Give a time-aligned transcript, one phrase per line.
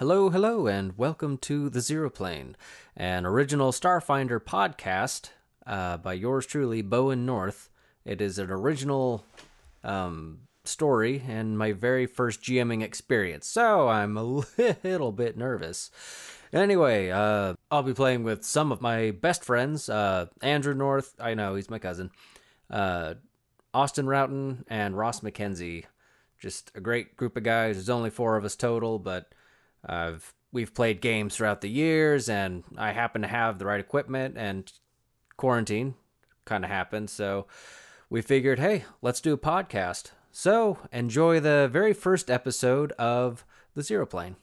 [0.00, 2.56] Hello, hello, and welcome to The Zero Plane,
[2.96, 5.28] an original Starfinder podcast
[5.66, 7.68] uh, by yours truly, Bowen North.
[8.06, 9.26] It is an original
[9.84, 14.22] um, story and my very first GMing experience, so I'm a
[14.82, 15.90] little bit nervous.
[16.50, 21.34] Anyway, uh, I'll be playing with some of my best friends uh, Andrew North, I
[21.34, 22.10] know, he's my cousin,
[22.70, 23.16] uh,
[23.74, 25.84] Austin Roughton, and Ross McKenzie.
[26.38, 27.76] Just a great group of guys.
[27.76, 29.30] There's only four of us total, but
[29.84, 34.36] I've we've played games throughout the years, and I happen to have the right equipment,
[34.36, 34.70] and
[35.36, 35.94] quarantine
[36.44, 37.46] kind of happened, so
[38.08, 40.10] we figured, hey, let's do a podcast.
[40.32, 44.36] So enjoy the very first episode of the Zero Plane.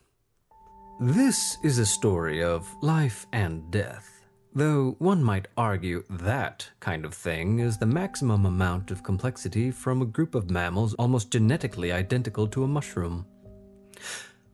[1.00, 4.26] This is a story of life and death.
[4.56, 10.02] Though one might argue that kind of thing is the maximum amount of complexity from
[10.02, 13.26] a group of mammals almost genetically identical to a mushroom.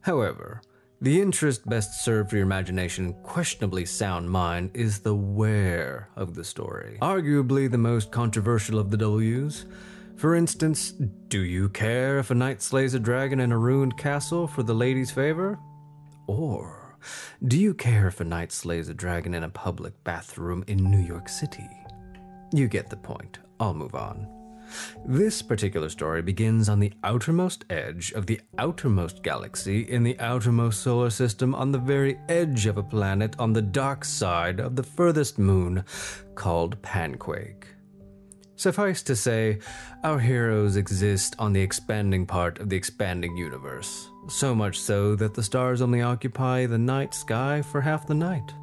[0.02, 0.61] However,
[1.03, 6.45] the interest best served for your imagination, questionably sound mind, is the where of the
[6.45, 6.97] story.
[7.02, 9.66] Arguably the most controversial of the W's.
[10.16, 10.92] For instance,
[11.27, 14.73] do you care if a knight slays a dragon in a ruined castle for the
[14.73, 15.59] lady's favor?
[16.27, 16.97] Or
[17.45, 21.02] do you care if a knight slays a dragon in a public bathroom in New
[21.05, 21.70] York City?
[22.53, 23.39] You get the point.
[23.59, 24.42] I'll move on.
[25.06, 30.81] This particular story begins on the outermost edge of the outermost galaxy in the outermost
[30.81, 34.83] solar system on the very edge of a planet on the dark side of the
[34.83, 35.83] furthest moon
[36.36, 37.66] called Panquake.
[38.55, 39.59] Suffice to say,
[40.03, 45.33] our heroes exist on the expanding part of the expanding universe, so much so that
[45.33, 48.53] the stars only occupy the night sky for half the night.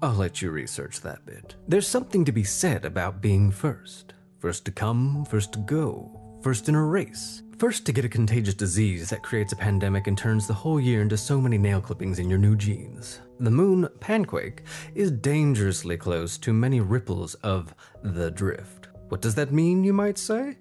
[0.00, 1.54] I'll let you research that bit.
[1.68, 4.14] There's something to be said about being first.
[4.42, 6.10] First to come, first to go,
[6.42, 7.44] first in a race.
[7.58, 11.00] First to get a contagious disease that creates a pandemic and turns the whole year
[11.00, 13.20] into so many nail clippings in your new jeans.
[13.38, 14.62] The moon, Panquake,
[14.96, 18.88] is dangerously close to many ripples of the drift.
[19.10, 20.58] What does that mean, you might say?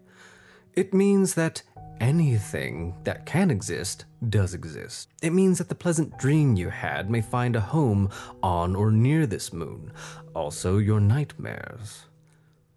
[0.75, 1.63] It means that
[1.99, 5.09] anything that can exist does exist.
[5.23, 8.11] It means that the pleasant dream you had may find a home
[8.43, 9.91] on or near this moon,
[10.35, 12.05] also your nightmares.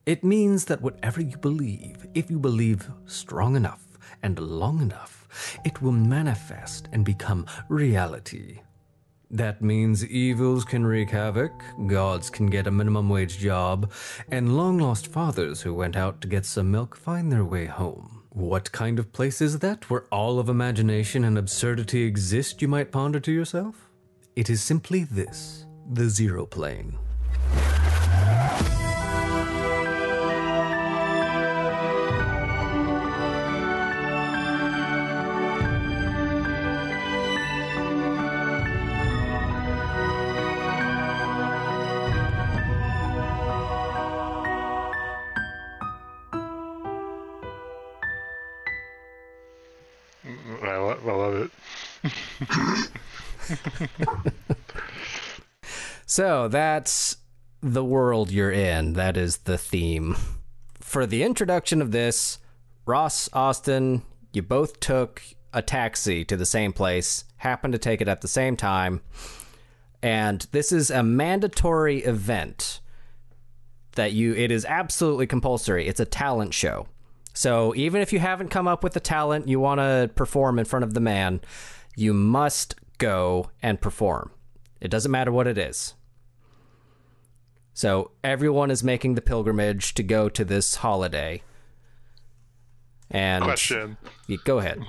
[0.07, 3.87] It means that whatever you believe, if you believe strong enough
[4.23, 8.61] and long enough, it will manifest and become reality.
[9.31, 11.53] That means evils can wreak havoc,
[11.87, 13.91] gods can get a minimum wage job,
[14.31, 18.25] and long lost fathers who went out to get some milk find their way home.
[18.29, 22.93] What kind of place is that where all of imagination and absurdity exist, you might
[22.93, 23.89] ponder to yourself?
[24.37, 26.99] It is simply this the zero plane.
[56.07, 57.17] So that's
[57.63, 58.93] the world you're in.
[58.93, 60.17] That is the theme.
[60.81, 62.39] For the introduction of this,
[62.87, 65.23] Ross, Austin, you both took
[65.53, 69.01] a taxi to the same place, happened to take it at the same time,
[70.03, 72.81] and this is a mandatory event
[73.97, 75.89] that you it is absolutely compulsory.
[75.89, 76.87] It's a talent show.
[77.33, 80.65] So even if you haven't come up with the talent you want to perform in
[80.65, 81.41] front of the man,
[81.97, 84.31] you must go and perform.
[84.81, 85.95] It doesn't matter what it is.
[87.73, 91.43] So everyone is making the pilgrimage to go to this holiday.
[93.11, 93.97] And Question:
[94.45, 94.81] Go ahead.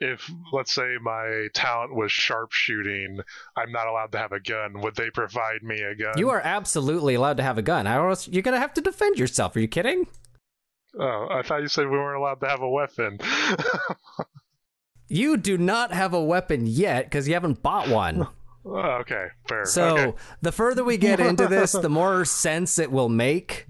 [0.00, 3.20] If let's say my talent was sharpshooting,
[3.56, 4.80] I'm not allowed to have a gun.
[4.80, 6.14] Would they provide me a gun?
[6.16, 7.86] You are absolutely allowed to have a gun.
[7.86, 9.56] How else you're gonna have to defend yourself?
[9.56, 10.06] Are you kidding?
[10.98, 13.18] Oh, I thought you said we weren't allowed to have a weapon.
[15.14, 18.26] You do not have a weapon yet because you haven't bought one.
[18.66, 19.66] Oh, okay, fair.
[19.66, 20.16] So okay.
[20.40, 23.66] the further we get into this, the more sense it will make.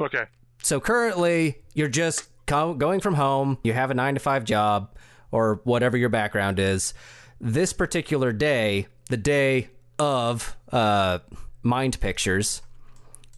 [0.00, 0.24] okay,
[0.62, 3.58] So currently, you're just co- going from home.
[3.62, 4.96] You have a nine to five job
[5.32, 6.94] or whatever your background is.
[7.42, 9.68] This particular day, the day
[9.98, 11.18] of uh,
[11.62, 12.62] mind pictures,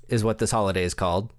[0.08, 1.32] is what this holiday is called.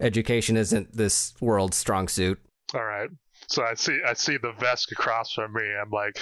[0.00, 2.40] Education isn't this world's strong suit.
[2.74, 3.10] all right.
[3.48, 5.62] So I see, I see the Vesk across from me.
[5.80, 6.18] I'm like,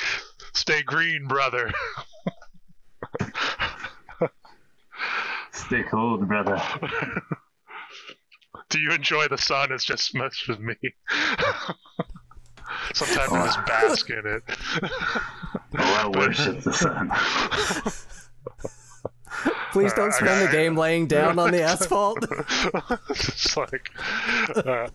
[0.53, 1.73] stay green, brother.
[5.55, 6.61] Stay cold, brother.
[8.69, 10.75] Do you enjoy the sun as just much as me?
[12.93, 14.43] Sometimes I just bask in it.
[14.83, 17.11] oh, I worship the sun.
[19.73, 22.19] Please don't I spend the game laying down on the asphalt.
[23.15, 23.91] just like
[24.57, 24.89] uh,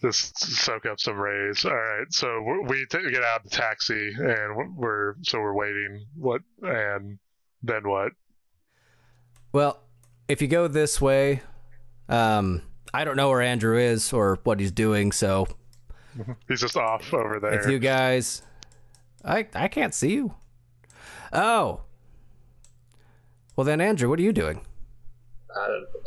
[0.00, 1.64] just soak up some rays.
[1.64, 5.54] All right, so we- we t- get out of the taxi and we're so we're
[5.54, 6.06] waiting.
[6.16, 7.18] What and
[7.62, 8.12] then what?
[9.52, 9.82] Well,
[10.28, 11.42] if you go this way,
[12.08, 12.62] um,
[12.94, 15.46] I don't know where Andrew is or what he's doing, so
[16.48, 17.58] He's just off over there.
[17.60, 18.42] if you guys
[19.24, 20.34] I I can't see you.
[21.32, 21.82] Oh.
[23.56, 24.60] Well then Andrew, what are you doing?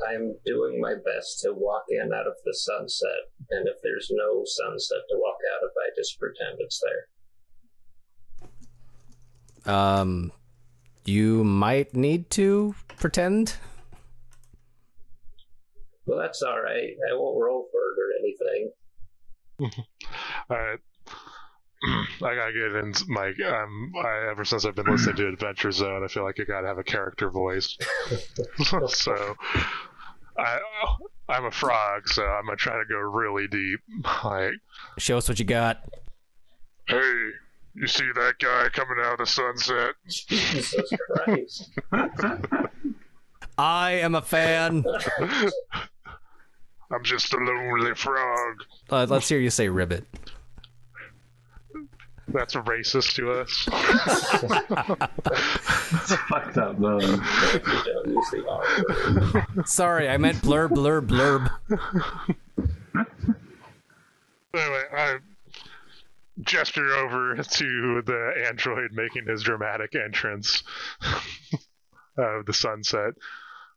[0.09, 4.43] I'm doing my best to walk in out of the sunset, and if there's no
[4.45, 6.81] sunset to walk out of, I just pretend it's
[9.65, 9.73] there.
[9.73, 10.31] Um
[11.05, 13.55] you might need to pretend.
[16.05, 16.91] Well, that's all right.
[17.09, 18.71] I won't roll for it or anything.
[20.49, 20.79] All right.
[21.83, 23.33] I gotta get in my.
[23.47, 26.67] Um, I, ever since I've been listening to Adventure Zone, I feel like I gotta
[26.67, 27.77] have a character voice.
[28.87, 29.35] so,
[30.37, 30.59] I
[31.29, 33.79] I'm a frog, so I'm gonna try to go really deep.
[34.23, 34.53] Like,
[34.97, 35.83] Show us what you got.
[36.87, 37.29] hey,
[37.73, 39.95] you see that guy coming out of the sunset?
[40.07, 41.69] Jesus Christ.
[43.57, 44.83] I am a fan.
[46.91, 48.63] I'm just a lonely frog.
[48.89, 50.05] Uh, let's hear you say ribbit.
[52.33, 53.67] That's racist to us.
[55.93, 56.99] It's fucked up, though.
[56.99, 59.67] you don't use the R word.
[59.67, 61.51] Sorry, I meant blurb blurb blurb.
[64.53, 65.17] Anyway, I
[66.41, 70.63] gesture over to the android making his dramatic entrance
[72.17, 73.13] of the sunset.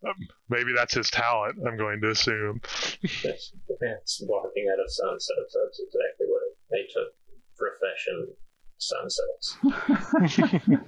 [0.07, 0.15] Um,
[0.49, 2.61] maybe that's his talent, I'm going to assume.
[3.03, 5.57] That's, that's walking out of sunsets.
[5.63, 7.13] That's exactly what it, they took
[7.57, 8.35] profession
[8.89, 9.57] sunsets.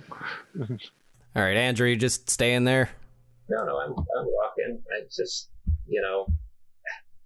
[1.36, 2.90] All right, Andrew, you just staying there.
[3.48, 4.82] No, no, I'm I'm walking.
[4.92, 5.50] I just
[5.86, 6.26] you know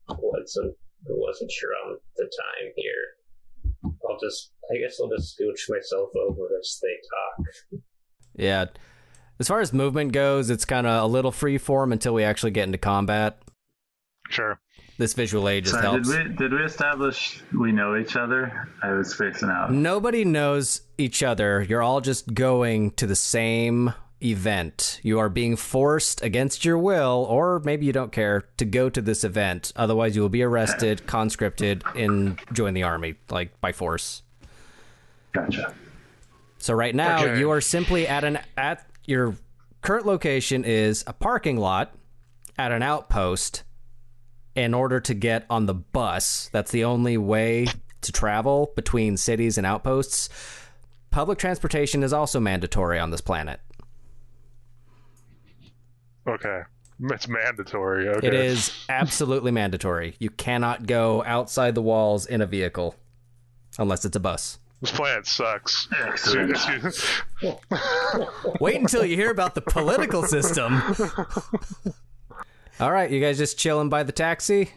[0.09, 0.75] wasn't
[1.07, 3.93] wasn't sure on the time here.
[4.09, 6.97] I'll just I guess I'll just scooch myself over as they
[7.39, 7.83] talk.
[8.35, 8.67] Yeah.
[9.39, 12.51] As far as movement goes, it's kind of a little free form until we actually
[12.51, 13.41] get into combat.
[14.29, 14.61] Sure.
[15.01, 16.11] This visual aid just So helps.
[16.11, 18.69] did we did we establish we know each other?
[18.83, 19.73] I was spacing out.
[19.73, 21.63] Nobody knows each other.
[21.63, 25.01] You're all just going to the same event.
[25.03, 29.01] You are being forced against your will, or maybe you don't care, to go to
[29.01, 29.73] this event.
[29.75, 34.21] Otherwise, you will be arrested, conscripted, and join the army, like by force.
[35.33, 35.73] Gotcha.
[36.59, 37.39] So right now, Okay.
[37.39, 39.35] you are simply at an at your
[39.81, 41.95] current location is a parking lot
[42.59, 43.63] at an outpost.
[44.55, 47.67] In order to get on the bus, that's the only way
[48.01, 50.29] to travel between cities and outposts.
[51.11, 53.61] Public transportation is also mandatory on this planet.
[56.27, 56.63] Okay.
[57.03, 58.09] It's mandatory.
[58.09, 58.27] Okay.
[58.27, 60.17] It is absolutely mandatory.
[60.19, 62.95] You cannot go outside the walls in a vehicle
[63.79, 64.59] unless it's a bus.
[64.81, 65.89] This planet sucks.
[68.61, 70.83] Wait until you hear about the political system.
[72.81, 74.71] All right, you guys just chilling by the taxi?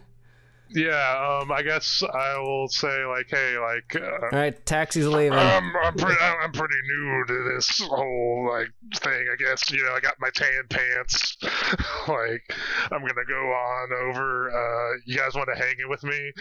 [0.75, 5.38] yeah, um, I guess I will say like, hey, like, uh, All right, taxi's leaving.
[5.38, 9.25] I'm I'm pretty I'm pretty new to this whole like thing.
[9.31, 11.37] I guess you know I got my tan pants.
[12.09, 12.44] like
[12.92, 14.49] I'm gonna go on over.
[14.51, 16.31] Uh, you guys want to hang it with me?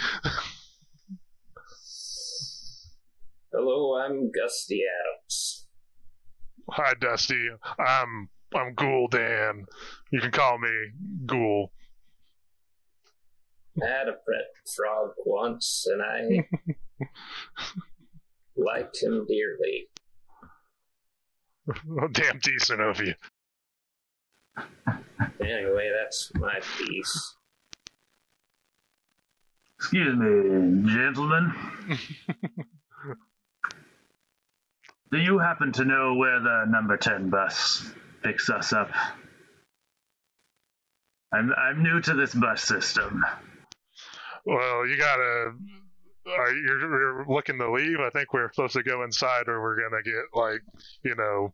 [3.52, 5.66] Hello, I'm Gusty Adams.
[6.70, 7.50] Hi, Dusty.
[7.78, 9.66] I'm I'm Ghoul Dan.
[10.12, 10.68] You can call me
[11.24, 11.72] Ghoul.
[13.82, 16.46] I had a pet frog once, and I
[18.56, 19.88] liked him dearly.
[21.98, 23.14] Oh, damn decent of you.
[25.40, 27.36] Anyway, that's my piece.
[29.78, 31.54] Excuse me, gentlemen.
[35.10, 37.90] Do you happen to know where the number 10 bus
[38.22, 38.90] picks us up?
[41.32, 43.24] I'm, I'm new to this bus system.
[44.44, 45.52] Well, you gotta.
[46.24, 47.98] Are you're, you're looking to leave?
[48.00, 50.60] I think we're supposed to go inside, or we're gonna get like,
[51.04, 51.52] you know,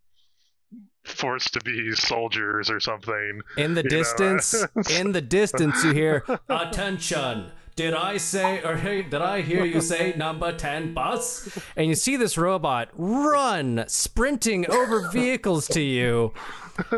[1.04, 3.40] forced to be soldiers or something.
[3.56, 7.50] In the You distance, uh, in the distance, you hear attention.
[7.76, 11.56] Did I say, or hey, did I hear you say number 10 bus?
[11.76, 16.32] And you see this robot run, sprinting over vehicles to you.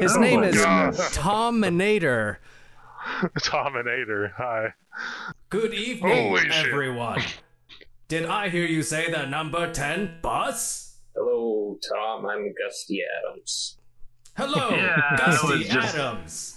[0.00, 1.14] His Oh name my is goodness.
[1.14, 2.40] Tominator.
[3.50, 4.32] Dominator.
[4.36, 4.74] Hi.
[5.48, 6.66] Good evening, Holy shit.
[6.66, 7.22] everyone.
[8.08, 10.98] Did I hear you say the number 10 bus?
[11.14, 11.78] Hello, Hello,
[12.18, 12.26] Tom.
[12.26, 13.78] I'm Gusty Adams.
[14.36, 16.56] Hello, Yeah, I Gusty was just- Adams.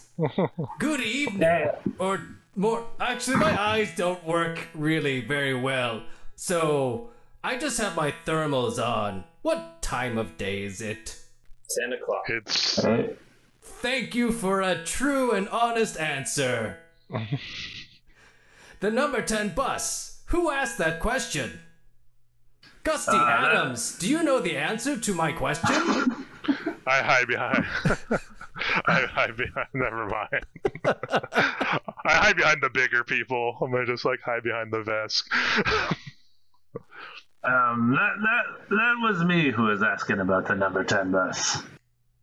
[0.80, 1.42] Good evening.
[1.42, 1.76] Yeah.
[1.98, 2.22] Or
[2.56, 6.04] more, actually, my eyes don't work really very well.
[6.36, 7.10] So
[7.44, 9.24] I just have my thermals on.
[9.42, 11.20] What time of day is it?
[11.70, 12.26] Ten o'clock.
[12.30, 13.16] It's Hey,
[13.64, 16.78] Thank you for a true and honest answer.
[18.80, 20.22] the number 10 bus.
[20.28, 21.60] Who asked that question?
[22.84, 25.70] Gusty Uh, Adams, do you know the answer to my question?
[26.88, 27.66] I hide behind.
[28.86, 29.68] I hide behind.
[29.74, 30.46] Never mind.
[30.86, 33.58] I hide behind the bigger people.
[33.62, 35.34] I'm gonna just like hide behind the desk.
[37.44, 41.64] um, that that that was me who was asking about the number ten bus.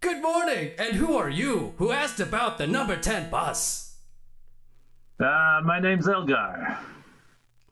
[0.00, 3.96] Good morning, and who are you who asked about the number 10 bus?
[5.18, 6.78] Uh, my name's Elgar,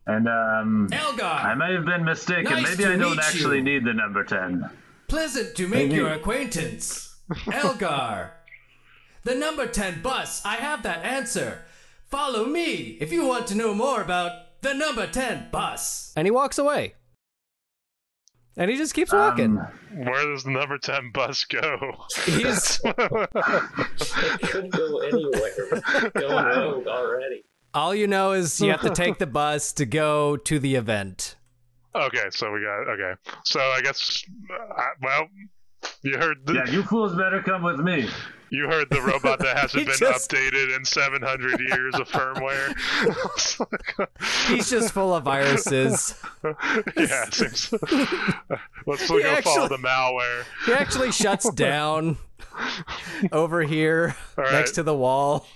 [0.07, 2.45] and um, Elgar, I may have been mistaken.
[2.45, 3.65] Nice Maybe to I don't meet actually you.
[3.65, 4.69] need the number ten.
[5.09, 7.17] pleasant to make Maybe- your acquaintance.
[7.51, 8.33] Elgar,
[9.25, 11.63] the number 10 bus, I have that answer.
[12.07, 16.13] Follow me if you want to know more about the number 10 bus.
[16.17, 16.95] And he walks away.
[18.59, 19.57] And he just keeps Um,
[19.95, 21.95] Where does the number ten bus go?
[22.27, 26.11] He's It could go anywhere.
[26.15, 27.45] Going rogue already.
[27.73, 31.37] all you know is you have to take the bus to go to the event.
[31.95, 33.13] okay, so we got okay.
[33.45, 35.29] So I guess uh, well,
[36.03, 38.09] you heard the, yeah, you fools better come with me.
[38.51, 42.75] You heard the robot that hasn't been just- updated in 700 years of firmware.
[44.49, 46.15] He's just full of viruses.
[46.45, 46.53] yeah,
[47.27, 47.73] it seems.
[48.87, 50.45] Let's He look go follow the malware.
[50.67, 52.17] He actually shuts down
[53.33, 54.53] over here All right.
[54.53, 55.47] next to the wall.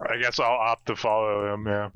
[0.00, 1.66] I guess I'll opt to follow him.
[1.66, 1.90] Yeah.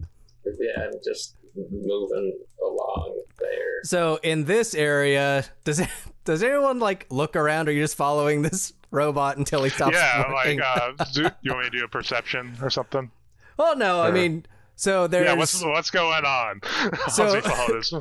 [0.59, 3.83] Yeah, I'm just moving along there.
[3.85, 5.83] So in this area, does
[6.25, 9.95] does anyone like look around, or are you just following this robot until he stops?
[9.97, 13.11] yeah, like uh, do, you want me to do a perception or something?
[13.57, 16.61] well, no, I mean, so there's Yeah, what's what's going on?
[17.11, 17.93] So- As we follow this.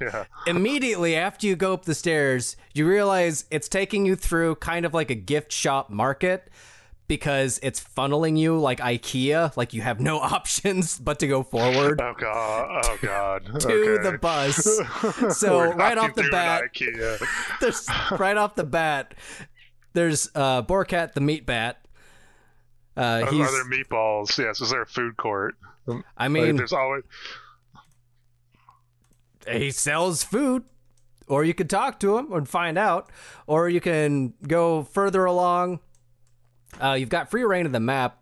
[0.00, 0.24] yeah.
[0.46, 4.94] immediately after you go up the stairs, you realize it's taking you through kind of
[4.94, 6.48] like a gift shop market
[7.08, 12.00] because it's funneling you like IKEA, like you have no options but to go forward
[12.00, 12.84] Oh god.
[12.86, 13.44] Oh god.
[13.60, 14.02] to okay.
[14.10, 15.36] the bus.
[15.38, 17.22] So right off the bat, IKEA.
[17.60, 17.86] there's
[18.18, 19.14] right off the bat,
[19.92, 21.86] there's uh, Borkat the meat bat.
[22.96, 24.36] Uh, he's, are there meatballs?
[24.38, 24.60] Yes.
[24.60, 25.54] Is there a food court?
[25.88, 25.92] I
[26.26, 27.02] Like, mean, there's always.
[29.50, 30.62] he sells food
[31.26, 33.10] or you could talk to him and find out
[33.46, 35.80] or you can go further along
[36.80, 38.18] uh, you've got free reign of the map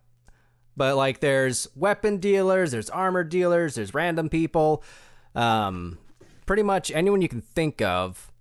[0.77, 4.83] but like there's weapon dealers there's armor dealers there's random people
[5.35, 5.99] um,
[6.47, 8.33] pretty much anyone you can think of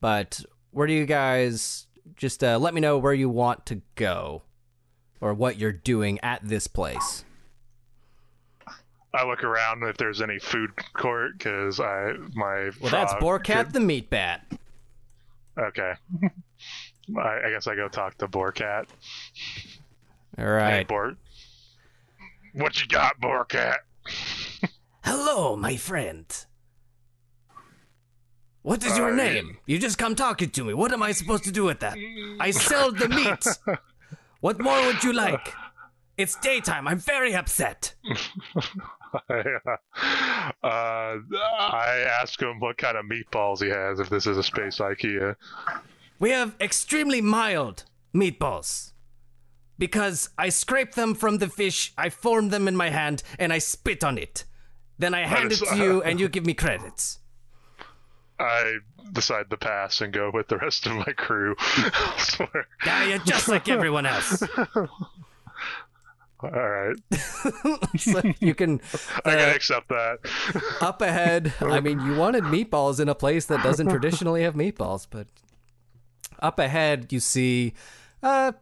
[0.00, 0.40] but
[0.70, 1.87] where do you guys
[2.18, 4.42] just uh, let me know where you want to go
[5.20, 7.24] or what you're doing at this place
[9.14, 12.70] I look around if there's any food court because I my.
[12.80, 14.44] well that's frog Borkat could- the meat bat
[15.58, 15.94] Okay.
[17.18, 18.84] I, I guess I go talk to Borkat.
[20.38, 21.16] All right, Hey, right Bort.
[22.52, 23.76] What you got, Borkat?
[25.04, 26.26] Hello, my friend.
[28.62, 29.58] What is your name?
[29.66, 30.74] You just come talking to me.
[30.74, 31.96] What am I supposed to do with that?
[32.40, 33.46] I sell the meat.
[34.40, 35.52] What more would you like?
[36.16, 36.86] It's daytime.
[36.86, 37.94] I'm very upset.
[39.30, 39.48] uh,
[40.62, 45.34] I ask him what kind of meatballs he has if this is a space IKEA.
[46.20, 47.84] We have extremely mild
[48.14, 48.92] meatballs.
[49.78, 53.58] Because I scrape them from the fish, I form them in my hand, and I
[53.58, 54.44] spit on it.
[54.98, 57.20] Then I hand it to you, and you give me credits.
[58.38, 58.78] I
[59.12, 61.56] decide to pass and go with the rest of my crew.
[62.18, 62.66] Swear.
[62.84, 64.42] Yeah, you're just like everyone else.
[66.40, 66.96] All right.
[67.98, 68.80] So you can.
[69.24, 70.18] I uh, gotta accept that.
[70.80, 71.52] up ahead.
[71.60, 75.26] I mean, you wanted meatballs in a place that doesn't traditionally have meatballs, but
[76.38, 77.74] up ahead you see
[78.22, 78.52] uh,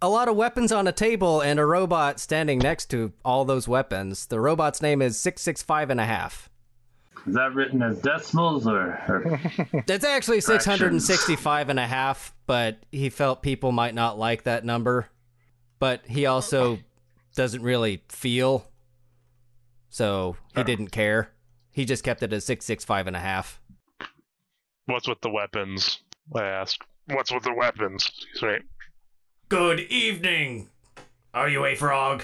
[0.00, 3.68] a lot of weapons on a table and a robot standing next to all those
[3.68, 4.26] weapons.
[4.26, 6.48] The robot's name is six six five and a half.
[7.26, 8.90] Is that written as decimals or?
[9.08, 9.40] or
[9.88, 14.18] It's actually six hundred and sixty-five and a half, but he felt people might not
[14.18, 15.08] like that number.
[15.78, 16.78] But he also
[17.34, 18.66] doesn't really feel,
[19.90, 21.30] so he didn't care.
[21.72, 23.60] He just kept it as six six five and a half.
[24.86, 25.98] What's with the weapons?
[26.34, 26.82] I asked.
[27.06, 28.10] What's with the weapons?
[28.32, 28.62] He's right.
[29.48, 30.68] Good evening.
[31.34, 32.22] Are you a frog?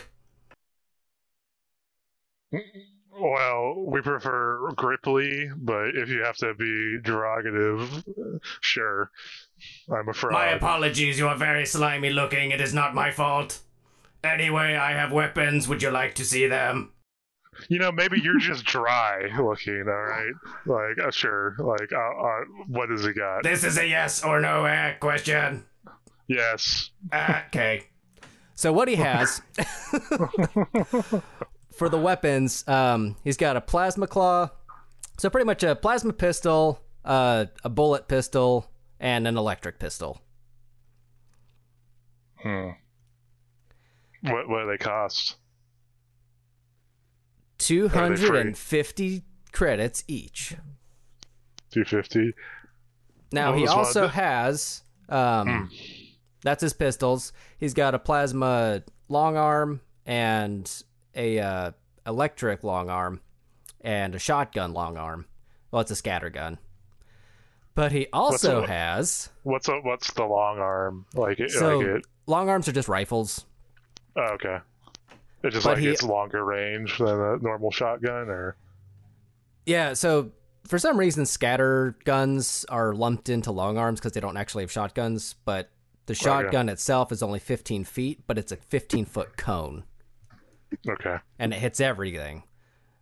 [3.19, 8.05] Well, we prefer Grippli, but if you have to be derogative,
[8.61, 9.11] sure.
[9.93, 10.33] I'm afraid.
[10.33, 12.51] My apologies, you are very slimy looking.
[12.53, 13.61] It is not my fault.
[14.25, 15.69] Anyway, I have weapons.
[15.69, 16.93] Would you like to see them?
[17.69, 19.85] You know, maybe you're just dry looking.
[19.87, 20.33] All right,
[20.67, 21.55] like uh, sure.
[21.59, 23.43] Like, uh, uh, what does he got?
[23.43, 25.65] This is a yes or no uh, question.
[26.29, 26.91] Yes.
[27.13, 27.89] Uh, okay.
[28.55, 29.43] So what he has
[31.75, 34.51] for the weapons, um, he's got a plasma claw,
[35.19, 40.21] so pretty much a plasma pistol, uh, a bullet pistol, and an electric pistol.
[42.37, 42.71] Hmm.
[44.23, 45.37] What what do they cost?
[47.59, 50.57] Two hundred and fifty credits each.
[51.71, 52.35] Two fifty.
[53.33, 55.71] Now What he one also has um,
[56.43, 57.33] that's his pistols.
[57.59, 60.71] He's got a plasma long arm and
[61.15, 61.71] a uh,
[62.07, 63.21] electric long arm
[63.81, 65.27] and a shotgun long arm.
[65.71, 66.59] Well, it's a scatter gun.
[67.75, 71.41] But he also a- has What's a, what's the long arm like?
[71.41, 72.03] It, so like it.
[72.27, 73.47] long arms are just rifles.
[74.15, 74.59] Oh, okay.
[75.43, 78.57] It just But like he- it's longer range than a normal shotgun, or
[79.65, 80.33] Yeah, so
[80.67, 84.71] for some reason scatter guns are lumped into long arms because they don't actually have
[84.71, 85.71] shotguns, but
[86.07, 89.85] the shotgun itself is only 15 feet, but it's a 15 foot cone.
[90.89, 91.19] Okay.
[91.39, 92.45] and it hits everything.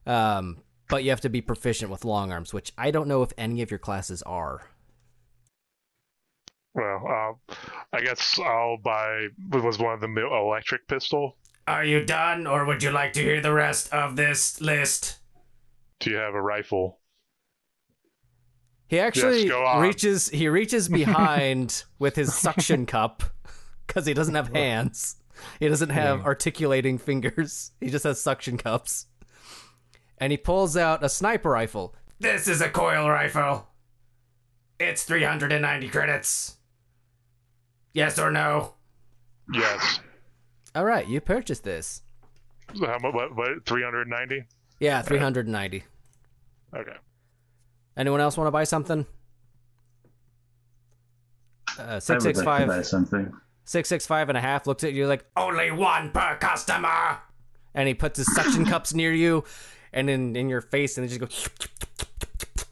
[0.06, 3.32] Um, but you have to be proficient with long arms, which I don't know if
[3.38, 4.68] any of your classes are.
[6.74, 7.54] Well, uh,
[7.92, 9.28] I guess I'll buy.
[9.52, 11.36] Was one of the electric pistol?
[11.66, 15.18] Are you done, or would you like to hear the rest of this list?
[16.00, 16.98] Do you have a rifle?
[18.88, 19.82] He actually go on.
[19.82, 23.22] reaches he reaches behind with his suction cup
[23.86, 25.16] because he doesn't have hands.
[25.58, 27.72] He doesn't have articulating fingers.
[27.80, 29.06] He just has suction cups.
[30.18, 31.94] And he pulls out a sniper rifle.
[32.18, 33.68] This is a coil rifle.
[34.78, 36.56] It's 390 credits.
[37.92, 38.74] Yes or no?
[39.52, 40.00] Yes.
[40.74, 42.02] All right, you purchased this.
[42.76, 43.14] So How much?
[43.14, 43.34] What?
[43.34, 44.44] what Three hundred ninety.
[44.78, 45.84] Yeah, 390.
[46.74, 46.92] Okay.
[47.96, 49.04] Anyone else want to buy something?
[51.78, 53.32] Uh, I would like to 665 buy something.
[53.70, 57.18] 665 and a half looks at you like, Only one per customer.
[57.72, 59.44] and he puts his suction cups near you
[59.92, 62.66] and in, in your face, and they just go,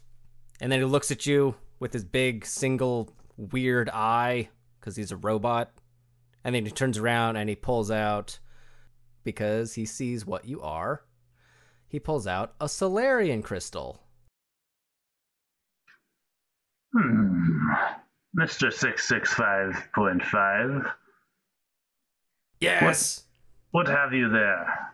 [0.59, 5.15] and then he looks at you with his big single weird eye because he's a
[5.15, 5.71] robot,
[6.43, 8.39] and then he turns around and he pulls out
[9.23, 11.03] because he sees what you are.
[11.87, 14.03] He pulls out a Solarian crystal.
[16.93, 17.45] Hmm.
[18.39, 18.71] Mr.
[18.71, 20.93] 665.5,
[22.61, 23.23] Yes.
[23.71, 24.93] what have you there?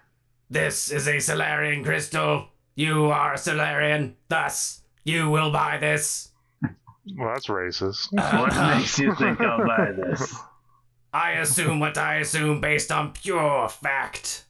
[0.50, 2.48] This is a Solarian crystal.
[2.74, 4.16] You are a Solarian.
[4.30, 6.32] Thus, you will buy this.
[7.16, 8.12] Well, that's racist.
[8.14, 10.36] What makes you think I'll buy this?
[11.14, 14.46] I assume what I assume based on pure fact.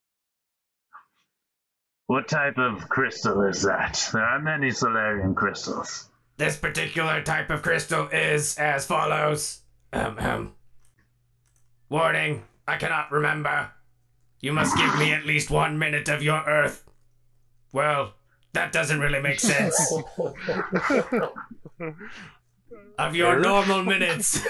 [2.08, 4.10] What type of crystal is that?
[4.13, 6.10] There are many Solarian crystals.
[6.38, 9.62] This particular type of crystal is as follows.
[9.93, 10.54] Um, um.
[11.89, 13.71] Warning, I cannot remember.
[14.41, 16.84] You must give me at least one minute of your Earth.
[17.71, 18.13] Well,
[18.54, 19.93] that doesn't really make sense.
[22.98, 24.45] of your normal minutes.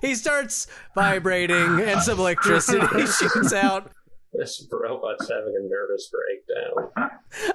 [0.00, 3.90] He starts vibrating, and some electricity shoots out.
[4.32, 6.90] This robot's having a nervous breakdown.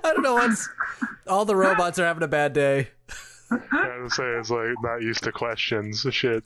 [0.04, 0.68] I don't know what's.
[1.28, 2.90] All the robots are having a bad day.
[3.52, 6.06] I would say it's like not used to questions.
[6.10, 6.46] Shit.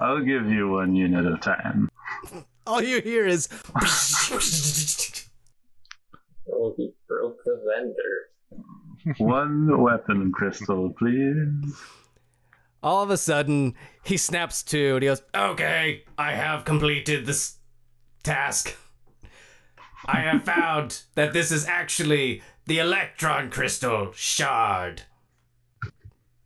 [0.00, 1.90] I'll give you one unit of time.
[2.66, 3.48] All you hear is.
[6.50, 8.30] Oh, he broke the vendor.
[9.18, 11.76] One weapon crystal, please.
[12.82, 17.56] All of a sudden, he snaps to, and he goes, Okay, I have completed this
[18.22, 18.76] task.
[20.04, 25.02] I have found that this is actually the electron crystal shard.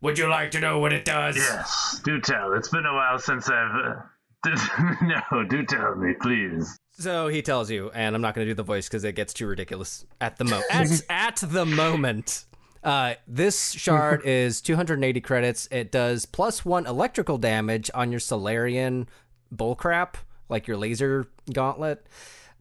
[0.01, 1.37] Would you like to know what it does?
[1.37, 2.53] Yes, do tell.
[2.53, 3.75] It's been a while since I've.
[3.75, 4.01] Uh,
[5.03, 6.79] no, do tell me, please.
[6.93, 9.33] So he tells you, and I'm not going to do the voice because it gets
[9.33, 10.65] too ridiculous at the moment.
[10.71, 12.45] at, at the moment.
[12.83, 15.67] Uh, this shard is 280 credits.
[15.71, 19.07] It does plus one electrical damage on your Solarian
[19.53, 20.15] bullcrap,
[20.49, 22.05] like your laser gauntlet,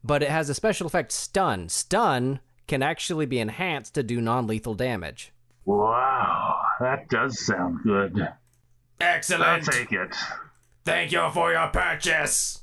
[0.04, 1.68] but it has a special effect stun.
[1.68, 5.33] Stun can actually be enhanced to do non-lethal damage.
[5.64, 8.28] Wow, that does sound good.
[9.00, 9.42] Excellent.
[9.42, 9.88] I'll Excellent.
[9.90, 10.14] take it.
[10.85, 12.62] Thank you for your purchase.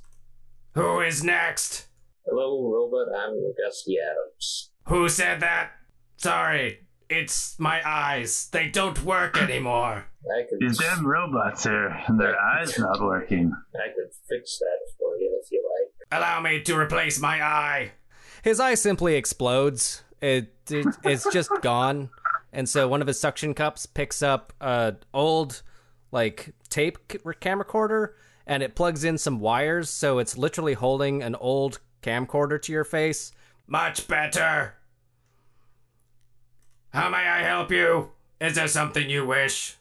[0.74, 1.88] Who is next?
[2.26, 3.08] Hello, robot.
[3.18, 4.72] I'm Gusty Adams.
[4.88, 5.72] Who said that?
[6.18, 8.50] Sorry, it's my eyes.
[8.52, 10.06] They don't work anymore.
[10.26, 13.52] I could, These damn robots here, and their eyes not working.
[13.76, 15.64] I could fix that for you if you
[16.12, 16.20] like.
[16.20, 17.92] Allow me to replace my eye.
[18.44, 20.04] His eye simply explodes.
[20.22, 22.10] It, it it's just gone,
[22.52, 25.62] and so one of his suction cups picks up a old
[26.12, 28.14] like tape c- camcorder,
[28.46, 32.84] and it plugs in some wires, so it's literally holding an old camcorder to your
[32.84, 33.32] face.
[33.68, 34.74] Much better.
[36.98, 38.10] How may I help you?
[38.42, 39.76] Is there something you wish?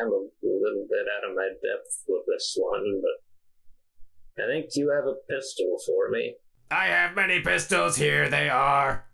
[0.00, 4.90] I'm a little bit out of my depth with this one, but I think you
[4.90, 6.36] have a pistol for me.
[6.70, 7.96] I have many pistols.
[7.96, 9.04] Here they are.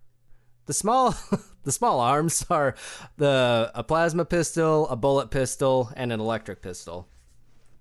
[0.66, 1.16] The small
[1.64, 2.76] the small arms are
[3.16, 7.08] the a plasma pistol, a bullet pistol, and an electric pistol.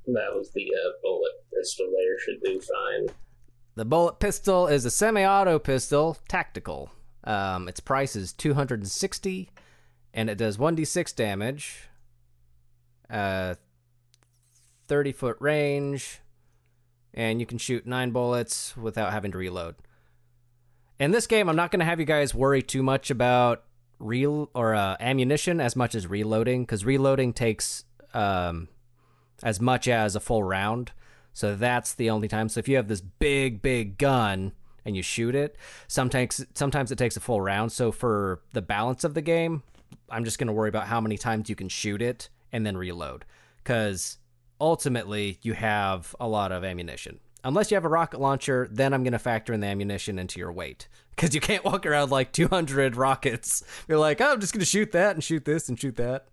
[0.08, 2.18] That was the uh, bullet pistol there.
[2.18, 3.16] Should do fine.
[3.76, 6.90] The bullet pistol is a semi-auto pistol, tactical.
[7.26, 9.67] Um, its price is 260, and
[10.30, 11.90] it does 1d6 damage.
[13.10, 13.56] Uh,
[14.88, 16.20] 30 foot range,
[17.14, 19.76] and you can shoot nine bullets without having to reload.
[21.00, 23.64] In this game, I'm not going to have you guys worry too much about
[24.00, 28.68] real or uh, ammunition as much as reloading, because reloading takes um,
[29.44, 30.92] as much as a full round.
[31.34, 32.50] So that's the only time.
[32.50, 34.54] So if you have this big, big gun
[34.84, 35.56] and you shoot it,
[35.88, 37.72] sometimes sometimes it takes a full round.
[37.72, 39.62] So for the balance of the game,
[40.10, 42.78] I'm just going to worry about how many times you can shoot it and then
[42.78, 43.26] reload,
[43.58, 44.18] because
[44.60, 47.20] ultimately you have a lot of ammunition.
[47.44, 50.40] Unless you have a rocket launcher, then I'm going to factor in the ammunition into
[50.40, 50.88] your weight.
[51.16, 53.64] Because you can't walk around like 200 rockets.
[53.88, 56.28] You're like, oh, I'm just going to shoot that and shoot this and shoot that.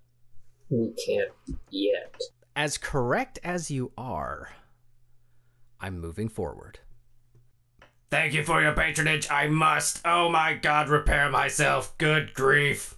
[0.70, 1.30] We can't
[1.70, 2.20] yet.
[2.56, 4.50] As correct as you are,
[5.80, 6.80] I'm moving forward.
[8.10, 9.30] Thank you for your patronage.
[9.30, 11.96] I must, oh my god, repair myself.
[11.98, 12.96] Good grief.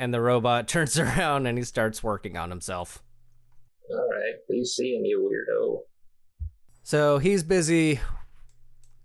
[0.00, 3.02] And the robot turns around and he starts working on himself.
[3.90, 5.80] All right, be seeing you, weirdo.
[6.82, 8.00] So he's busy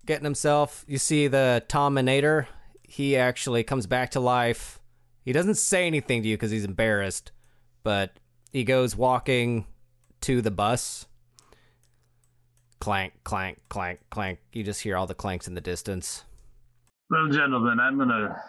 [0.06, 0.86] getting himself.
[0.88, 2.48] You see the Tominator.
[2.82, 4.80] He actually comes back to life.
[5.22, 7.30] He doesn't say anything to you because he's embarrassed,
[7.82, 8.18] but
[8.50, 9.66] he goes walking
[10.22, 11.04] to the bus.
[12.80, 14.38] Clank, clank, clank, clank.
[14.54, 16.24] You just hear all the clanks in the distance.
[17.10, 18.40] Well, gentlemen, I'm gonna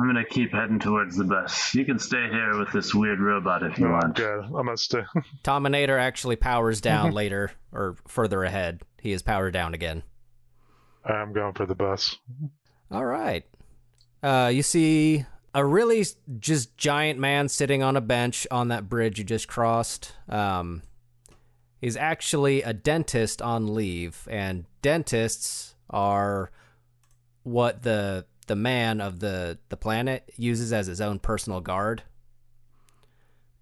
[0.00, 1.74] I'm gonna keep heading towards the bus.
[1.74, 4.16] You can stay here with this weird robot if you No, I'm want.
[4.16, 4.44] good.
[4.44, 5.02] I'm gonna stay.
[5.42, 8.80] Tominator actually powers down later or further ahead.
[9.00, 10.02] He is powered down again.
[11.04, 12.16] I'm going for the bus.
[12.90, 13.44] All right.
[14.22, 16.04] Uh, you see a really
[16.38, 20.12] just giant man sitting on a bench on that bridge you just crossed.
[20.28, 20.82] Um,
[21.80, 26.50] he's actually a dentist on leave, and dentists are
[27.42, 32.02] what the the man of the the planet uses as his own personal guard.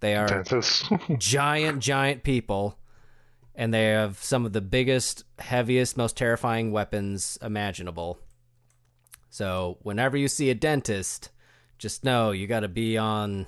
[0.01, 0.43] They are
[1.19, 2.79] giant, giant people,
[3.55, 8.19] and they have some of the biggest, heaviest, most terrifying weapons imaginable.
[9.29, 11.29] So, whenever you see a dentist,
[11.77, 13.47] just know you got to be on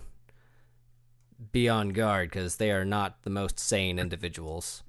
[1.53, 4.83] be on guard because they are not the most sane individuals.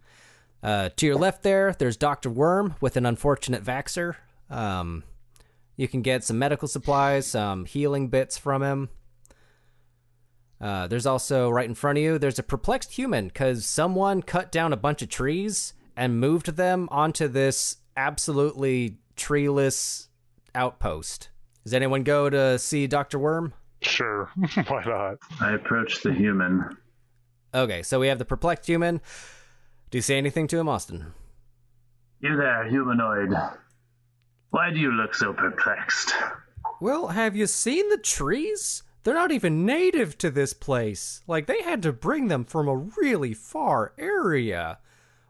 [0.61, 4.15] Uh, to your left there, there's Doctor Worm with an unfortunate Vaxer.
[4.49, 5.05] Um,
[5.81, 8.89] you can get some medical supplies, some healing bits from him.
[10.61, 14.51] Uh, there's also right in front of you, there's a perplexed human because someone cut
[14.51, 20.09] down a bunch of trees and moved them onto this absolutely treeless
[20.53, 21.29] outpost.
[21.63, 23.17] Does anyone go to see Dr.
[23.17, 23.55] Worm?
[23.81, 24.29] sure.
[24.67, 25.17] Why not?
[25.39, 26.77] I approach the human.
[27.55, 29.01] Okay, so we have the perplexed human.
[29.89, 31.13] Do you say anything to him, Austin?
[32.19, 33.33] You there, humanoid.
[34.51, 36.13] Why do you look so perplexed?
[36.79, 38.83] Well, have you seen the trees?
[39.03, 41.21] They're not even native to this place.
[41.25, 44.79] Like, they had to bring them from a really far area.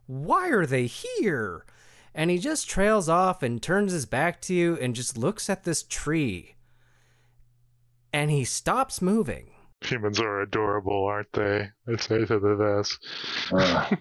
[0.08, 1.66] Why are they here?
[2.14, 5.64] And he just trails off and turns his back to you and just looks at
[5.64, 6.56] this tree.
[8.12, 9.52] And he stops moving.
[9.82, 11.70] Humans are adorable, aren't they?
[11.88, 12.98] I say to the Vesk.
[13.54, 13.96] Uh,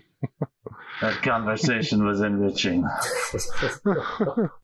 [1.00, 2.84] that conversation was enriching.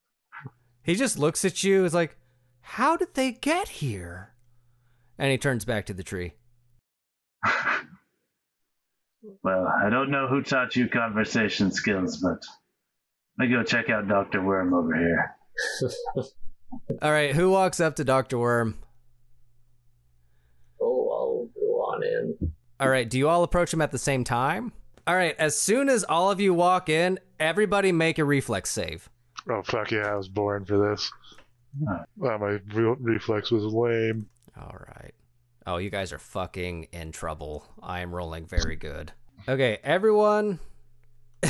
[0.87, 2.17] He just looks at you, is like,
[2.61, 4.33] How did they get here?
[5.19, 6.35] And he turns back to the tree.
[9.43, 12.41] Well, I don't know who taught you conversation skills, but
[13.37, 14.41] let me go check out Dr.
[14.41, 15.35] Worm over here.
[17.03, 18.39] All right, who walks up to Dr.
[18.39, 18.79] Worm?
[20.81, 22.53] Oh, I'll go on in.
[22.79, 24.73] All right, do you all approach him at the same time?
[25.09, 29.11] All right, as soon as all of you walk in, Everybody make a reflex save.
[29.51, 30.13] Oh fuck yeah!
[30.13, 31.11] I was born for this.
[31.89, 32.05] Oh,
[32.39, 34.27] my re- reflex was lame.
[34.59, 35.13] All right.
[35.67, 37.67] Oh, you guys are fucking in trouble.
[37.83, 39.13] I am rolling very good.
[39.49, 40.59] Okay, everyone.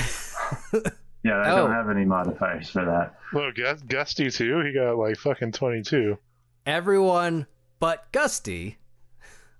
[1.24, 1.56] Yeah, I Oh.
[1.56, 3.16] don't have any modifiers for that.
[3.32, 4.60] Look, Gus- Gusty too.
[4.60, 6.18] He got like fucking twenty two.
[6.64, 7.46] Everyone
[7.80, 8.78] but Gusty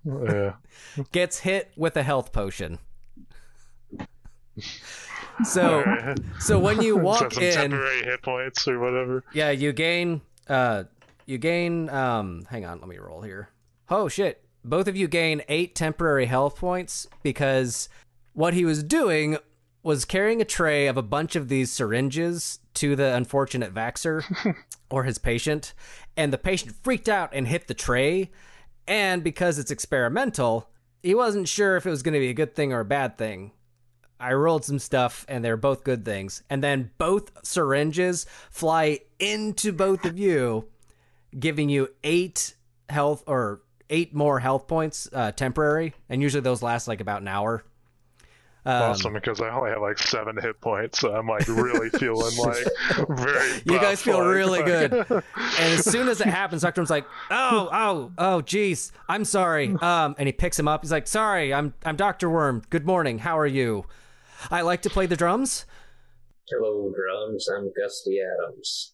[0.05, 0.53] Yeah.
[1.11, 2.79] gets hit with a health potion.
[5.45, 9.23] So, so when you walk in, temporary hit points or whatever.
[9.33, 10.85] yeah, you gain, uh,
[11.25, 11.89] you gain.
[11.89, 13.49] Um, hang on, let me roll here.
[13.89, 14.43] Oh shit!
[14.63, 17.89] Both of you gain eight temporary health points because
[18.33, 19.37] what he was doing
[19.83, 24.23] was carrying a tray of a bunch of these syringes to the unfortunate vaxer
[24.89, 25.73] or his patient,
[26.17, 28.29] and the patient freaked out and hit the tray.
[28.87, 30.69] And because it's experimental,
[31.03, 33.17] he wasn't sure if it was going to be a good thing or a bad
[33.17, 33.51] thing.
[34.19, 36.41] I rolled some stuff, and they're both good things.
[36.49, 40.67] And then both syringes fly into both of you,
[41.37, 42.55] giving you eight
[42.89, 45.93] health or eight more health points uh, temporary.
[46.09, 47.63] And usually those last like about an hour.
[48.65, 52.35] Um, awesome, because I only have like seven hit points, so I'm like really feeling
[52.45, 52.65] like
[53.07, 53.61] very.
[53.65, 54.91] You guys feel like- really good.
[55.59, 59.73] And as soon as it happens, Doctor Worm's like, "Oh, oh, oh, geez, I'm sorry."
[59.81, 60.81] Um, and he picks him up.
[60.83, 62.61] He's like, "Sorry, I'm I'm Doctor Worm.
[62.69, 63.19] Good morning.
[63.19, 63.85] How are you?
[64.51, 65.65] I like to play the drums.
[66.49, 67.47] Hello, drums.
[67.49, 68.93] I'm Gusty Adams.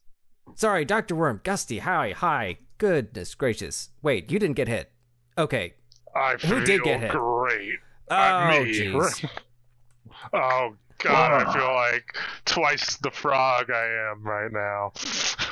[0.55, 1.41] Sorry, Doctor Worm.
[1.43, 1.79] Gusty.
[1.79, 2.57] Hi, hi.
[2.77, 3.89] Goodness gracious.
[4.01, 4.91] Wait, you didn't get hit.
[5.37, 5.73] Okay.
[6.15, 7.11] I feel Who did get hit?
[7.11, 7.79] great.
[8.09, 8.71] Oh, me.
[8.73, 9.29] jeez.
[10.33, 12.05] oh god, I feel like
[12.45, 14.91] twice the frog I am right now.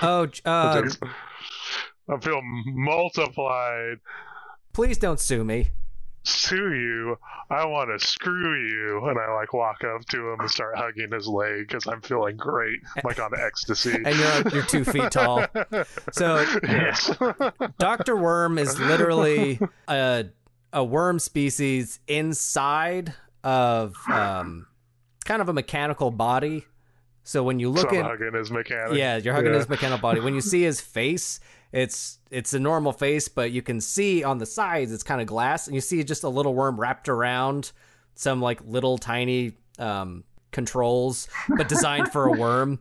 [0.02, 0.84] Oh, j- uh,
[2.10, 3.98] I feel multiplied.
[4.74, 5.70] please don't sue me.
[6.24, 7.18] Sue you.
[7.50, 9.08] I want to screw you.
[9.10, 12.38] And I like walk up to him and start hugging his leg because I'm feeling
[12.38, 13.94] great, like on ecstasy.
[13.94, 15.46] And you're you're two feet tall.
[16.14, 17.12] So yes.
[17.80, 20.26] Doctor Worm is literally a
[20.74, 24.68] a worm species inside of um,
[25.26, 26.66] kind of a mechanical body.
[27.24, 28.98] So when you so look I'm at hugging his mechanic.
[28.98, 29.60] yeah, you're hugging Yeah.
[29.60, 30.20] his mechanical body.
[30.22, 31.40] When you see his face,
[31.72, 35.28] it's it's a normal face, but you can see on the sides it's kind of
[35.28, 37.72] glass, and you see just a little worm wrapped around
[38.16, 42.78] some like little tiny um, controls, but designed for a worm.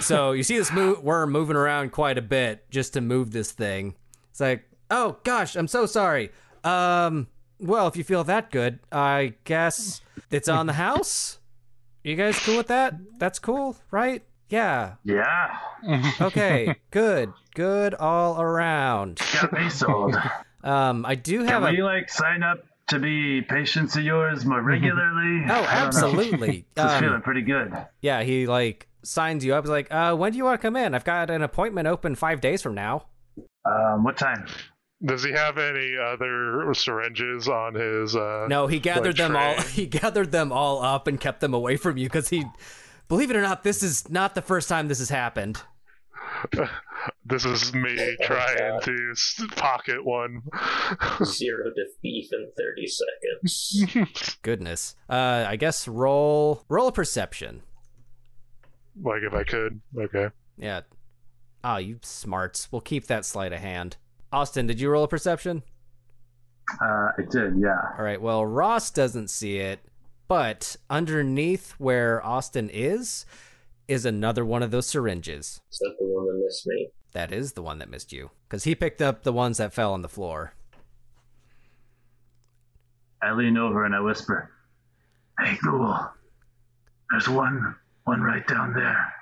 [0.00, 3.52] so you see this mo- worm moving around quite a bit just to move this
[3.52, 3.94] thing.
[4.30, 6.30] It's like, oh gosh, I'm so sorry.
[6.64, 7.26] Um,
[7.58, 11.38] well, if you feel that good, I guess it's on the house.
[12.02, 12.94] You guys cool with that?
[13.18, 14.22] That's cool, right?
[14.50, 14.94] Yeah.
[15.04, 15.56] Yeah,
[16.20, 16.74] Okay.
[16.90, 17.32] good.
[17.54, 19.20] Good all around.
[19.40, 20.16] got me sold.
[20.62, 21.70] Um, I do have Can a.
[21.78, 22.58] we like sign up
[22.88, 25.42] to be patients of yours more regularly?
[25.48, 25.68] Oh, I don't know.
[25.86, 26.66] absolutely.
[26.76, 27.72] Just Um, feeling pretty good.
[28.02, 29.64] yeah, he like signs you up.
[29.64, 30.94] He's like, uh, when do you want to come in?
[30.94, 33.06] I've got an appointment open five days from now.
[33.64, 34.46] Um, what time?
[35.02, 38.14] Does he have any other syringes on his?
[38.14, 39.54] Uh, No, he gathered like them all.
[39.62, 42.44] He gathered them all up and kept them away from you because he,
[43.10, 45.60] believe it or not, this is not the first time this has happened.
[47.24, 49.14] This is me trying to
[49.56, 50.42] pocket one.
[51.24, 54.38] Zero defeat in 30 seconds.
[54.42, 54.96] Goodness.
[55.08, 57.62] Uh, I guess roll roll a perception.
[59.02, 59.80] like if I could.
[59.96, 60.28] Okay.
[60.58, 60.80] Yeah.
[61.64, 62.70] Ah, you smarts.
[62.70, 63.96] We'll keep that sleight of hand.
[64.32, 65.62] Austin, did you roll a perception?
[66.82, 67.54] Uh, I did.
[67.58, 67.80] Yeah.
[67.96, 68.20] All right.
[68.20, 69.80] Well, Ross doesn't see it,
[70.30, 73.26] but underneath where Austin is,
[73.88, 75.60] is another one of those syringes.
[75.72, 76.88] Is that the one that missed me?
[77.14, 79.92] That is the one that missed you, because he picked up the ones that fell
[79.92, 80.54] on the floor.
[83.20, 84.52] I lean over and I whisper,
[85.40, 85.98] "Hey, Ghoul,
[87.10, 89.12] there's one, one right down there.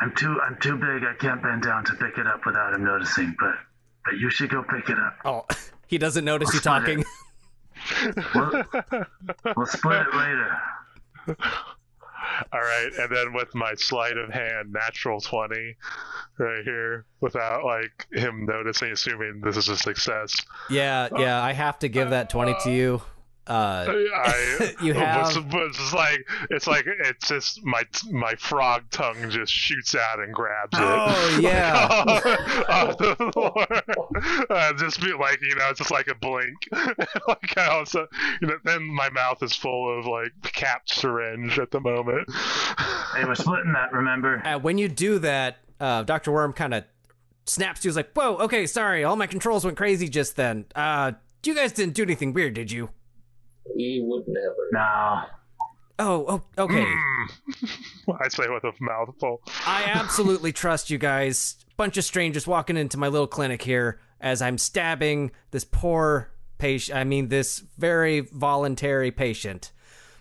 [0.00, 1.02] I'm too, I'm too big.
[1.02, 3.34] I can't bend down to pick it up without him noticing.
[3.40, 3.56] But,
[4.04, 5.16] but you should go pick it up.
[5.24, 5.46] Oh,
[5.88, 7.04] he doesn't notice you talking.
[8.34, 8.64] We'll,
[9.56, 10.58] we'll split it later.
[12.52, 15.76] All right, and then with my sleight of hand, natural twenty,
[16.38, 20.34] right here, without like him noticing, assuming this is a success.
[20.68, 21.42] yeah, yeah.
[21.42, 23.02] I have to give that twenty to you.
[23.48, 28.84] Uh, I You have- but, but it's like it's like it's just my my frog
[28.90, 30.82] tongue just shoots out and grabs it.
[30.82, 31.86] Oh, yeah.
[32.68, 34.46] off the floor.
[34.50, 36.56] Uh, just be like you know, it's just like a blink.
[37.28, 38.08] like I also,
[38.40, 42.28] you know, then my mouth is full of like capped syringe at the moment.
[43.14, 43.92] Hey, we're splitting that.
[43.92, 44.42] Remember?
[44.44, 46.84] uh, when you do that, uh, Doctor Worm kind of
[47.46, 47.90] snaps to you.
[47.90, 49.04] He's like, "Whoa, okay, sorry.
[49.04, 50.64] All my controls went crazy just then.
[50.74, 51.12] Uh,
[51.44, 52.90] you guys didn't do anything weird, did you?"
[53.74, 54.68] We would never.
[54.72, 55.22] No.
[55.98, 56.84] Oh, oh okay.
[56.84, 58.18] Mm.
[58.20, 59.42] I say with a mouthful.
[59.66, 61.56] I absolutely trust you guys.
[61.76, 66.98] Bunch of strangers walking into my little clinic here as I'm stabbing this poor patient.
[66.98, 69.72] I mean, this very voluntary patient.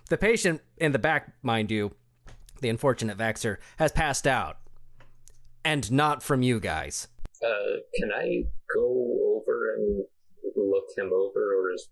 [0.09, 1.95] The patient in the back, mind you,
[2.61, 4.57] the unfortunate Vaxer, has passed out.
[5.63, 7.07] And not from you guys.
[7.43, 10.03] Uh, can I go over and
[10.55, 11.87] look him over, or is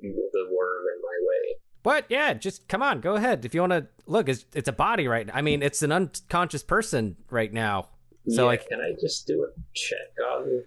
[0.00, 1.56] the worm in my way?
[1.82, 2.04] What?
[2.08, 3.44] Yeah, just come on, go ahead.
[3.44, 5.32] If you want to look, it's it's a body right now.
[5.34, 7.88] I mean, it's an unconscious person right now.
[8.28, 9.98] So yeah, like, can I just do a check
[10.30, 10.62] on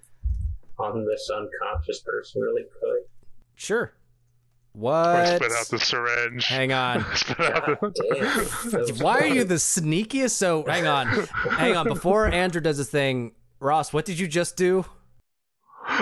[0.80, 3.08] on this unconscious person really quick?
[3.56, 3.94] sure.
[4.76, 5.36] Or What?
[5.38, 6.48] spit out the syringe.
[6.48, 6.98] Hang on.
[7.38, 8.96] God the- damn.
[9.06, 10.32] Why are you the sneakiest?
[10.32, 11.06] So hang on,
[11.52, 11.88] hang on.
[11.88, 14.84] Before Andrew does his thing, Ross, what did you just do?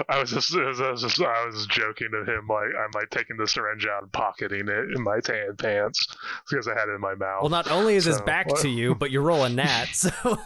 [0.10, 3.38] I was just, I was just, I was joking to him like I'm like taking
[3.38, 6.08] the syringe out and pocketing it in my tan pants
[6.50, 7.42] because I had it in my mouth.
[7.44, 10.38] Well, not only is his So, back what- to you, but you're rolling that, so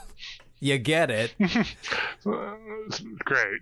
[0.59, 1.35] you get it.
[2.23, 3.59] Great.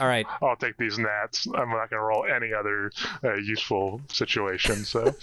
[0.00, 0.26] All right.
[0.42, 1.46] I'll take these gnats.
[1.46, 2.90] I'm not going to roll any other
[3.22, 4.84] uh, useful situation.
[4.84, 5.14] So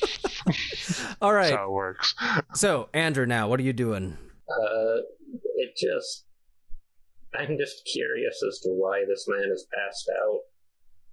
[1.21, 1.43] all right.
[1.49, 2.13] that's how it works.
[2.53, 4.17] So, Andrew, now what are you doing?
[4.49, 4.97] Uh,
[5.55, 6.25] it just.
[7.33, 10.39] I'm just curious as to why this man is passed out.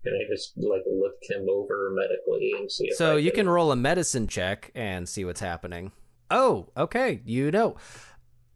[0.04, 3.72] Can I just, like, look him over medically and see if So you can roll
[3.72, 5.92] a medicine check and see what's happening.
[6.31, 7.20] Oh, okay.
[7.24, 7.76] You know.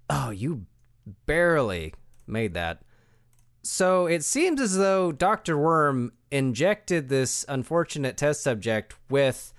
[0.09, 0.66] Oh, you
[1.27, 1.94] barely
[2.27, 2.83] made that.
[3.62, 5.57] So it seems as though Dr.
[5.57, 9.53] Worm injected this unfortunate test subject with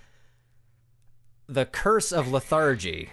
[1.48, 3.10] the curse of lethargy.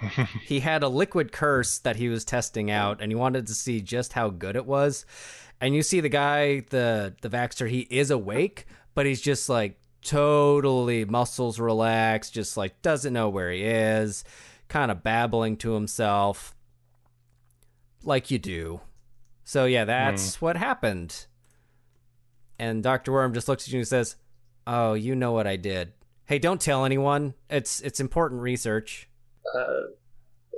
[0.42, 3.80] he had a liquid curse that he was testing out and he wanted to see
[3.80, 5.04] just how good it was.
[5.60, 9.78] And you see the guy, the the Vaxter, he is awake, but he's just like
[10.02, 14.24] totally muscles relaxed, just like doesn't know where he is,
[14.68, 16.54] kind of babbling to himself
[18.04, 18.80] like you do.
[19.44, 20.44] So yeah, that's hmm.
[20.44, 21.26] what happened.
[22.58, 23.12] And Dr.
[23.12, 24.16] Worm just looks at you and says,
[24.66, 25.92] "Oh, you know what I did.
[26.26, 27.34] Hey, don't tell anyone.
[27.50, 29.08] It's it's important research."
[29.56, 29.80] Uh,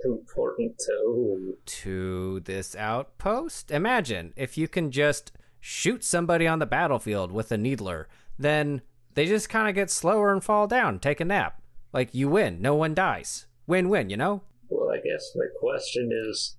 [0.04, 1.54] important to whom?
[1.64, 3.70] to this outpost.
[3.70, 8.82] Imagine if you can just shoot somebody on the battlefield with a needler, then
[9.14, 11.62] they just kind of get slower and fall down, take a nap.
[11.92, 13.46] Like you win, no one dies.
[13.66, 14.42] Win win, you know?
[14.68, 16.56] Well, I guess my question is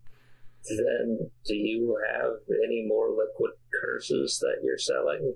[0.67, 2.31] then, do you have
[2.65, 5.35] any more liquid curses that you're selling?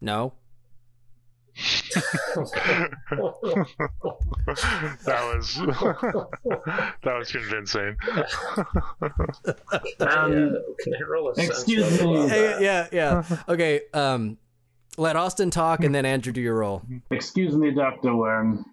[0.00, 0.32] No.
[5.04, 5.54] That was
[7.04, 7.96] that was convincing.
[8.00, 8.24] Can
[10.00, 12.28] I, uh, Um, can I roll a excuse me.
[12.28, 13.22] Hey, yeah, yeah.
[13.48, 14.38] Okay, um
[14.96, 16.82] let Austin talk and then Andrew do your roll.
[17.10, 18.64] Excuse me, Doctor Worm.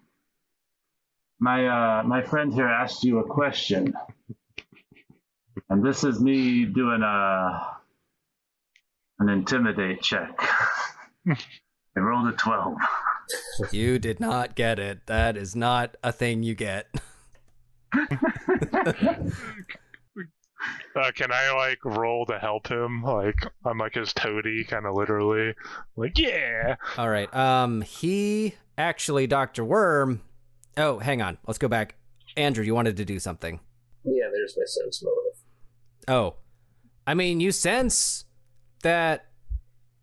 [1.38, 3.94] My uh, my friend here asked you a question,
[5.68, 7.76] and this is me doing a
[9.18, 10.30] an intimidate check.
[11.96, 12.76] I rolled a twelve.
[13.72, 15.06] You did not get it.
[15.06, 16.88] That is not a thing you get.
[20.96, 23.02] Uh, can I like roll to help him?
[23.02, 25.54] Like I'm like his toady, kind of literally.
[25.96, 26.76] Like yeah.
[26.96, 27.32] All right.
[27.34, 30.22] Um, he actually, Doctor Worm.
[30.76, 31.36] Oh, hang on.
[31.46, 31.96] Let's go back.
[32.36, 33.60] Andrew, you wanted to do something.
[34.04, 35.38] Yeah, there's my sense motive.
[36.08, 36.36] Oh,
[37.06, 38.24] I mean, you sense
[38.82, 39.26] that.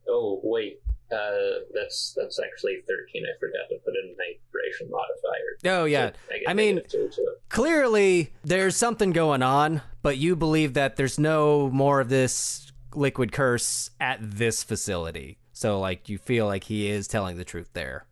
[0.07, 0.82] Oh, wait.
[1.13, 3.23] Uh, that's that's actually 13.
[3.25, 5.81] I forgot to put in my ration modifier.
[5.81, 6.11] Oh yeah.
[6.31, 7.33] I, I mean- negative two to.
[7.49, 13.31] Clearly, there's something going on, but you believe that there's no more of this liquid
[13.31, 15.37] curse at this facility.
[15.51, 18.05] So, like, you feel like he is telling the truth there.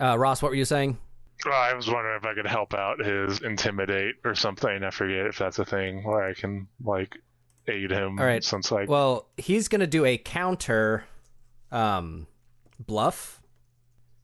[0.00, 0.98] Uh, Ross, what were you saying?
[1.46, 4.82] Well, I was wondering if I could help out his intimidate or something.
[4.82, 7.14] I forget if that's a thing where I can like
[7.68, 8.18] aid him.
[8.18, 8.42] All right.
[8.42, 11.04] Since like Well, he's going to do a counter
[11.70, 12.26] um,
[12.78, 13.42] bluff.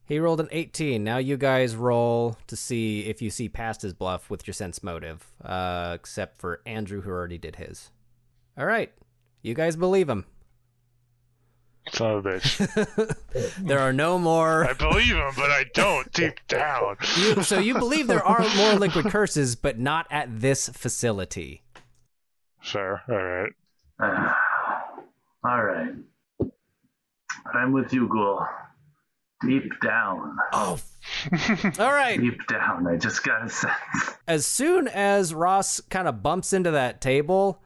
[0.07, 1.03] He rolled an 18.
[1.03, 4.83] Now you guys roll to see if you see past his bluff with your sense
[4.83, 7.91] motive, uh, except for Andrew, who already did his.
[8.59, 8.93] All right.
[9.43, 10.27] You guys believe him.
[11.93, 13.17] son of a bitch.
[13.65, 14.65] There are no more.
[14.69, 16.97] I believe him, but I don't deep down.
[17.19, 21.63] You, so you believe there are more liquid curses, but not at this facility.
[22.61, 23.03] Sure.
[23.09, 23.53] All right.
[23.99, 24.33] Uh,
[25.49, 25.95] all right.
[27.53, 28.47] I'm with you, Ghoul.
[29.47, 30.79] Deep down, Oh.
[31.79, 32.19] All right.
[32.19, 33.75] deep down, I just got a sense.
[34.27, 37.61] As soon as Ross kind of bumps into that table,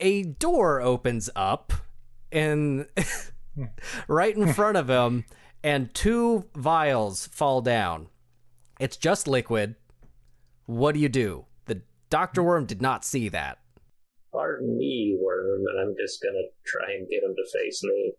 [0.00, 1.72] a door opens up
[2.30, 2.86] and
[4.08, 5.24] right in front of him
[5.62, 8.08] and two vials fall down.
[8.78, 9.76] It's just liquid.
[10.66, 11.46] What do you do?
[11.66, 12.42] The Dr.
[12.42, 13.60] Worm did not see that.
[14.32, 18.12] Pardon me, Worm, and I'm just gonna try and get him to face me.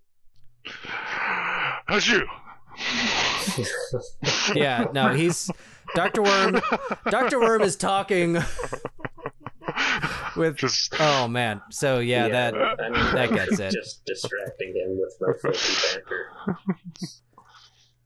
[1.88, 2.26] That's you.
[4.54, 5.50] Yeah, no, he's
[5.96, 6.22] Dr.
[6.22, 6.62] Worm.
[7.10, 7.40] Dr.
[7.40, 8.34] Worm is talking
[10.36, 11.62] with Just Oh man.
[11.72, 13.72] So yeah, that I mean, that gets it.
[13.72, 16.58] Just distracting him with my filthy banter.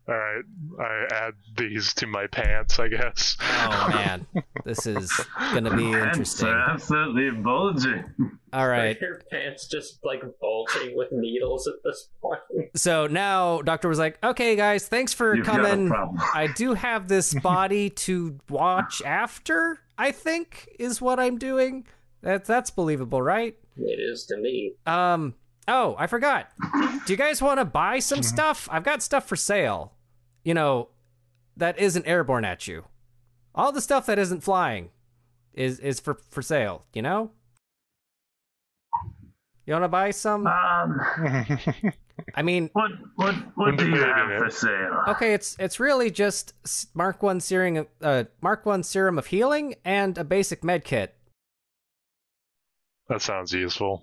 [0.09, 0.43] All right.
[0.79, 3.37] I add these to my pants, I guess.
[3.41, 4.25] Oh man.
[4.65, 5.11] This is
[5.53, 6.47] gonna be Pants interesting.
[6.47, 8.03] are absolutely bulging.
[8.51, 8.97] All right.
[9.01, 12.39] Are your pants just like bulging with needles at this point?
[12.75, 15.87] So now Doctor was like, "Okay, guys, thanks for You've got a coming.
[15.89, 16.17] problem.
[16.33, 19.79] I do have this body to watch after.
[19.97, 21.85] I think is what I'm doing.
[22.21, 23.55] That that's believable, right?
[23.77, 24.73] It is to me.
[24.85, 25.35] Um.
[25.67, 26.49] Oh, I forgot.
[27.05, 28.67] Do you guys want to buy some stuff?
[28.71, 29.93] I've got stuff for sale.
[30.49, 30.87] You know,
[31.57, 32.85] that isn't airborne at you.
[33.53, 34.89] All the stuff that isn't flying
[35.53, 36.85] is is for for sale.
[36.91, 37.29] You know.
[39.67, 40.47] You want to buy some?
[40.47, 40.99] Um,
[42.35, 45.03] I mean, what what what do you have for sale?
[45.09, 46.55] Okay, it's it's really just
[46.95, 51.13] Mark One serum, uh, Mark One serum of healing and a basic med kit.
[53.07, 54.01] that sounds useful.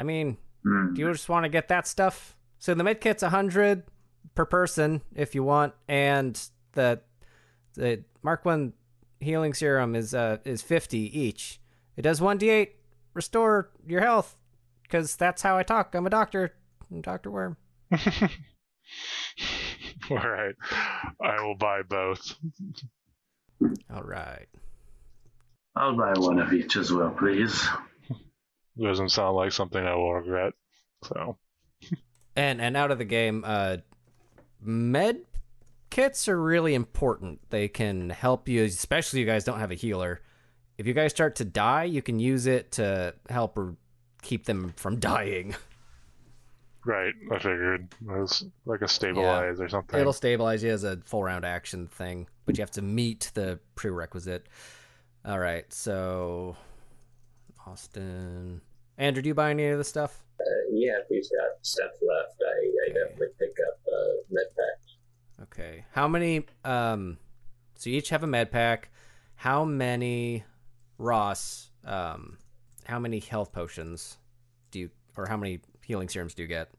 [0.00, 0.92] I mean, Hmm.
[0.94, 2.36] do you just want to get that stuff?
[2.58, 3.84] So the med kit's a hundred
[4.34, 6.40] per person if you want, and
[6.72, 7.00] the
[7.74, 8.72] the Mark One
[9.20, 11.60] healing serum is uh is fifty each.
[11.96, 12.76] It does one d eight
[13.14, 14.36] restore your health
[14.82, 15.94] because that's how I talk.
[15.94, 16.54] I'm a doctor,
[16.90, 17.56] I'm Doctor Worm.
[20.10, 20.54] All right.
[21.22, 22.34] I will buy both.
[23.94, 24.46] All right.
[25.76, 27.68] I'll buy one of each as well, please.
[28.80, 30.54] Doesn't sound like something I will regret.
[31.04, 31.36] So
[32.34, 33.78] And and out of the game, uh,
[34.60, 35.20] med
[35.90, 37.40] kits are really important.
[37.50, 40.20] They can help you, especially you guys don't have a healer.
[40.78, 43.76] If you guys start to die, you can use it to help or
[44.22, 45.54] keep them from dying.
[46.86, 50.00] right, I figured it was like a stabilize or something.
[50.00, 53.58] It'll stabilize you as a full round action thing, but you have to meet the
[53.74, 54.46] prerequisite.
[55.24, 56.56] All right, so
[57.66, 58.62] Austin,
[58.96, 60.24] Andrew, do you buy any of the stuff?
[60.40, 64.80] Uh, yeah, if he's got stuff left, I, I definitely pick up uh, med pack.
[65.42, 65.84] Okay.
[65.92, 67.18] How many um
[67.76, 68.90] so you each have a med pack.
[69.34, 70.44] How many
[70.98, 72.38] Ross um
[72.84, 74.18] how many health potions
[74.70, 76.70] do you or how many healing serums do you get?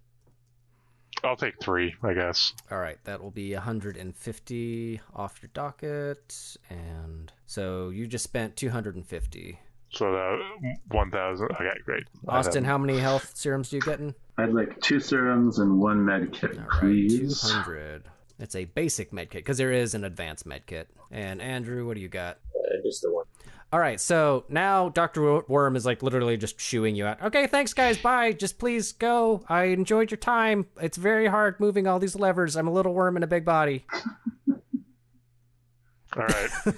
[1.23, 2.53] I'll take three, I guess.
[2.71, 9.59] All right, that will be 150 off your docket and so you just spent 250.
[9.93, 11.51] So that one thousand.
[11.51, 12.03] Okay, great.
[12.27, 14.15] Austin, how many health serums do you get in?
[14.37, 17.41] I'd like two serums and one med kit, All right, please.
[17.41, 18.03] 200.
[18.39, 20.89] It's a basic med kit because there is an advanced med kit.
[21.11, 22.39] And Andrew, what do you got?
[22.55, 23.25] Uh, just the one.
[23.73, 25.43] All right, so now Dr.
[25.47, 27.21] Worm is like literally just shooing you out.
[27.21, 27.97] Okay, thanks guys.
[27.97, 28.33] Bye.
[28.33, 29.43] Just please go.
[29.47, 30.65] I enjoyed your time.
[30.81, 32.57] It's very hard moving all these levers.
[32.57, 33.85] I'm a little worm in a big body.
[36.17, 36.49] All right.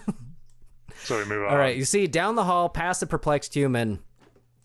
[1.04, 1.51] so we move on.
[1.51, 3.99] All right, you see down the hall past the perplexed human,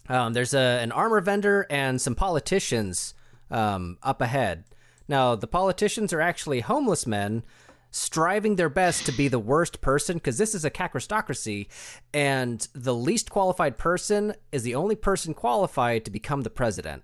[0.08, 3.14] um, there's a an armor vendor and some politicians
[3.50, 4.64] um, up ahead.
[5.08, 7.42] Now, the politicians are actually homeless men
[7.90, 11.68] striving their best to be the worst person because this is a kakistocracy,
[12.12, 17.02] and the least qualified person is the only person qualified to become the president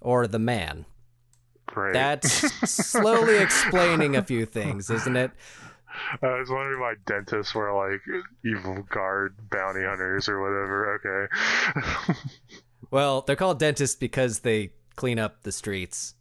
[0.00, 0.84] or the man.
[1.66, 1.92] Great.
[1.92, 2.32] That's
[2.70, 5.30] slowly explaining a few things, isn't it?
[6.22, 8.00] I was wondering why dentists were like
[8.44, 11.00] evil guard bounty hunters or whatever.
[12.06, 12.14] Okay.
[12.90, 16.14] Well, they're called dentists because they clean up the streets.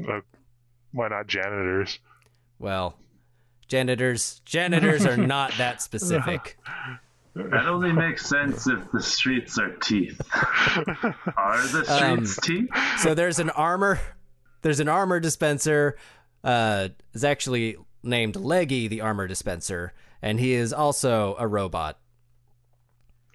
[0.00, 0.20] Uh,
[0.92, 2.00] why not janitors?
[2.58, 2.98] Well,
[3.68, 6.58] janitors janitors are not that specific.
[7.34, 10.20] That only makes sense if the streets are teeth.
[10.34, 12.68] Are the Um, streets teeth?
[12.98, 13.98] So there's an armor
[14.60, 15.96] there's an armor dispenser
[16.44, 21.98] uh is actually named Leggy the armor dispenser and he is also a robot.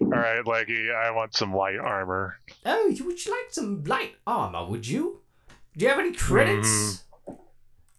[0.00, 2.38] All right, Leggy, I want some light armor.
[2.64, 5.20] Oh, you- would you like some light armor, would you?
[5.76, 7.04] Do you have any credits?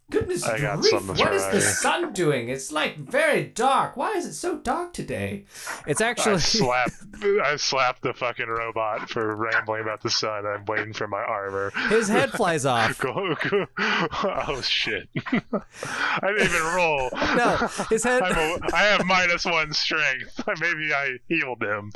[0.10, 2.49] Goodness I got grief, something what is the sun doing?
[2.49, 3.95] It's like very dark.
[3.95, 5.45] Why is it so dark today?
[5.86, 6.93] It's I actually slapped,
[7.24, 10.45] I slapped the fucking robot for rambling about the sun.
[10.47, 11.72] I'm waiting for my armor.
[11.89, 12.97] his head flies off.
[12.99, 13.66] Go, go.
[13.78, 15.10] Oh shit!
[15.28, 17.10] I didn't even roll.
[17.36, 20.41] No, his head I'm a, I have minus one strength.
[20.60, 21.91] Maybe I healed him.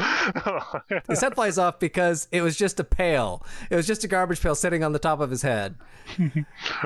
[1.10, 3.44] his head flies off because it was just a pail.
[3.72, 5.76] It was just a garbage pail sitting on the top of his head.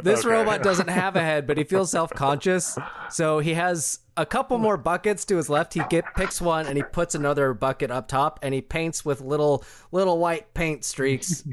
[0.03, 0.29] This Okay.
[0.29, 2.77] robot doesn't have a head, but he feels self-conscious,
[3.09, 5.73] so he has a couple more buckets to his left.
[5.73, 9.21] He get picks one and he puts another bucket up top, and he paints with
[9.21, 11.43] little little white paint streaks,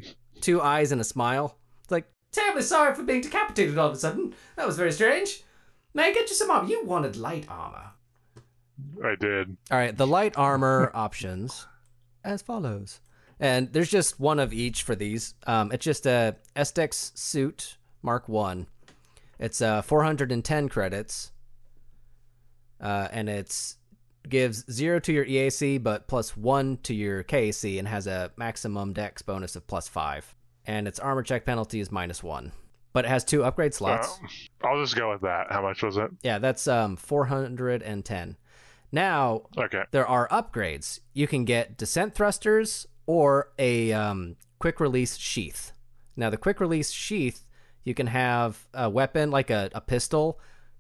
[0.40, 1.58] two eyes and a smile.
[1.82, 4.34] It's like Terribly sorry for being decapitated all of a sudden.
[4.56, 5.42] That was very strange.
[5.92, 6.68] May I get you some armor?
[6.68, 7.90] You wanted light armor.
[9.04, 9.56] I did.
[9.70, 11.66] All right, the light armor options
[12.24, 13.00] as follows.
[13.38, 15.34] And there's just one of each for these.
[15.46, 18.66] Um, it's just a Estex suit Mark 1.
[19.38, 21.32] It's uh, 410 credits.
[22.80, 23.76] Uh, and it's
[24.28, 28.92] gives 0 to your EAC but plus 1 to your KAC and has a maximum
[28.92, 30.34] dex bonus of plus 5.
[30.66, 32.52] And its armor check penalty is minus 1.
[32.94, 34.18] But it has two upgrade slots.
[34.20, 34.28] Um,
[34.64, 35.48] I'll just go with that.
[35.50, 36.10] How much was it?
[36.22, 38.36] Yeah, that's um 410.
[38.92, 39.82] Now, Okay.
[39.90, 41.00] there are upgrades.
[41.12, 45.72] You can get descent thrusters or a um, quick release sheath.
[46.16, 47.44] Now, the quick release sheath,
[47.84, 50.38] you can have a weapon like a, a pistol,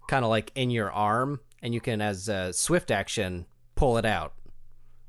[0.08, 4.04] kind of like in your arm, and you can, as a swift action, pull it
[4.04, 4.34] out.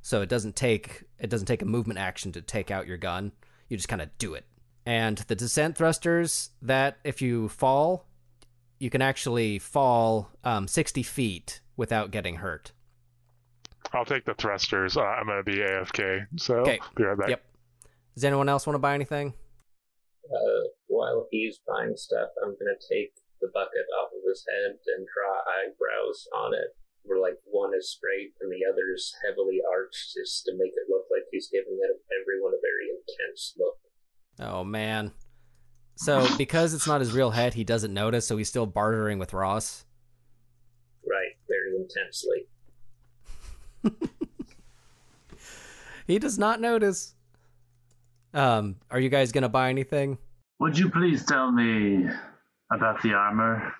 [0.01, 3.31] So it doesn't take it doesn't take a movement action to take out your gun.
[3.69, 4.45] You just kind of do it.
[4.85, 8.05] And the descent thrusters, that if you fall,
[8.77, 12.71] you can actually fall um, 60 feet without getting hurt.
[13.93, 14.95] I'll take the thrusters.
[14.97, 16.27] Uh, I'm gonna be AFK.
[16.37, 16.79] So Okay.
[16.95, 17.29] be right back.
[17.29, 17.43] Yep.
[18.13, 19.33] Does anyone else want to buy anything?
[20.31, 25.07] Uh, while he's buying stuff, I'm gonna take the bucket off of his head and
[25.07, 26.75] draw eyebrows on it.
[27.03, 30.89] Where like one is straight and the other is heavily arched, just to make it
[30.89, 33.77] look like he's giving everyone a very intense look.
[34.39, 35.11] Oh man.
[35.97, 39.33] So because it's not his real head, he doesn't notice, so he's still bartering with
[39.33, 39.85] Ross.
[41.07, 42.47] Right, very intensely.
[46.07, 47.15] He does not notice.
[48.33, 50.17] Um, are you guys gonna buy anything?
[50.59, 52.07] Would you please tell me
[52.71, 53.73] about the armor?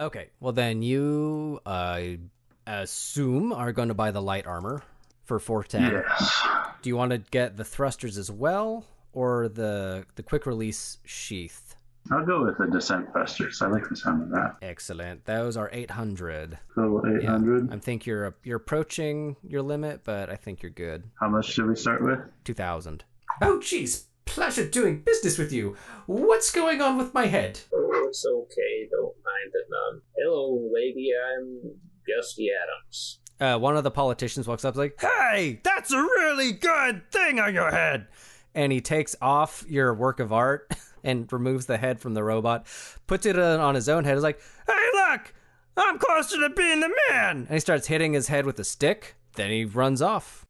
[0.00, 0.30] Okay.
[0.40, 2.18] Well then you I
[2.66, 4.82] assume are gonna buy the light armor
[5.24, 5.90] for four ten.
[5.90, 6.46] Yes.
[6.82, 8.84] Do you want to get the thrusters as well?
[9.12, 11.76] Or the the quick release sheath?
[12.10, 13.62] I'll go with the descent thrusters.
[13.62, 14.56] I like the sound of that.
[14.60, 15.24] Excellent.
[15.24, 16.58] Those are eight hundred.
[16.74, 17.72] So 800.
[17.72, 21.04] I think you're you're approaching your limit, but I think you're good.
[21.18, 22.18] How much should we start with?
[22.44, 23.04] Two thousand.
[23.40, 24.06] Oh, geez.
[24.26, 25.76] Pleasure doing business with you.
[26.06, 27.60] What's going on with my head?
[27.72, 30.02] Oh, it's okay, don't mind it none.
[30.16, 33.20] Hello, lady, I'm Gusty Adams.
[33.40, 37.52] Uh, one of the politicians walks up, like, "Hey, that's a really good thing on
[37.54, 38.06] your head,"
[38.54, 40.72] and he takes off your work of art
[41.04, 42.66] and removes the head from the robot,
[43.06, 44.16] puts it on on his own head.
[44.16, 45.34] Is like, "Hey, look,
[45.76, 49.16] I'm closer to being the man," and he starts hitting his head with a stick.
[49.36, 50.46] Then he runs off.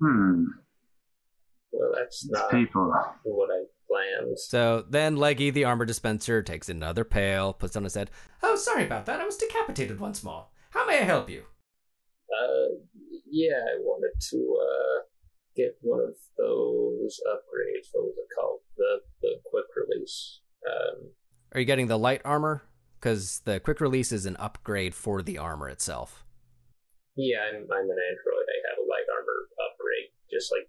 [0.00, 0.44] Hmm.
[1.76, 2.92] Well, that's not People.
[3.24, 4.38] what I planned.
[4.38, 8.10] So then Leggy, the armor dispenser, takes another pail, puts it on his head.
[8.42, 9.20] Oh, sorry about that.
[9.20, 10.46] I was decapitated once more.
[10.70, 11.42] How may I help you?
[12.30, 12.76] Uh,
[13.30, 15.02] yeah, I wanted to, uh,
[15.56, 17.88] get one of those upgrades.
[17.92, 18.60] What was it called?
[18.76, 20.40] The, the quick release.
[20.68, 21.10] Um,
[21.52, 22.62] Are you getting the light armor?
[22.98, 26.24] Because the quick release is an upgrade for the armor itself.
[27.16, 28.46] yeah, I'm, I'm an android.
[28.50, 30.68] I have a light armor upgrade, just like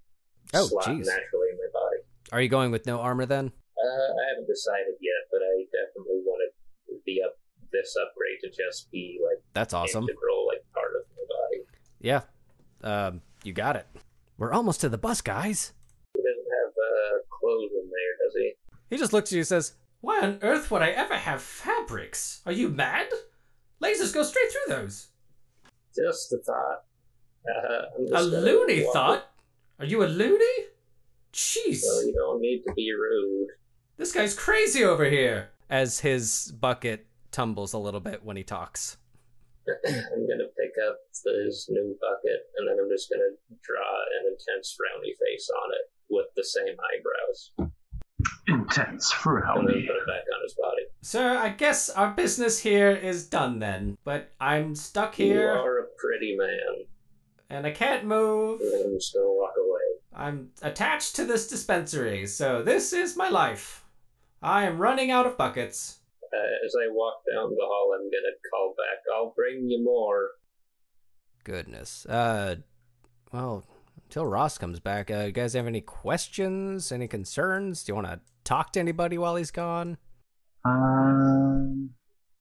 [0.53, 1.05] Oh, slot jeez.
[1.05, 1.97] naturally in my body.
[2.31, 3.51] Are you going with no armor then?
[3.77, 6.51] Uh, I haven't decided yet, but I definitely wanted
[7.05, 7.37] the up
[7.71, 10.03] this upgrade to just be like That's awesome.
[10.03, 11.63] integral, like part of my body.
[11.99, 12.21] Yeah.
[12.83, 13.85] Um, you got it.
[14.37, 15.73] We're almost to the bus, guys.
[16.15, 18.53] He doesn't have uh, clothes in there, does he?
[18.89, 22.41] He just looks at you and says, Why on earth would I ever have fabrics?
[22.45, 23.07] Are you mad?
[23.83, 25.07] Lasers go straight through those.
[25.95, 26.83] Just a thought.
[27.47, 29.31] Uh, I'm A just gonna loony walk- thought?
[29.79, 30.67] Are you a loony?
[31.33, 31.81] Jeez.
[31.85, 33.49] Well, you don't need to be rude.
[33.97, 35.49] This guy's crazy over here.
[35.69, 38.97] as his bucket tumbles a little bit when he talks.
[39.67, 43.23] I'm gonna pick up this new bucket, and then I'm just gonna
[43.63, 43.81] draw
[44.21, 47.71] an intense frowny face on it with the same eyebrows,
[48.47, 50.83] Intense for and then put it back on his body.
[51.01, 53.97] Sir, I guess our business here is done then.
[54.03, 55.53] But I'm stuck here.
[55.55, 56.85] You are a pretty man,
[57.55, 58.61] and I can't move.
[58.61, 59.81] and I'm just gonna walk away.
[60.13, 63.83] I'm attached to this dispensary, so this is my life.
[64.41, 65.99] I am running out of buckets.
[66.23, 68.99] Uh, as I walk down the hall, I'm gonna call back.
[69.15, 70.29] I'll bring you more.
[71.43, 72.05] Goodness.
[72.05, 72.57] Uh,
[73.31, 73.63] well,
[74.03, 77.83] until Ross comes back, uh, you guys have any questions, any concerns?
[77.83, 79.97] Do you want to talk to anybody while he's gone?
[80.63, 81.91] Um,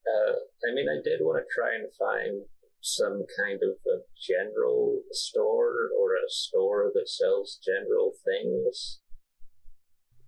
[0.07, 2.43] Uh, I mean, I did want to try and find
[2.85, 9.01] some kind of a general store or a store that sells general things.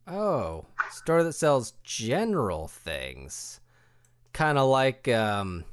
[0.07, 3.61] Oh, store that sells general things,
[4.33, 5.65] kind of like um,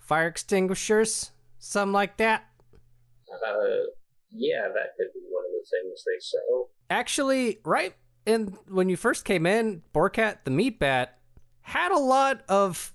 [0.00, 1.30] fire extinguishers,
[1.60, 2.44] something like that.
[3.32, 3.86] Uh,
[4.30, 6.70] yeah, that could be one of the things they sell.
[6.90, 7.94] Actually, right
[8.26, 11.18] in when you first came in, Borkat the meat bat
[11.60, 12.92] had a lot of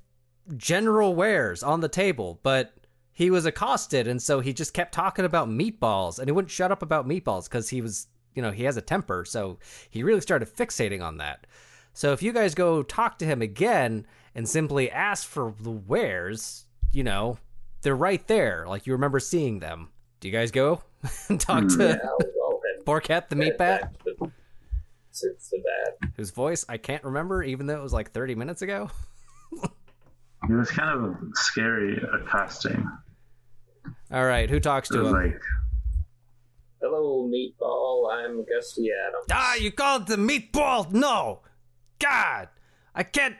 [0.57, 2.76] general wares on the table, but
[3.17, 6.71] he was accosted, and so he just kept talking about meatballs, and he wouldn't shut
[6.71, 8.05] up about meatballs because he was,
[8.35, 9.57] you know, he has a temper, so
[9.89, 11.47] he really started fixating on that.
[11.93, 14.05] So if you guys go talk to him again
[14.35, 17.39] and simply ask for the wares, you know,
[17.81, 19.89] they're right there, like you remember seeing them.
[20.19, 20.83] Do you guys go
[21.27, 23.95] and talk to Yeah, I'll, I'll head, Borkat the meat head bat?
[26.15, 28.91] whose voice I can't remember, even though it was like 30 minutes ago.
[29.63, 32.87] it was kind of scary uh, accosting.
[34.11, 35.13] All right, who talks to was him?
[35.13, 35.41] like,
[36.81, 38.11] Hello, Meatball.
[38.13, 39.25] I'm Gusty Adams.
[39.31, 40.91] ah, you called the meatball?
[40.91, 41.39] No!
[41.99, 42.49] God!
[42.93, 43.35] I can't.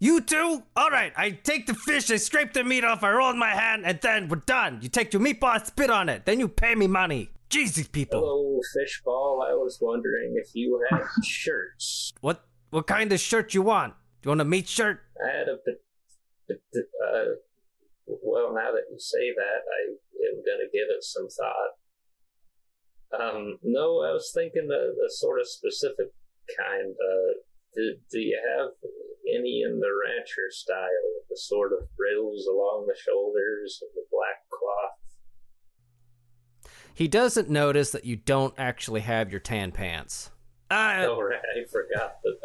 [0.00, 0.62] You too?
[0.76, 3.50] All right, I take the fish, I scrape the meat off, I roll in my
[3.50, 4.78] hand, and then we're done.
[4.80, 7.30] You take your meatball, and spit on it, then you pay me money.
[7.48, 8.20] Jesus, people.
[8.20, 9.42] Hello, Fishball.
[9.48, 12.12] I was wondering if you had shirts.
[12.20, 13.94] What what kind of shirt you want?
[14.22, 15.00] Do You want a meat shirt?
[15.24, 15.82] I had a bit.
[16.46, 16.60] bit-
[17.02, 17.24] Uh,
[18.08, 19.80] well, now that you say that, I
[20.32, 21.74] am gonna give it some thought.
[23.20, 26.08] Um, no, I was thinking a, a sort of specific
[26.56, 26.92] kind.
[26.92, 27.32] Uh,
[27.74, 28.70] do, do you have
[29.34, 31.22] any in the rancher style?
[31.30, 34.98] The sort of frills along the shoulders and the black cloth.
[36.94, 40.30] He doesn't notice that you don't actually have your tan pants.
[40.70, 42.38] Uh, oh, right, I forgot that.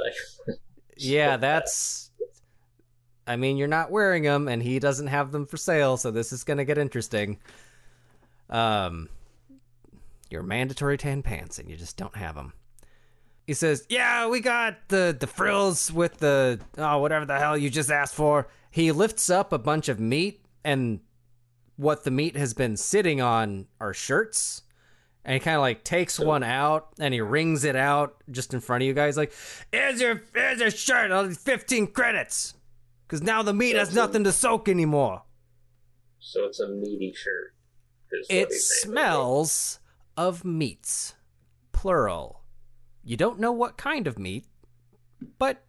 [0.48, 0.54] I,
[0.98, 2.12] Yeah, that's.
[3.26, 6.34] I mean, you're not wearing them, and he doesn't have them for sale, so this
[6.34, 7.40] is gonna get interesting.
[8.50, 9.10] Um,
[10.30, 12.54] your mandatory tan pants, and you just don't have them.
[13.48, 17.70] He says, "Yeah, we got the the frills with the oh whatever the hell you
[17.70, 21.00] just asked for." He lifts up a bunch of meat, and
[21.76, 24.62] what the meat has been sitting on are shirts.
[25.26, 28.60] And he kind of like takes one out and he rings it out just in
[28.60, 29.32] front of you guys, like,
[29.72, 32.56] "Here's your here's your shirt, fifteen credits,
[33.08, 35.24] because now the meat has nothing to soak anymore."
[36.20, 37.54] so it's a meaty shirt.
[38.12, 39.80] is what It smells
[40.16, 41.16] of meats,
[41.74, 42.44] plural.
[43.04, 44.46] You don't know what kind of meat,
[45.38, 45.64] but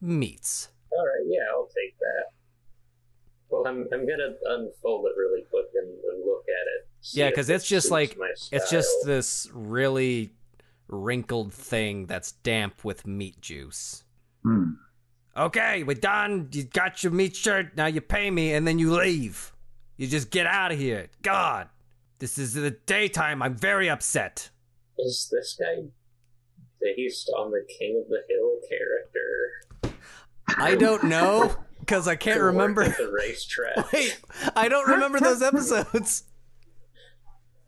[0.00, 0.70] meats.
[0.90, 2.24] All right, yeah, I'll take that.
[3.50, 6.88] Well, I'm I'm gonna unfold it really quick and, and look at it.
[7.00, 8.18] see Yeah, if 'cause it it's just like-
[8.52, 10.32] It's just this really
[10.88, 14.02] wrinkled thing that's damp with meat juice.
[14.42, 14.72] hmm.
[15.40, 16.50] Okay, we're done.
[16.52, 17.74] You got your meat shirt.
[17.74, 19.54] Now you pay me, and then you leave.
[19.96, 21.08] You just get out of here.
[21.22, 21.68] God,
[22.18, 23.40] this is the daytime.
[23.40, 24.50] I'm very upset.
[24.98, 25.84] Is this guy
[26.78, 29.96] based on the King of the Hill character?
[30.58, 32.86] I don't know because I can't remember.
[32.86, 33.90] the racetrack.
[33.94, 34.20] Wait,
[34.54, 36.24] I don't remember those episodes.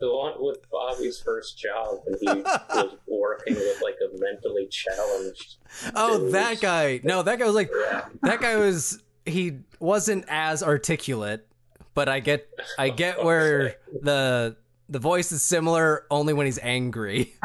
[0.02, 5.58] The one with Bobby's first job when he was working with like a mentally challenged.
[5.94, 6.32] Oh, dude.
[6.34, 6.98] that guy.
[7.04, 8.06] No, that guy was like Yeah.
[8.22, 11.46] that guy was he wasn't as articulate,
[11.94, 14.56] but I get I get where the
[14.88, 17.32] the voice is similar only when he's angry.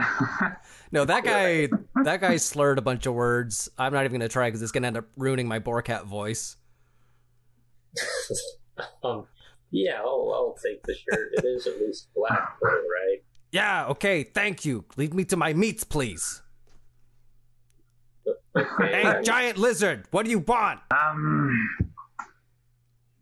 [0.90, 1.68] No, that guy
[2.06, 3.68] that guy slurred a bunch of words.
[3.78, 6.56] I'm not even gonna try because it's gonna end up ruining my Borcat voice.
[9.04, 9.28] um,
[9.72, 11.30] yeah, I'll, I'll take the shirt.
[11.34, 13.24] It is at least black, though, right?
[13.52, 14.86] Yeah, okay, thank you.
[14.98, 16.42] Lead me to my meats, please.
[18.56, 20.80] Okay, Hey, I'm- giant lizard, what do you want?
[20.92, 21.70] Um,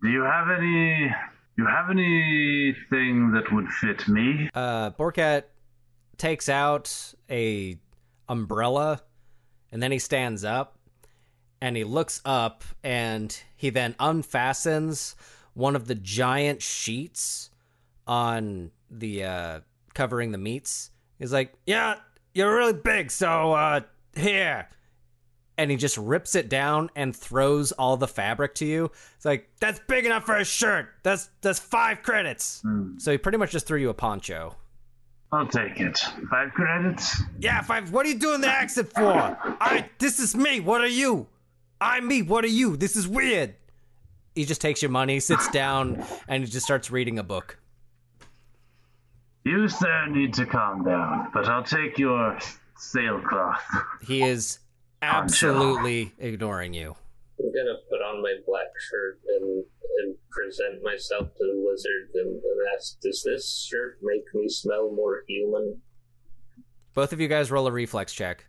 [0.01, 1.11] do you have any?
[1.57, 4.49] You have anything that would fit me?
[4.53, 5.43] uh Borkat
[6.17, 7.77] takes out a
[8.27, 9.01] umbrella
[9.71, 10.77] and then he stands up
[11.61, 15.15] and he looks up and he then unfastens
[15.55, 17.49] one of the giant sheets
[18.07, 19.59] on the uh
[19.95, 20.91] covering the meats.
[21.17, 21.95] He's like, "Yeah,
[22.33, 23.81] you're really big, so uh
[24.15, 24.67] here."
[25.57, 28.91] And he just rips it down and throws all the fabric to you.
[29.15, 30.89] It's like, "That's big enough for a shirt.
[31.01, 34.55] That's that's 5 credits." Hmm, So he pretty much just threw you a poncho.
[35.31, 35.97] I'll take it.
[36.29, 37.21] Five credits.
[37.39, 37.91] Yeah, five.
[37.91, 39.01] What are you doing the accent for?
[39.01, 39.89] I.
[39.97, 40.59] This is me.
[40.59, 41.27] What are you?
[41.81, 42.21] I'm me.
[42.21, 42.77] What are you?
[42.77, 43.55] This is weird.
[44.35, 47.57] He just takes your money, sits down, and he just starts reading a book.
[49.45, 52.37] You, sir, need to calm down, but I'll take your
[52.77, 53.63] sailcloth.
[54.05, 54.59] He is
[55.01, 56.95] absolutely ignoring you.
[57.39, 59.63] I'm gonna put on my black shirt and
[59.99, 64.91] and present myself to the wizard and, and ask, "Does this shirt make me smell
[64.91, 65.81] more human?"
[66.93, 68.45] Both of you guys roll a reflex check.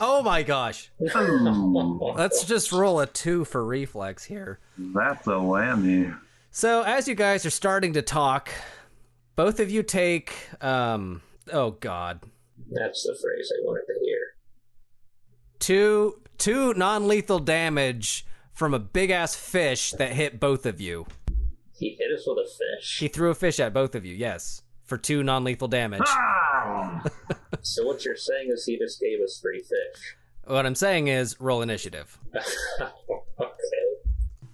[0.00, 0.90] Oh my gosh.
[1.00, 4.60] Let's just roll a two for reflex here.
[4.78, 6.18] that's a whammy.
[6.50, 8.50] So as you guys are starting to talk,
[9.36, 10.32] both of you take
[10.62, 11.22] um
[11.52, 12.20] oh god.
[12.70, 14.18] That's the phrase I wanted to hear.
[15.58, 21.06] Two two non-lethal damage from a big ass fish that hit both of you.
[21.74, 22.98] He hit us with a fish.
[22.98, 24.62] He threw a fish at both of you, yes.
[24.84, 26.02] For two non-lethal damage.
[26.06, 27.04] Ah!
[27.62, 30.16] So what you're saying is he just gave us free fish.
[30.44, 32.18] What I'm saying is roll initiative.
[32.80, 33.52] okay.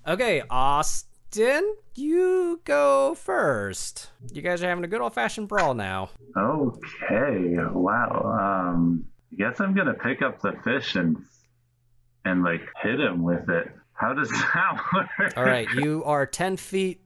[0.07, 4.11] Okay, Austin, you go first.
[4.33, 6.11] You guys are having a good old fashioned brawl now.
[6.37, 8.73] Okay, wow.
[8.75, 11.17] Um, I guess I'm gonna pick up the fish and
[12.25, 13.69] and like hit him with it.
[13.93, 15.37] How does that work?
[15.37, 17.01] All right, you are 10 feet.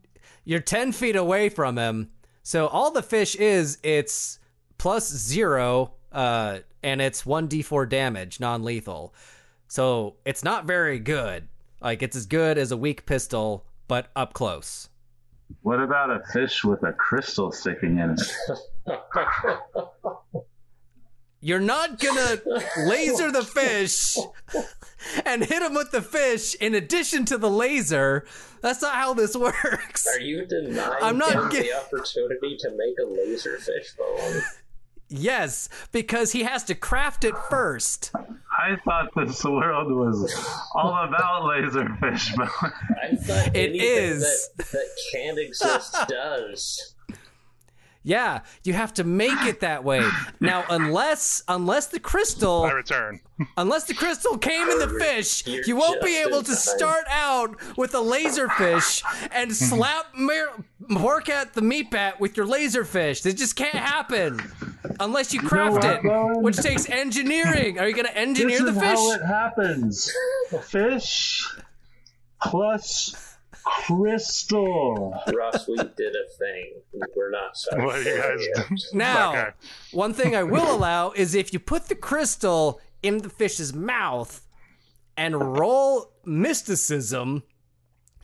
[0.45, 2.11] You're 10 feet away from him.
[2.43, 4.39] So all the fish is, it's
[4.79, 9.13] plus zero, uh, and it's 1d4 damage, non lethal.
[9.67, 11.49] So it's not very good.
[11.81, 14.89] Like, it's as good as a weak pistol, but up close.
[15.63, 18.97] What about a fish with a crystal sticking in it?
[21.41, 22.39] You're not gonna
[22.79, 24.17] laser the fish
[25.25, 28.27] and hit him with the fish in addition to the laser.
[28.61, 30.07] That's not how this works.
[30.09, 34.43] Are you denying I'm not him get- the opportunity to make a laser fish bone?
[35.11, 38.13] Yes, because he has to craft it first.
[38.59, 40.35] I thought this world was
[40.75, 42.49] all about laserfish, but
[43.03, 44.51] I thought It anything is.
[44.57, 46.95] that, that can't exist does.
[48.05, 50.09] Yeah, you have to make it that way.
[50.41, 53.21] Now, unless unless the crystal I return.
[53.57, 56.57] unless the crystal came in the fish, You're you won't be able to time.
[56.57, 62.47] start out with a laser fish and slap Mer- Borkat the meat bat with your
[62.47, 63.21] laser fish.
[63.23, 64.41] This just can't happen
[65.01, 66.43] unless you craft what, it, Bowen?
[66.43, 67.79] which takes engineering.
[67.79, 68.99] Are you going to this engineer the is fish?
[68.99, 70.13] how it happens.
[70.63, 71.47] Fish
[72.41, 73.28] plus
[73.65, 75.15] crystal.
[75.35, 76.73] Ross, we did a thing.
[77.17, 77.85] We're not sorry.
[77.85, 78.81] What you guys it.
[78.95, 79.51] Now, Okay.
[79.93, 84.47] one thing I will allow is if you put the crystal in the fish's mouth
[85.17, 87.43] and roll mysticism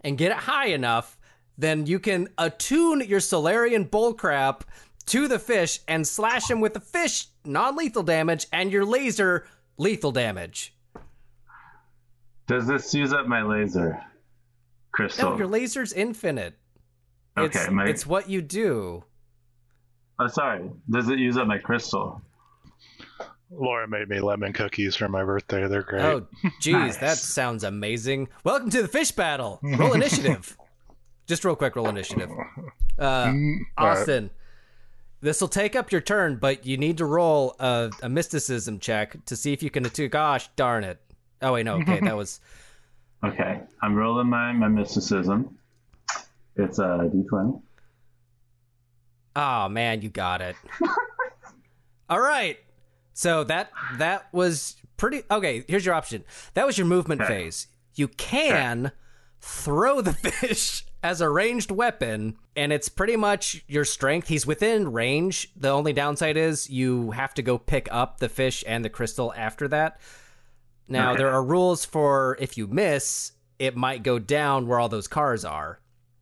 [0.03, 1.19] and get it high enough,
[1.57, 4.63] then you can attune your Solarian bullcrap
[5.07, 9.47] to the fish and slash him with the fish non lethal damage and your laser
[9.77, 10.75] lethal damage.
[12.47, 14.03] Does this use up my laser?
[14.95, 15.31] Crystal.
[15.31, 16.55] No, your laser's infinite.
[17.37, 19.05] It's, Okay, my- it's what you do.
[20.21, 20.71] oh, sorry.
[20.89, 22.23] Does it use up my crystal?
[23.51, 25.67] Laura made me lemon cookies for my birthday.
[25.69, 26.03] They're great.
[26.05, 26.27] Oh,
[26.61, 26.97] geez, Nice.
[26.99, 28.29] that sounds amazing.
[28.43, 29.61] Welcome to the fish battle.
[29.63, 30.57] Roll initiative.
[31.27, 32.31] Just real quick, roll initiative.
[32.99, 33.99] Uh, Mm, all right.
[33.99, 34.31] Austin,
[35.21, 39.25] this will take up your turn, but you need to roll a, a mysticism check
[39.27, 40.09] to see if you can attune.
[40.11, 41.01] Gosh darn it.
[41.43, 41.75] Oh, wait, no.
[41.81, 42.41] Okay, that was.
[43.25, 45.57] Okay, I'm rolling my, my mysticism.
[46.57, 47.61] It's a d20.
[49.37, 50.57] Oh, man, you got it.
[52.11, 52.59] All right.
[53.15, 55.65] So that that was pretty okay.
[55.69, 56.25] Here's your option.
[56.55, 57.45] That was your movement Okay.
[57.45, 57.67] phase.
[57.95, 58.93] You can
[59.41, 64.29] throw the fish as a ranged weapon, and it's pretty much your strength.
[64.29, 65.51] He's within range.
[65.57, 69.33] The only downside is you have to go pick up the fish and the crystal
[69.37, 70.01] after that.
[70.89, 71.19] Now Okay.
[71.19, 75.45] there are rules for if you miss, it might go down where all those cars
[75.45, 75.81] are.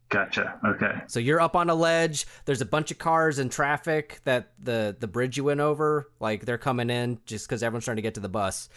[0.08, 0.58] Gotcha.
[0.64, 1.00] Okay.
[1.06, 2.26] So you're up on a ledge.
[2.44, 6.44] There's a bunch of cars and traffic that the the bridge you went over, like
[6.44, 8.68] they're coming in just because everyone's trying to get to the bus.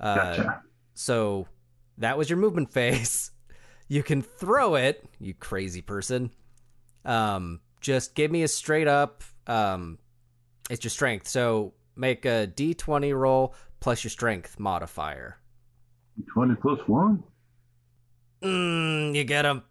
[0.00, 0.62] Uh, Gotcha.
[0.94, 1.46] So
[1.98, 3.30] that was your movement phase.
[3.86, 6.30] You can throw it, you crazy person.
[7.04, 9.22] Um, just give me a straight up.
[9.46, 9.98] Um,
[10.70, 11.28] it's your strength.
[11.28, 15.38] So make a d20 roll plus your strength modifier.
[16.32, 17.22] 20 plus 1?
[18.42, 19.62] Mm, you get him.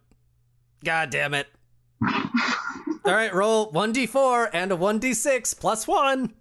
[0.84, 1.48] God damn it.
[2.02, 6.32] All right, roll 1d4 and a 1d6 plus 1.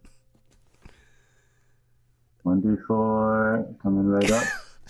[2.46, 4.44] 1d4 coming right up.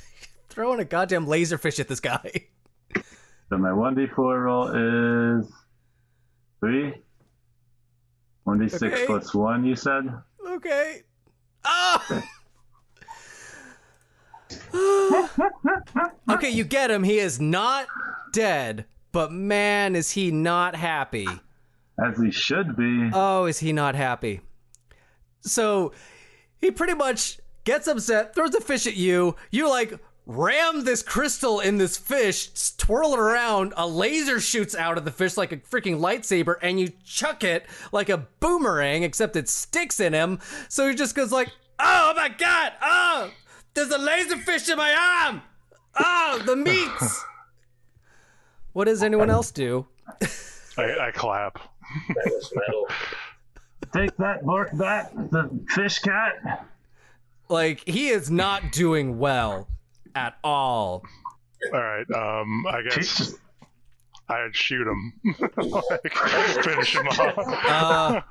[0.50, 2.32] Throwing a goddamn laserfish at this guy.
[3.50, 4.68] So my 1d4 roll
[5.40, 5.52] is
[6.60, 6.94] 3.
[8.48, 9.06] 1d6 Okay.
[9.06, 10.04] plus 1, you said?
[10.48, 11.04] Okay.
[11.66, 12.24] Ah!
[16.30, 17.04] Okay, you get him.
[17.04, 17.88] He is not
[18.34, 21.28] dead, but man, is he not happy.
[22.04, 23.10] As he should be.
[23.14, 24.42] Oh, is he not happy?
[25.42, 25.94] So
[26.60, 29.36] he pretty much gets upset, throws a fish at you.
[29.52, 33.74] You like ram this crystal in this fish, twirl it around.
[33.78, 37.66] A laser shoots out of the fish like a freaking lightsaber, and you chuck it
[37.92, 40.40] like a boomerang, except it sticks in him.
[40.70, 42.74] So he just goes like, "Oh my god!
[42.82, 43.32] Oh,
[43.78, 45.42] there's a laser fish in my arm!
[46.00, 47.24] Oh, the meats!"
[48.74, 49.86] what does anyone else do?
[50.78, 51.60] I, I clap.
[52.10, 52.88] That was metal.
[53.94, 56.68] Take that, Bork Bat, the fish cat.
[57.50, 59.68] Like he is not doing well
[60.16, 61.06] at all.
[61.74, 62.06] All right.
[62.12, 63.36] Um, I guess
[64.30, 65.14] I'd shoot him.
[65.58, 66.14] like,
[66.64, 67.38] finish him off.
[67.38, 68.22] Uh,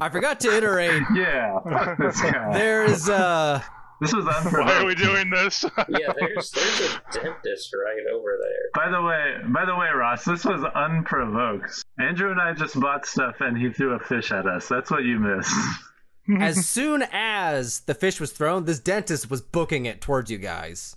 [0.00, 1.02] I forgot to iterate.
[1.14, 2.52] Yeah, fuck this guy.
[2.52, 3.62] There's uh
[4.00, 4.68] This was unprovoked.
[4.68, 5.64] Why are we doing this?
[5.88, 8.70] Yeah, there's there's a dentist right over there.
[8.74, 11.84] By the way, by the way, Ross, this was unprovoked.
[11.98, 14.68] Andrew and I just bought stuff, and he threw a fish at us.
[14.68, 15.54] That's what you missed.
[16.40, 20.96] as soon as the fish was thrown, this dentist was booking it towards you guys.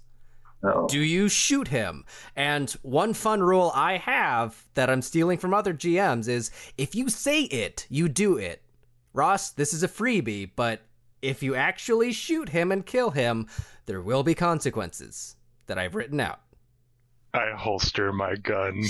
[0.64, 0.88] Oh.
[0.88, 2.06] Do you shoot him?
[2.36, 7.10] And one fun rule I have that I'm stealing from other GMs is if you
[7.10, 8.64] say it, you do it.
[9.14, 10.82] Ross, this is a freebie, but
[11.22, 13.48] if you actually shoot him and kill him,
[13.86, 15.36] there will be consequences
[15.68, 16.42] that I've written out.
[17.34, 18.84] I holster my gun.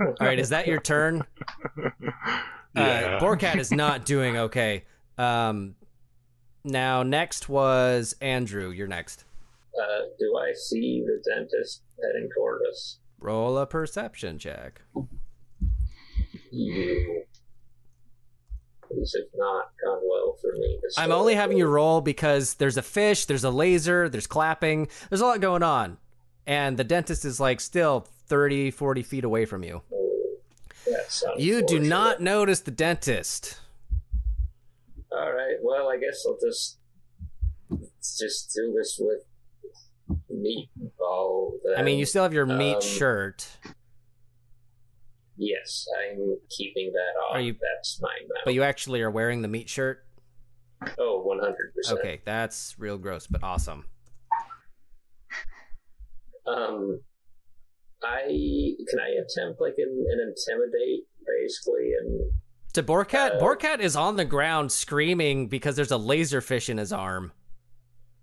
[0.00, 1.24] All right, is that your turn?
[2.76, 3.16] Yeah.
[3.16, 4.84] Uh, Borcat is not doing okay.
[5.16, 5.74] Um,
[6.64, 8.70] now, next was Andrew.
[8.70, 9.24] You're next.
[9.74, 12.98] Uh, do I see the dentist heading toward us?
[13.18, 14.82] Roll a perception check.
[16.52, 17.24] You.
[18.94, 20.78] These have not gone well for me.
[20.96, 25.20] I'm only having you roll because there's a fish, there's a laser, there's clapping, there's
[25.20, 25.98] a lot going on.
[26.46, 29.82] And the dentist is like still 30, 40 feet away from you.
[31.36, 33.58] You do not notice the dentist.
[35.12, 35.56] All right.
[35.62, 36.78] Well, I guess I'll just
[38.18, 39.24] just do this with
[40.32, 41.52] meatball.
[41.64, 41.74] Then.
[41.78, 43.46] I mean, you still have your meat Um, shirt,
[45.38, 47.36] Yes, I'm keeping that off.
[47.36, 48.40] Are you- That's mine now.
[48.44, 50.04] but you actually are wearing the meat shirt.
[50.98, 51.74] oh, 100.
[51.74, 53.84] percent Okay, that's real gross, but awesome.
[56.46, 57.00] Um,
[58.02, 58.22] I
[58.88, 62.32] can I attempt like an, an intimidate basically, and
[62.74, 66.78] To Borcat, Uh, Borcat is on the ground screaming because there's a laser fish in
[66.78, 67.32] his arm.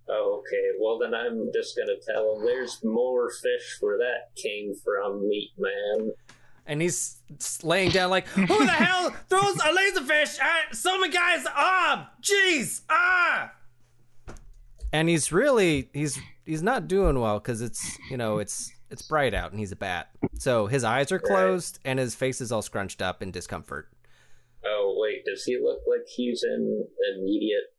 [0.10, 0.70] oh, okay.
[0.80, 5.52] Well, then I'm just gonna tell him there's more fish where that came from, meat
[5.58, 6.12] man.
[6.66, 7.18] And he's
[7.64, 12.08] laying down like, "Who the hell throws a laserfish at some guy's arm?
[12.22, 13.52] Jeez, ah!"
[14.92, 19.34] And he's really he's he's not doing well because it's you know it's it's bright
[19.34, 22.62] out and he's a bat, so his eyes are closed and his face is all
[22.62, 23.90] scrunched up in discomfort.
[24.66, 27.76] Oh wait, does he look like he's in immediate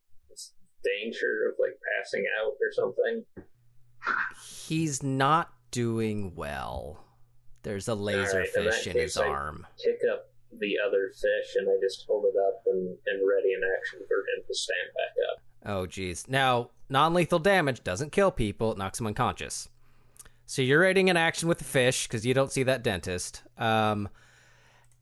[0.83, 3.25] danger of like passing out or something?
[4.67, 7.03] He's not doing well.
[7.67, 9.67] There's a laser right, fish in case, his I- arm.
[9.83, 13.61] Pick up the other fish and I just hold it up and, and ready in
[13.77, 15.41] action for him to stand back up.
[15.65, 16.25] Oh, geez.
[16.29, 19.67] Now, non lethal damage doesn't kill people, it knocks them unconscious.
[20.45, 23.43] So you're raiding an action with the fish because you don't see that dentist.
[23.57, 24.07] Um,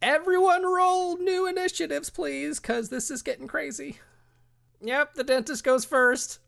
[0.01, 3.99] everyone roll new initiatives, please, because this is getting crazy.
[4.81, 6.39] Yep, the dentist goes first.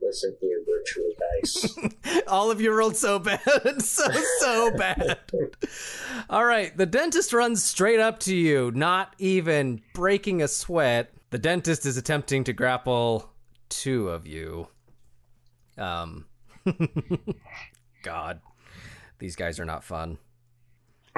[0.00, 1.10] Listen here, virtual
[1.42, 2.24] dice.
[2.28, 3.40] All of you rolled so bad.
[3.82, 5.18] so, so bad.
[6.30, 6.76] All right.
[6.76, 11.12] The dentist runs straight up to you, not even breaking a sweat.
[11.30, 13.30] The dentist is attempting to grapple
[13.68, 14.68] two of you.
[15.76, 16.26] Um,
[18.02, 18.40] God,
[19.18, 20.18] these guys are not fun.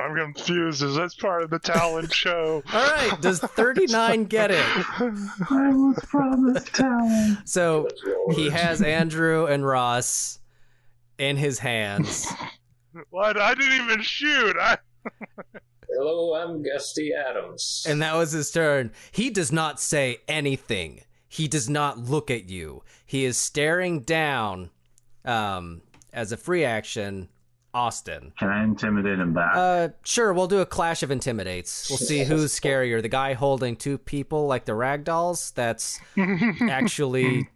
[0.00, 0.82] I'm confused.
[0.82, 2.62] Is this part of the talent show?
[2.72, 3.20] All right.
[3.20, 4.64] Does 39 get it?
[4.66, 7.38] I was promised talent.
[7.48, 7.88] So
[8.32, 10.38] he has Andrew and Ross
[11.18, 12.26] in his hands.
[13.10, 13.40] What?
[13.40, 14.56] I didn't even shoot.
[14.58, 14.78] I...
[15.92, 17.84] Hello, I'm Gusty Adams.
[17.88, 18.92] And that was his turn.
[19.12, 21.02] He does not say anything.
[21.28, 22.82] He does not look at you.
[23.06, 24.70] He is staring down
[25.24, 25.82] um,
[26.12, 27.28] as a free action,
[27.72, 28.32] Austin.
[28.38, 29.52] Can I intimidate him back?
[29.54, 31.88] Uh, sure, we'll do a clash of intimidates.
[31.88, 33.00] We'll see who's scarier.
[33.00, 35.52] The guy holding two people like the rag dolls.
[35.52, 36.00] That's
[36.68, 37.48] actually.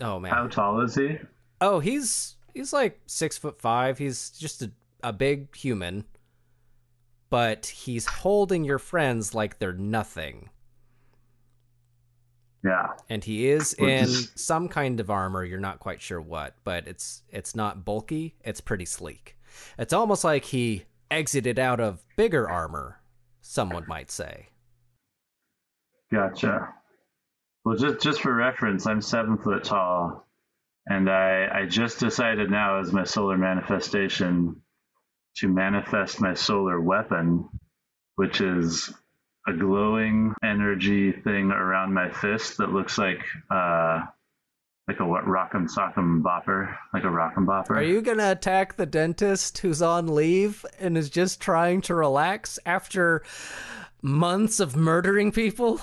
[0.00, 0.32] Oh man.
[0.32, 1.18] How tall is he?
[1.60, 3.98] Oh, he's he's like six foot five.
[3.98, 4.70] He's just a,
[5.02, 6.04] a big human,
[7.30, 10.50] but he's holding your friends like they're nothing.
[12.64, 12.94] Yeah.
[13.10, 15.44] and he is Well, in this- some kind of armor.
[15.44, 18.36] You're not quite sure what, but it's it's not bulky.
[18.42, 19.36] It's pretty sleek.
[19.78, 23.00] It's almost like he exited out of bigger armor.
[23.42, 24.48] Someone might say.
[26.12, 26.74] Gotcha.
[27.64, 30.26] Well, just just for reference, I'm seven foot tall,
[30.86, 34.62] and I I just decided now as my solar manifestation
[35.36, 37.48] to manifest my solar weapon,
[38.16, 38.92] which is
[39.46, 43.20] a glowing energy thing around my fist that looks like
[43.50, 44.00] uh
[44.88, 47.70] like a what rock'em sock'em bopper, like a rock'em bopper.
[47.70, 52.58] Are you gonna attack the dentist who's on leave and is just trying to relax
[52.66, 53.22] after
[54.02, 55.80] months of murdering people?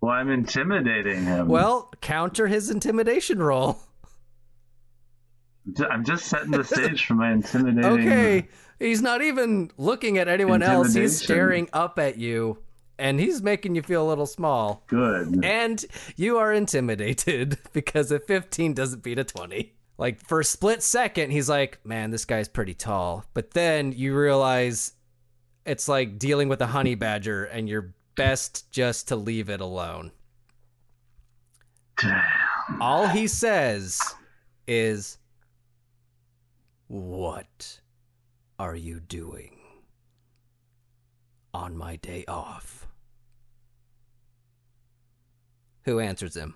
[0.00, 1.48] Well, I'm intimidating him.
[1.48, 3.78] Well, counter his intimidation roll.
[5.90, 7.84] I'm just setting the stage for my intimidating.
[7.84, 8.48] Okay,
[8.78, 10.94] he's not even looking at anyone else.
[10.94, 12.58] He's staring up at you,
[12.98, 14.82] and he's making you feel a little small.
[14.86, 15.44] Good.
[15.44, 15.84] And
[16.16, 19.72] you are intimidated because a 15 doesn't beat a 20.
[19.96, 24.16] Like for a split second, he's like, "Man, this guy's pretty tall." But then you
[24.16, 24.92] realize
[25.64, 30.10] it's like dealing with a honey badger, and you're best just to leave it alone.
[32.00, 32.22] Damn.
[32.80, 34.00] All he says
[34.66, 35.18] is,
[36.88, 37.80] What
[38.58, 39.58] are you doing
[41.52, 42.86] on my day off?
[45.84, 46.54] Who answers him?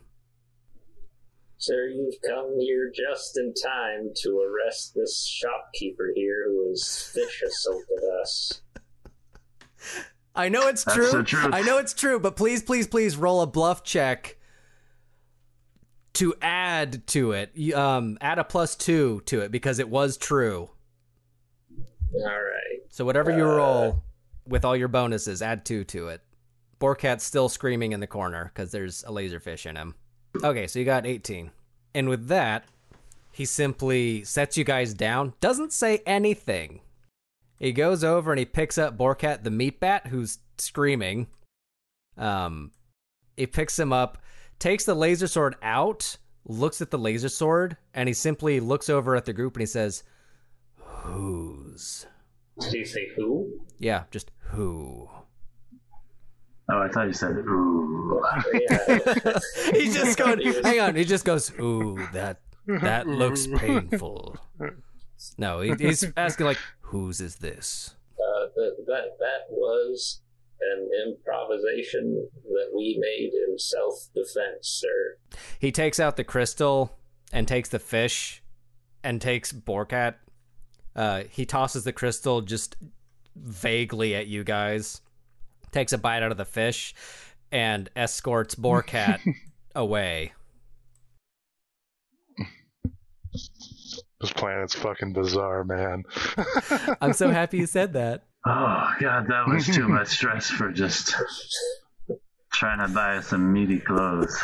[1.58, 7.42] Sir, you've come here just in time to arrest this shopkeeper here who has fish
[7.42, 8.62] assaulted us.
[10.36, 11.50] I know it's That's true.
[11.52, 14.36] I know it's true, but please, please, please roll a bluff check
[16.14, 17.74] to add to it.
[17.74, 20.70] Um, add a plus two to it because it was true.
[22.14, 22.80] All right.
[22.88, 24.04] So whatever you Uh, roll
[24.46, 26.22] with all your bonuses, add two to it.
[26.80, 29.94] Borkat's still screaming in the corner because there's a laserfish in him.
[30.42, 31.50] Okay, so you got 18.
[31.94, 32.64] And with that,
[33.32, 36.80] he simply sets you guys down, doesn't say anything.
[37.58, 41.26] He goes over and he picks up Borkat the meat bat who's screaming.
[42.16, 42.72] Um
[43.36, 44.18] he picks him up,
[44.58, 49.14] takes the laser sword out, looks at the laser sword, and he simply looks over
[49.14, 50.02] at the group and he says,
[51.02, 52.06] "Whose?"
[52.60, 53.60] Did you say who?
[53.78, 55.08] Yeah, just who.
[56.70, 58.22] Oh, I thought you said ooh.
[58.52, 59.38] Yeah.
[59.72, 60.40] He's just going.
[60.64, 60.96] Hang on.
[60.96, 61.52] He just goes.
[61.58, 64.36] Ooh, that that looks painful.
[65.36, 67.94] No, he, he's asking like, whose is this?
[68.12, 70.20] Uh, that, that that was
[70.60, 75.16] an improvisation that we made in self-defense, sir.
[75.58, 76.98] He takes out the crystal
[77.32, 78.42] and takes the fish
[79.02, 80.14] and takes Borkat.
[80.98, 82.74] Uh, he tosses the crystal just
[83.36, 85.00] vaguely at you guys,
[85.70, 86.92] takes a bite out of the fish,
[87.52, 89.20] and escorts Borkat
[89.76, 90.32] away.
[94.20, 96.02] This planet's fucking bizarre, man.
[97.00, 98.24] I'm so happy you said that.
[98.44, 101.14] Oh god, that was too much stress for just
[102.52, 104.36] trying to buy some meaty clothes.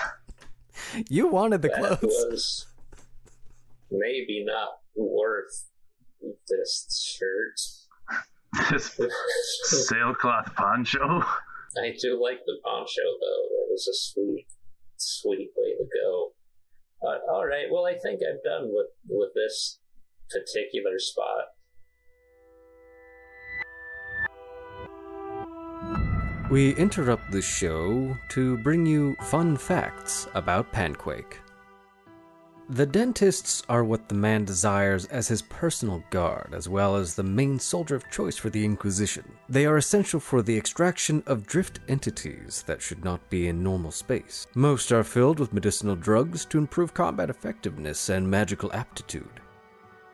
[1.08, 2.00] You wanted the that clothes.
[2.02, 2.66] was
[3.90, 5.64] maybe not worth
[6.48, 7.60] this shirt.
[8.70, 8.98] This
[9.88, 11.22] sailcloth poncho.
[11.82, 13.48] I do like the poncho though.
[13.50, 14.46] That was a sweet,
[14.96, 16.32] sweet way to go.
[17.02, 17.66] Uh, all right.
[17.70, 19.80] Well, I think I'm done with with this
[20.30, 21.46] particular spot.
[26.50, 31.38] We interrupt the show to bring you fun facts about Panquake.
[32.70, 37.22] The dentists are what the man desires as his personal guard, as well as the
[37.22, 39.30] main soldier of choice for the Inquisition.
[39.50, 43.90] They are essential for the extraction of drift entities that should not be in normal
[43.90, 44.46] space.
[44.54, 49.42] Most are filled with medicinal drugs to improve combat effectiveness and magical aptitude.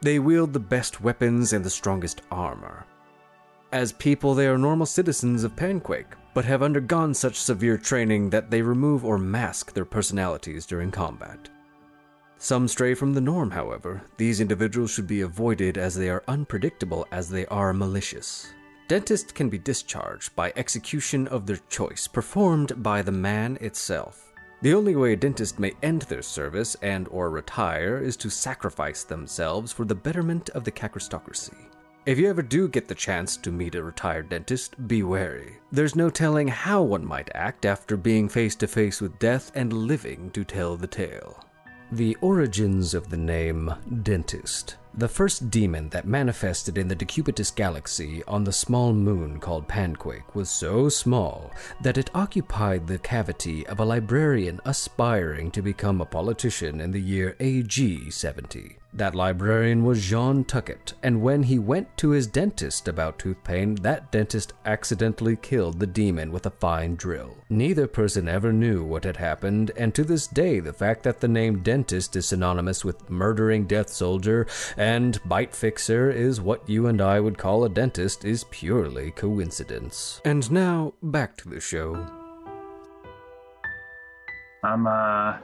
[0.03, 2.85] They wield the best weapons and the strongest armor.
[3.71, 8.51] As people, they are normal citizens of Panquake, but have undergone such severe training that
[8.51, 11.49] they remove or mask their personalities during combat.
[12.43, 14.01] Some stray from the norm, however.
[14.16, 18.55] These individuals should be avoided as they are unpredictable as they are malicious.
[18.88, 24.32] Dentists can be discharged by execution of their choice, performed by the man itself.
[24.62, 29.05] The only way a dentist may end their service and or retire is to sacrifice
[29.05, 31.68] themselves for the betterment of the kakistocracy.
[32.07, 35.59] If you ever do get the chance to meet a retired dentist, be wary.
[35.72, 39.74] There's no telling how one might act after being face to face with death and
[39.74, 41.45] living to tell the tale.
[41.93, 43.74] The origins of the name
[44.05, 44.76] Dentist.
[44.95, 50.32] The first demon that manifested in the Decubitus galaxy on the small moon called Panquake
[50.32, 51.51] was so small
[51.82, 57.01] that it occupied the cavity of a librarian aspiring to become a politician in the
[57.01, 58.80] year AG 70.
[58.93, 63.76] That librarian was Jean Tuckett, and when he went to his dentist about tooth pain,
[63.76, 67.36] that dentist accidentally killed the demon with a fine drill.
[67.49, 71.28] Neither person ever knew what had happened, and to this day, the fact that the
[71.28, 77.01] name dentist is synonymous with murdering death soldier and bite fixer is what you and
[77.01, 80.20] I would call a dentist is purely coincidence.
[80.24, 82.07] And now, back to the show.
[84.64, 85.38] I'm uh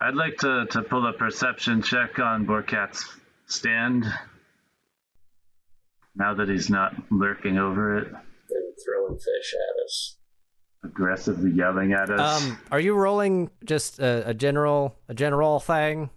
[0.00, 3.08] I'd like to, to pull a perception check on Borkat's
[3.46, 4.04] stand.
[6.16, 10.16] Now that he's not lurking over it, and throwing fish at us.
[10.84, 12.42] aggressively yelling at us.
[12.44, 16.10] Um, are you rolling just a, a general a general thing?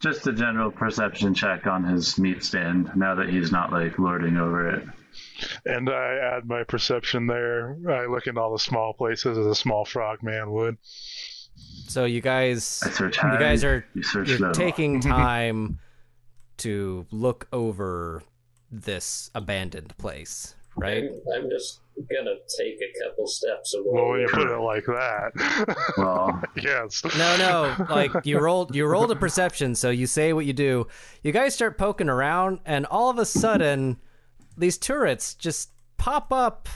[0.00, 4.36] Just a general perception check on his meat stand now that he's not like lording
[4.36, 4.84] over it.
[5.64, 7.76] And I add my perception there.
[7.88, 10.76] I look in all the small places as a small frog man would.
[11.56, 14.52] So you guys I search you guys are you you're low.
[14.52, 15.78] taking time
[16.58, 18.22] to look over
[18.70, 21.04] this abandoned place, right?
[21.04, 21.80] I'm, I'm just
[22.10, 23.84] gonna take a couple steps away.
[23.92, 27.02] Well, when you put it like that, Well, yes.
[27.18, 30.86] No, no, like you rolled you rolled a perception, so you say what you do.
[31.22, 33.98] You guys start poking around and all of a sudden
[34.56, 36.68] these turrets just pop up.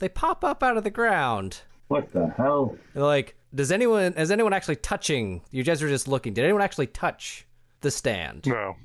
[0.00, 1.60] They pop up out of the ground.
[1.88, 2.76] what the hell?
[2.94, 5.42] They're like, does anyone is anyone actually touching?
[5.50, 6.34] You guys are just looking.
[6.34, 7.46] Did anyone actually touch
[7.80, 8.46] the stand?
[8.46, 8.76] No.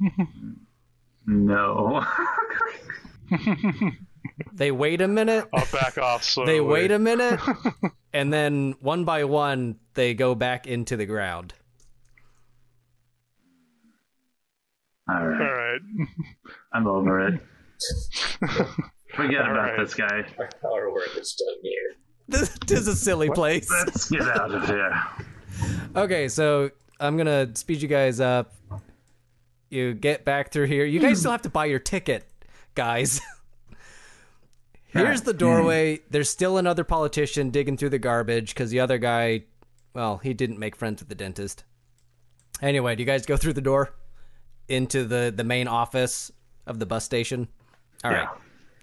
[1.28, 2.05] No.
[4.53, 5.47] They wait a minute.
[5.53, 6.53] I'll back off slowly.
[6.53, 7.39] They wait a minute,
[8.13, 11.53] and then one by one they go back into the ground.
[15.09, 15.39] All All right.
[15.39, 15.82] right.
[16.74, 17.39] I'm over it.
[19.16, 19.80] Forget All about right.
[19.80, 20.26] this guy.
[20.38, 21.95] Our, our work is done here.
[22.28, 23.70] This is a silly place.
[23.70, 25.04] Let's get out of here.
[25.96, 28.54] Okay, so I'm gonna speed you guys up.
[29.70, 30.86] You get back through here.
[30.86, 32.28] You guys still have to buy your ticket,
[32.76, 33.22] guys.
[34.88, 36.00] Here's the doorway.
[36.10, 39.44] There's still another politician digging through the garbage because the other guy,
[39.94, 41.64] well, he didn't make friends with the dentist.
[42.62, 43.94] Anyway, do you guys go through the door
[44.70, 46.32] into the the main office
[46.66, 47.48] of the bus station?
[48.04, 48.30] All right, Yeah.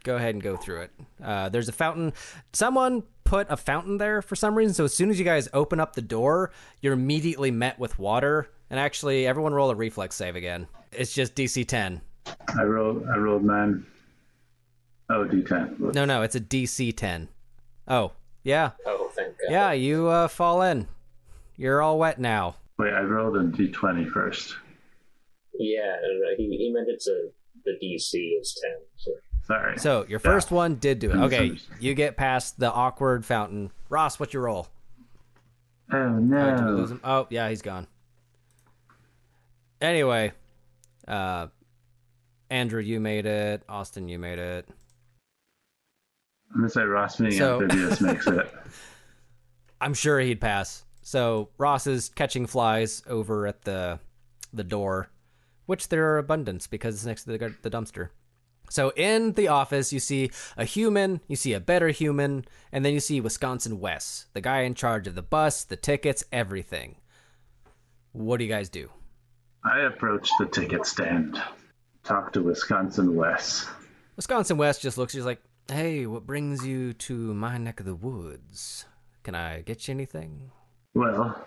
[0.02, 0.90] Go ahead and go through it.
[1.22, 2.12] Uh, there's a fountain.
[2.52, 4.74] Someone put a fountain there for some reason.
[4.74, 6.50] So as soon as you guys open up the door,
[6.80, 8.50] you're immediately met with water.
[8.70, 10.66] And actually, everyone roll a reflex save again.
[10.92, 12.00] It's just DC 10.
[12.58, 13.06] I rolled.
[13.06, 13.86] I rolled nine.
[15.10, 15.94] Oh, D10.
[15.94, 17.28] No, no, it's a DC 10.
[17.88, 18.12] Oh,
[18.44, 18.70] yeah.
[18.86, 19.50] Oh, thank God.
[19.50, 20.88] Yeah, you uh, fall in.
[21.56, 22.56] You're all wet now.
[22.78, 24.56] Wait, I rolled a D20 first.
[25.58, 25.96] Yeah,
[26.38, 27.28] he, he meant it's a
[27.64, 28.72] the DC is ten.
[28.96, 29.10] So.
[29.46, 29.78] Sorry.
[29.78, 31.16] So your first one did do it.
[31.16, 33.70] Okay, you get past the awkward fountain.
[33.88, 34.68] Ross, what's your roll?
[35.92, 36.86] oh Oh, lose no.
[36.86, 37.00] him?
[37.04, 37.86] Oh, yeah, he's gone.
[39.80, 40.32] Anyway,
[41.08, 41.48] uh,
[42.50, 43.62] Andrew, you made it.
[43.68, 44.68] Austin, you made it.
[46.54, 48.52] I'm gonna say Ross being So- amphibious makes it.
[49.80, 50.84] I'm sure he'd pass.
[51.02, 53.98] So Ross is catching flies over at the
[54.52, 55.08] the door,
[55.66, 58.10] which there are abundance because it's next to the, the dumpster.
[58.72, 62.94] So in the office, you see a human, you see a better human, and then
[62.94, 66.96] you see Wisconsin Wes, the guy in charge of the bus, the tickets, everything.
[68.12, 68.88] What do you guys do?
[69.62, 71.38] I approach the ticket stand.
[72.02, 73.68] Talk to Wisconsin Wes.
[74.16, 75.12] Wisconsin Wes just looks.
[75.12, 78.86] He's like, "Hey, what brings you to my neck of the woods?
[79.22, 80.50] Can I get you anything?"
[80.94, 81.44] Well,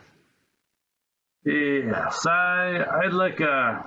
[1.43, 3.81] yes, I I'd like uh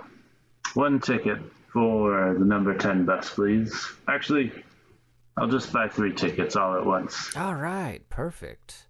[0.74, 1.39] one ticket
[1.73, 3.87] for the number ten bus, please.
[4.09, 4.53] Actually,
[5.37, 7.37] I'll just buy three tickets all at once.
[7.37, 8.87] All right, perfect.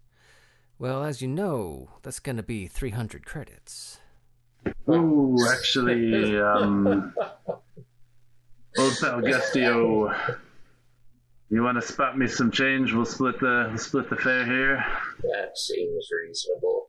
[0.79, 3.99] Well, as you know, that's going to be 300 credits.
[4.89, 7.12] Ooh, actually, um,
[8.78, 10.15] old pal Gustio,
[11.51, 12.93] you want to spot me some change?
[12.93, 14.85] We'll split the we'll split the fare here.
[15.23, 16.88] That seems reasonable.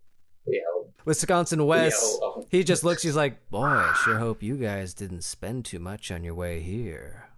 [1.06, 5.66] Wisconsin Wes, he just looks, he's like, Boy, I sure hope you guys didn't spend
[5.66, 7.30] too much on your way here.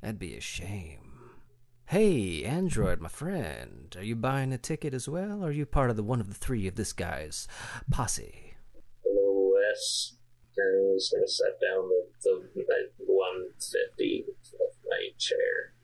[0.00, 1.12] That'd be a shame.
[1.86, 5.90] Hey, Android, my friend, are you buying a ticket as well, or are you part
[5.90, 7.46] of the one of the three of this guy's
[7.90, 8.54] posse?
[9.04, 10.14] Hello, Wes.
[10.58, 12.64] I'm just gonna set down the the,
[12.98, 15.74] the one fifty of my chair.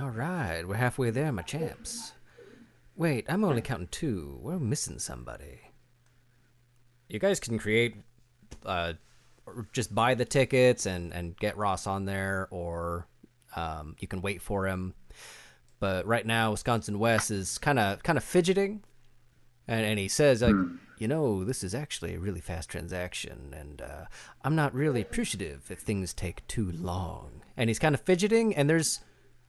[0.00, 2.12] All right, we're halfway there, my champs.
[2.98, 4.40] Wait, I'm only counting two.
[4.42, 5.60] We're missing somebody.
[7.08, 7.94] you guys can create,
[8.66, 8.94] uh,
[9.46, 13.06] or just buy the tickets and and get Ross on there, or
[13.54, 14.94] um, you can wait for him.
[15.78, 18.82] But right now, Wisconsin Wes is kind of kind of fidgeting,
[19.68, 20.56] and and he says like,
[20.98, 24.06] you know, this is actually a really fast transaction, and uh,
[24.42, 27.42] I'm not really appreciative if things take too long.
[27.56, 29.02] And he's kind of fidgeting, and there's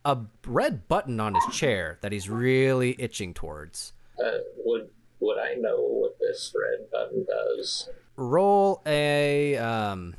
[0.10, 3.94] a red button on his chair that he's really itching towards.
[4.20, 7.90] Uh, would would I know what this red button does?
[8.16, 10.16] Roll a um,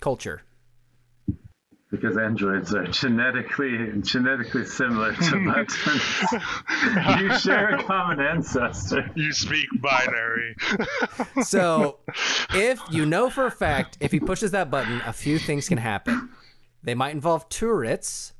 [0.00, 0.42] culture.
[1.90, 7.20] Because androids are genetically genetically similar to buttons.
[7.20, 9.10] you share a common ancestor.
[9.14, 10.56] You speak binary.
[11.42, 11.98] So,
[12.54, 15.76] if you know for a fact, if he pushes that button, a few things can
[15.76, 16.30] happen.
[16.82, 18.31] They might involve turrets,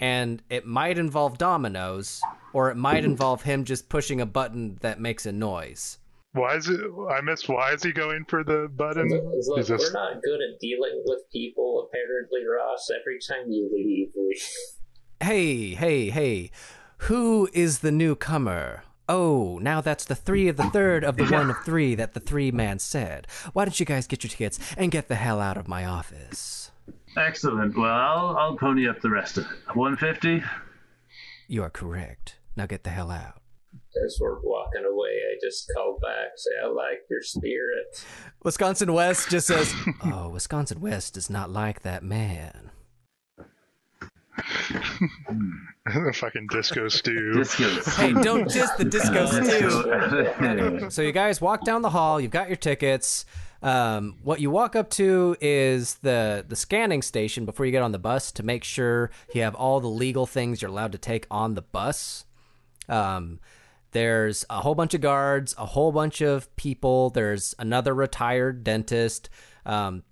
[0.00, 2.20] and it might involve dominoes,
[2.52, 5.98] or it might involve him just pushing a button that makes a noise.
[6.32, 6.80] Why is it?
[7.10, 7.48] I missed.
[7.48, 9.08] Why is he going for the button?
[9.08, 12.88] Look, He's just- we're not good at dealing with people, apparently, Ross.
[13.00, 14.40] Every time you leave, we.
[15.22, 16.50] Hey, hey, hey,
[16.98, 18.84] who is the newcomer?
[19.06, 22.20] Oh, now that's the three of the third of the one of three that the
[22.20, 23.26] three man said.
[23.52, 26.59] Why don't you guys get your tickets and get the hell out of my office?
[27.16, 27.76] Excellent.
[27.76, 29.74] Well, I'll, I'll pony up the rest of it.
[29.74, 30.42] 150?
[31.48, 32.36] You are correct.
[32.56, 33.40] Now get the hell out.
[34.04, 38.04] As we're walking away, I just call back, say, I like your spirit.
[38.44, 39.74] Wisconsin Wes just says,
[40.04, 42.70] Oh, Wisconsin Wes does not like that man.
[45.86, 47.32] the fucking disco stew.
[47.36, 47.96] Discos.
[47.96, 50.90] Hey, don't diss the disco stew.
[50.90, 52.20] So you guys walk down the hall.
[52.20, 53.24] You've got your tickets.
[53.62, 57.92] Um, what you walk up to is the the scanning station before you get on
[57.92, 61.26] the bus to make sure you have all the legal things you're allowed to take
[61.30, 62.24] on the bus.
[62.88, 63.38] Um,
[63.92, 67.10] there's a whole bunch of guards, a whole bunch of people.
[67.10, 69.28] There's another retired dentist.
[69.66, 70.04] Um,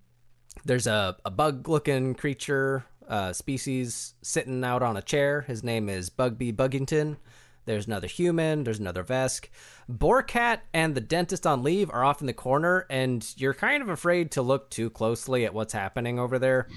[0.65, 5.43] there's a, a bug looking creature uh, species sitting out on a chair.
[5.43, 7.17] His name is Bugby Buggington.
[7.65, 8.65] There's another human.
[8.65, 9.47] There's another Vesk.
[9.91, 13.89] Borkat and the dentist on leave are off in the corner, and you're kind of
[13.89, 16.69] afraid to look too closely at what's happening over there.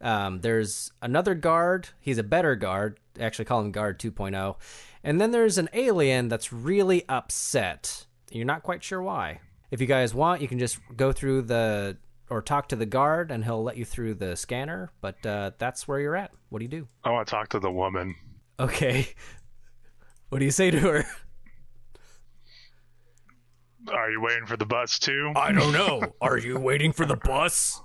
[0.00, 1.88] Um, there's another guard.
[2.00, 3.00] He's a better guard.
[3.18, 4.56] Actually, call him Guard 2.0.
[5.02, 8.06] And then there's an alien that's really upset.
[8.30, 9.40] You're not quite sure why.
[9.70, 11.96] If you guys want, you can just go through the
[12.28, 14.90] or talk to the guard, and he'll let you through the scanner.
[15.00, 16.32] But uh, that's where you're at.
[16.48, 16.88] What do you do?
[17.04, 18.14] I want to talk to the woman.
[18.58, 19.08] Okay.
[20.28, 21.04] What do you say to her?
[23.92, 25.32] Are you waiting for the bus too?
[25.36, 26.02] I don't know.
[26.20, 27.80] Are you waiting for the bus?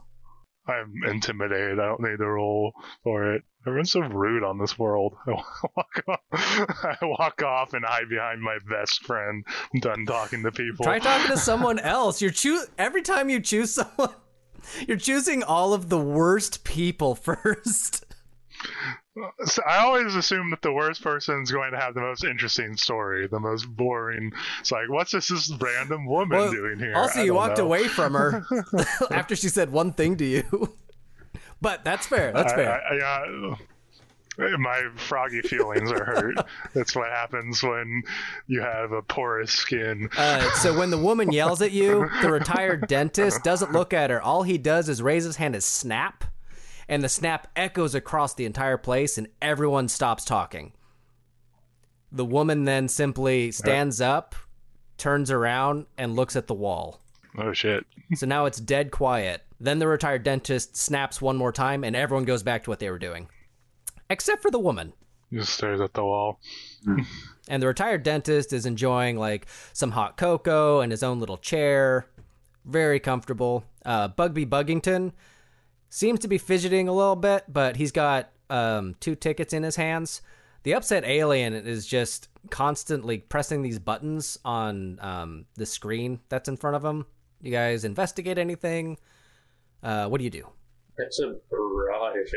[0.68, 1.80] I'm intimidated.
[1.80, 2.72] I don't need to roll
[3.03, 3.44] for it.
[3.65, 5.15] Everyone's so rude on this world.
[5.28, 5.32] I
[5.76, 9.44] walk off, I walk off and hide behind my best friend.
[9.73, 10.86] I'm done talking to people.
[10.86, 12.22] Try talking to someone else.
[12.22, 14.14] You're choo- every time you choose someone,
[14.88, 18.06] you're choosing all of the worst people first.
[19.45, 22.77] So I always assume that the worst person is going to have the most interesting
[22.77, 24.31] story, the most boring.
[24.61, 26.93] It's like, what's this, this random woman Well, doing here?
[26.95, 27.65] Also, you walked know.
[27.65, 28.45] away from her
[29.11, 30.73] after she said one thing to you.
[31.63, 32.31] But that's fair.
[32.31, 32.71] That's I- fair.
[32.81, 36.35] I- I, uh, my froggy feelings are hurt.
[36.73, 38.01] That's what happens when
[38.47, 40.09] you have a porous skin.
[40.17, 44.19] Uh, so when the woman yells at you, the retired dentist doesn't look at her.
[44.19, 46.23] All he does is raise his hand and snap,
[46.91, 50.73] and the snap echoes across the entire place, and everyone stops talking.
[52.11, 54.35] The woman then simply stands up,
[54.97, 56.99] turns around, and looks at the wall.
[57.38, 57.85] Oh shit!
[58.15, 59.41] So now it's dead quiet.
[59.57, 62.89] Then the retired dentist snaps one more time, and everyone goes back to what they
[62.89, 63.30] were doing,
[64.09, 64.91] except for the woman.
[65.31, 66.41] Just stares at the wall.
[67.47, 72.07] And the retired dentist is enjoying like some hot cocoa in his own little chair.
[72.65, 73.63] Very comfortable.
[73.85, 75.13] Uh, Bugby Buggington
[75.91, 79.76] seems to be fidgeting a little bit, but he's got um, two tickets in his
[79.76, 80.22] hands.
[80.63, 86.55] The upset alien is just constantly pressing these buttons on um, the screen that's in
[86.57, 87.05] front of him.
[87.41, 88.97] You guys investigate anything?
[89.84, 90.47] Uh, what do you do?
[90.97, 92.31] That's a barrage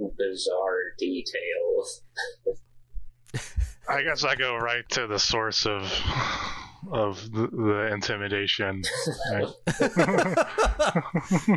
[0.00, 2.02] of bizarre details.
[3.88, 5.82] I guess I go right to the source of
[6.92, 8.82] of the, the intimidation.
[9.32, 9.48] right?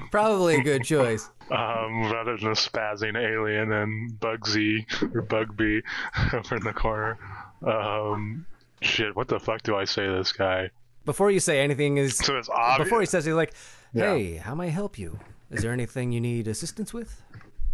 [0.11, 1.29] Probably a good choice.
[1.51, 4.85] um, rather than a spazzing alien and Bugsy
[5.15, 5.81] or Bugby
[6.33, 7.17] over in the corner.
[7.65, 8.45] Um,
[8.81, 10.69] shit, what the fuck do I say to this guy?
[11.05, 12.85] Before you say anything, is So it's obvious.
[12.87, 13.53] before he says he's like,
[13.93, 14.13] Yeah.
[14.15, 15.19] "Hey, how may I help you?
[15.51, 17.21] Is there anything you need assistance with?"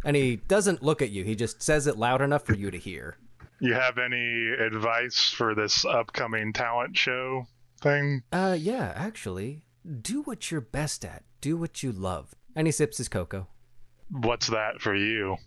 [0.05, 1.23] And he doesn't look at you.
[1.23, 3.17] He just says it loud enough for you to hear.
[3.63, 7.47] You have any advice for this upcoming talent show
[7.79, 8.21] thing?
[8.29, 9.61] Uh, yeah, actually,
[10.01, 11.23] do what you're best at.
[11.39, 12.35] Do what you love.
[12.57, 13.47] And he sips his cocoa.
[14.09, 15.37] What's that for you?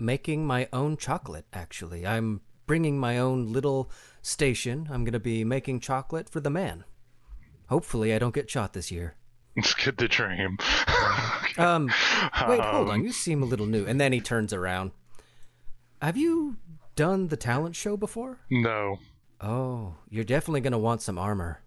[0.00, 2.04] Making my own chocolate, actually.
[2.04, 3.88] I'm bringing my own little
[4.20, 4.88] station.
[4.90, 6.82] I'm going to be making chocolate for the man.
[7.68, 9.14] Hopefully, I don't get shot this year.
[9.56, 10.58] It's good to dream.
[11.56, 11.86] Um,
[12.48, 13.00] wait, hold on.
[13.00, 13.84] Um, You seem a little new.
[13.84, 14.92] And then he turns around.
[16.00, 16.56] Have you
[16.98, 18.40] done the talent show before?
[18.50, 18.98] No.
[19.40, 21.62] Oh, you're definitely going to want some armor.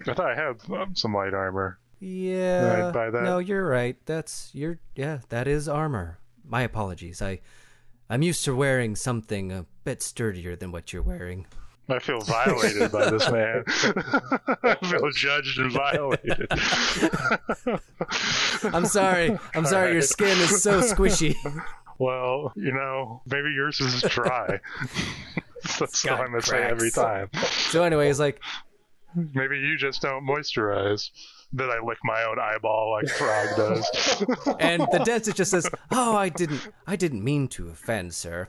[0.00, 1.78] I thought I had um, some light armor.
[2.00, 2.90] Yeah.
[3.12, 3.96] No, you're right.
[4.04, 6.18] That's you're yeah, that is armor.
[6.44, 7.22] My apologies.
[7.22, 7.40] I
[8.10, 11.46] I'm used to wearing something a bit sturdier than what you're wearing.
[11.88, 13.62] I feel violated by this man.
[14.64, 16.48] I feel judged and violated.
[18.74, 19.38] I'm sorry.
[19.54, 21.36] I'm sorry your skin is so squishy.
[21.98, 24.60] Well, you know, maybe yours is dry.
[25.78, 27.30] That's what I'm gonna say every time.
[27.70, 28.40] So anyway, he's like,
[29.14, 31.10] Maybe you just don't moisturize.
[31.52, 34.24] Then I lick my own eyeball like Frog does.
[34.60, 38.48] and the dentist just says, "Oh, I didn't I didn't mean to offend, sir.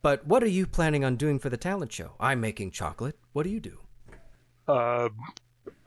[0.00, 2.12] But what are you planning on doing for the talent show?
[2.20, 3.18] I'm making chocolate.
[3.32, 3.78] What do you do?"
[4.68, 5.08] uh,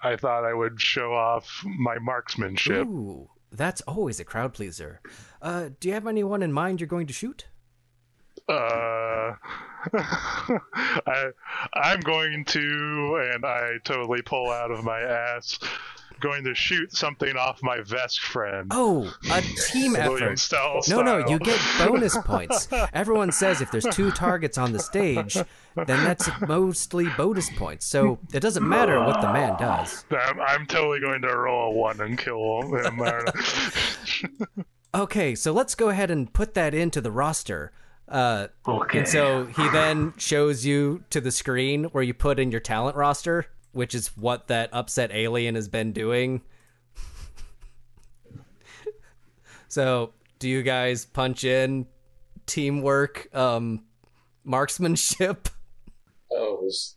[0.04, 2.88] I thought I would show off my marksmanship.
[2.88, 5.02] Ooh, that's always a crowd pleaser.
[5.42, 7.46] Uh, do you have anyone in mind you're going to shoot?
[8.48, 9.34] Uh,
[9.94, 11.32] I
[11.74, 15.60] I'm going to, and I totally pull out of my ass,
[16.22, 18.72] going to shoot something off my Vesk friend.
[18.74, 19.42] Oh, a
[19.72, 20.40] team William effort.
[20.40, 22.70] Stell No, no, you get bonus points.
[22.94, 25.46] Everyone says if there's two targets on the stage, then
[25.86, 27.86] that's mostly bonus points.
[27.86, 30.06] So it doesn't matter what the man does.
[30.12, 33.02] I'm, I'm totally going to roll a one and kill him.
[34.94, 37.72] Okay, so let's go ahead and put that into the roster.
[38.10, 39.00] Uh, Okay.
[39.00, 42.98] and so he then shows you to the screen where you put in your talent
[42.98, 46.42] roster, which is what that upset alien has been doing.
[49.68, 51.88] so, do you guys punch in
[52.46, 53.84] teamwork, um,
[54.44, 55.50] marksmanship?
[56.32, 56.96] Oh, was,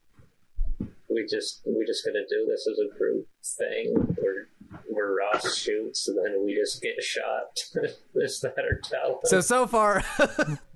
[1.09, 4.49] we just we just gonna do this as a group thing where
[4.89, 7.59] where Ross shoots and then we just get shot.
[8.15, 9.27] Is that our talent?
[9.27, 10.05] So so far,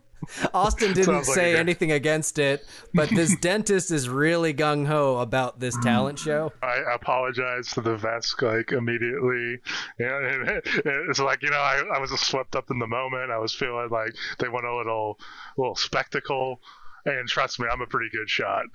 [0.55, 5.19] Austin didn't Sounds like say anything against it, but this dentist is really gung ho
[5.19, 5.85] about this mm-hmm.
[5.85, 6.53] talent show.
[6.63, 9.61] I apologize to the Vesk like immediately.
[9.99, 10.63] Yeah, and
[11.09, 13.31] it's like you know I, I was swept up in the moment.
[13.31, 15.19] I was feeling like they want a little
[15.57, 16.61] little spectacle,
[17.05, 18.67] and trust me, I'm a pretty good shot.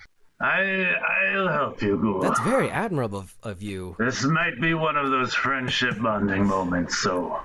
[0.41, 0.93] I
[1.31, 2.21] I'll help you, Ghoul.
[2.21, 3.95] That's very admirable of, of you.
[3.97, 7.39] This might be one of those friendship bonding moments, so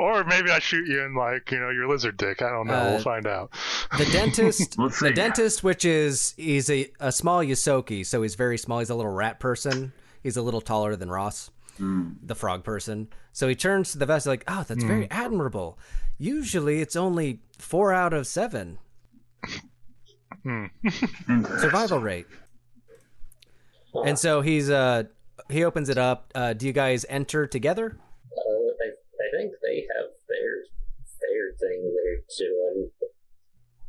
[0.00, 2.40] Or maybe I shoot you in like you know your lizard dick.
[2.40, 2.72] I don't know.
[2.72, 3.50] Uh, we'll find out.
[3.98, 8.78] The dentist, the dentist, which is he's a, a small Ysoki, so he's very small.
[8.78, 9.92] He's a little rat person.
[10.22, 13.08] He's a little taller than Ross, the frog person.
[13.32, 15.78] So he turns to the Vesk like, "Oh, that's very admirable.
[16.16, 18.78] Usually, it's only four out of seven
[20.46, 21.44] interesting.
[21.58, 22.26] survival rate."
[24.06, 25.04] And so he's uh
[25.50, 26.32] he opens it up.
[26.34, 27.98] Uh, do you guys enter together?
[29.32, 30.56] I, I think they have their
[31.20, 32.90] their thing they're doing.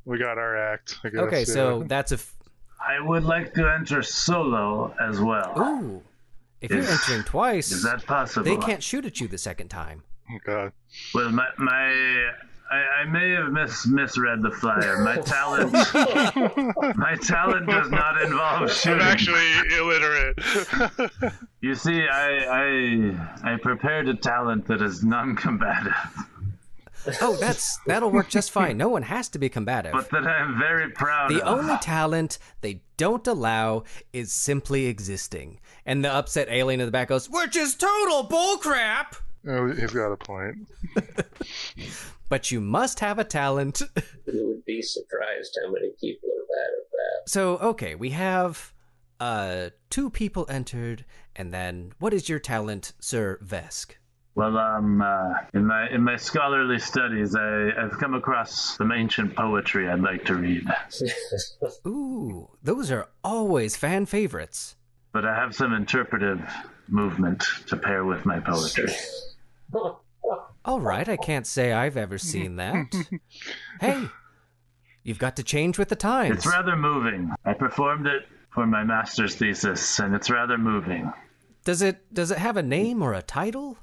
[0.06, 0.98] We got our act.
[1.04, 1.46] I guess, Okay, yeah.
[1.46, 2.36] so that's a f-
[2.80, 5.54] I would like to enter solo as well.
[5.58, 6.02] ooh.
[6.62, 8.44] If you're entering twice, Is that possible?
[8.44, 10.04] they can't shoot at you the second time.
[10.32, 10.72] Oh, God.
[11.14, 12.32] Well, my my.
[12.72, 15.00] I, I may have mis- misread the flyer.
[15.04, 15.74] My talent,
[16.98, 19.02] my talent does not involve shooting.
[19.02, 19.38] I'm shooting.
[19.38, 20.40] actually illiterate.
[21.64, 25.94] You see, I, I I prepared a talent that is non-combative,
[27.22, 28.78] Oh, that's that'll work just fine.
[28.78, 29.92] No one has to be combative.
[29.92, 31.60] but that I am very proud The of.
[31.60, 33.84] only talent they don't allow
[34.14, 35.60] is simply existing.
[35.86, 39.18] And the upset alien in the back goes, which is total bullcrap.
[39.48, 40.68] oh, he's got a point.
[42.32, 43.82] But you must have a talent.
[44.26, 47.30] You would be surprised how many people are bad at that.
[47.30, 48.74] so okay, we have
[49.20, 51.04] uh two people entered,
[51.36, 53.96] and then what is your talent, Sir Vesk?
[54.36, 59.36] Well, um, uh, in my in my scholarly studies, I, I've come across some ancient
[59.36, 60.66] poetry I'd like to read,
[61.86, 64.78] Ooh, those are always fan favorites.
[65.12, 66.40] but I have some interpretive
[66.88, 68.94] movement to pair with my poetry.
[70.64, 72.94] All right, I can't say I've ever seen that.
[73.82, 74.08] hey,
[75.04, 76.38] you've got to change with the times.
[76.38, 77.32] It's rather moving.
[77.44, 78.24] I performed it
[78.54, 81.12] for my master's thesis, and it's rather moving.
[81.64, 83.78] Does it does it have a name or a title?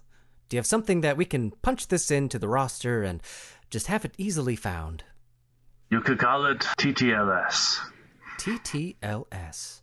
[0.48, 3.22] Do you have something that we can punch this into the roster and
[3.70, 5.04] just have it easily found?
[5.90, 7.78] You could call it TTLS.
[8.38, 9.80] TTLS.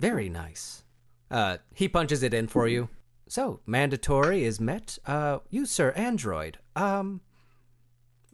[0.00, 0.84] Very nice.
[1.30, 2.88] Uh, he punches it in for you.
[3.34, 4.96] So, mandatory is met.
[5.04, 6.58] Uh, you, sir, android.
[6.76, 7.20] Um,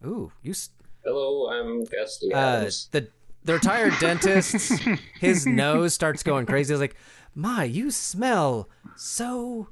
[0.05, 0.51] ooh, you.
[0.51, 0.69] s-
[1.03, 3.09] Hello, I'm Gusty Uh, the
[3.43, 4.79] the retired dentist.
[5.19, 6.75] his nose starts going crazy.
[6.75, 6.97] He's like,
[7.35, 9.69] "My, you smell so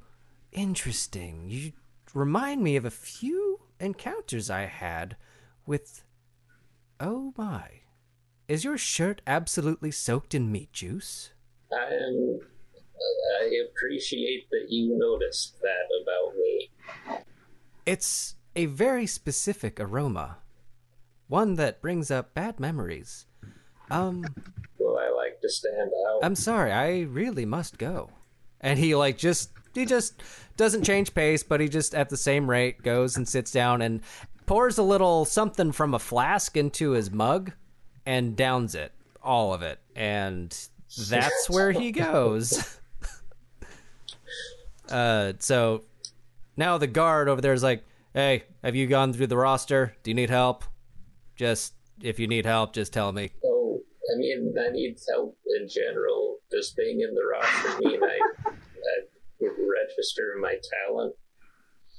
[0.51, 1.45] interesting.
[1.51, 1.73] You
[2.15, 5.15] remind me of a few encounters I had
[5.67, 6.05] with.
[7.01, 7.69] Oh my,
[8.49, 11.33] is your shirt absolutely soaked in meat juice?"
[11.71, 12.41] I am.
[13.41, 16.71] I appreciate that you noticed that about me.
[17.87, 20.39] It's a very specific aroma,
[21.29, 23.27] one that brings up bad memories.
[23.91, 24.25] Um,
[24.79, 26.21] Well, I like to stand out.
[26.23, 28.11] I'm sorry, I really must go.
[28.61, 30.21] And he like just he just
[30.57, 34.01] doesn't change pace, but he just at the same rate goes and sits down and
[34.47, 37.53] pours a little something from a flask into his mug
[38.05, 38.93] and downs it,
[39.23, 39.79] all of it.
[39.95, 40.51] And
[41.09, 42.79] that's where he goes.
[44.91, 45.85] Uh so
[46.57, 47.85] now the guard over there is like,
[48.15, 49.95] "Hey, have you gone through the roster?
[50.03, 50.65] Do you need help?
[51.37, 53.81] Just if you need help, just tell me." Oh,
[54.13, 56.39] I mean, I need help in general.
[56.51, 58.97] Just being in the roster mean I, I
[59.41, 60.57] would register my
[60.89, 61.15] talent